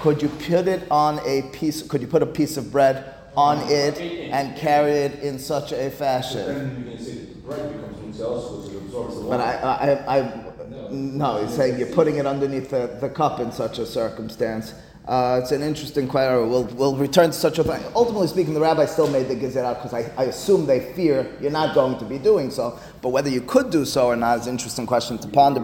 Could 0.00 0.22
you 0.22 0.30
put 0.30 0.68
it 0.68 0.90
on 0.90 1.18
a 1.26 1.42
piece? 1.52 1.82
Could 1.82 2.00
you 2.00 2.08
put 2.08 2.22
a 2.22 2.26
piece 2.26 2.56
of 2.56 2.72
bread 2.72 3.14
on 3.36 3.58
it 3.70 4.00
and 4.00 4.56
carry 4.56 4.92
it 4.92 5.22
in 5.22 5.38
such 5.38 5.72
a 5.72 5.90
fashion? 5.90 7.23
But 9.28 9.40
I, 9.40 9.98
I, 10.06 10.18
I, 10.18 10.44
no, 10.90 11.44
he's 11.44 11.54
saying 11.54 11.78
you're 11.78 11.88
putting 11.88 12.16
it 12.16 12.26
underneath 12.26 12.70
the, 12.70 12.96
the 13.00 13.08
cup 13.08 13.40
in 13.40 13.52
such 13.52 13.78
a 13.78 13.86
circumstance. 13.86 14.74
Uh, 15.06 15.40
it's 15.42 15.52
an 15.52 15.60
interesting 15.62 16.08
question. 16.08 16.48
We'll, 16.48 16.64
we'll 16.64 16.96
return 16.96 17.26
to 17.26 17.36
such 17.36 17.58
a 17.58 17.64
thing. 17.64 17.82
Ultimately 17.94 18.26
speaking, 18.28 18.54
the 18.54 18.60
rabbi 18.60 18.86
still 18.86 19.10
made 19.10 19.28
the 19.28 19.36
gezerah 19.36 19.74
because 19.74 19.92
I, 19.92 20.10
I 20.16 20.24
assume 20.24 20.64
they 20.64 20.94
fear 20.94 21.30
you're 21.42 21.50
not 21.50 21.74
going 21.74 21.98
to 21.98 22.06
be 22.06 22.16
doing 22.16 22.50
so. 22.50 22.78
But 23.02 23.10
whether 23.10 23.28
you 23.28 23.42
could 23.42 23.68
do 23.68 23.84
so 23.84 24.06
or 24.06 24.16
not 24.16 24.40
is 24.40 24.46
an 24.46 24.54
interesting 24.54 24.86
question 24.86 25.18
to 25.18 25.28
ponder. 25.28 25.60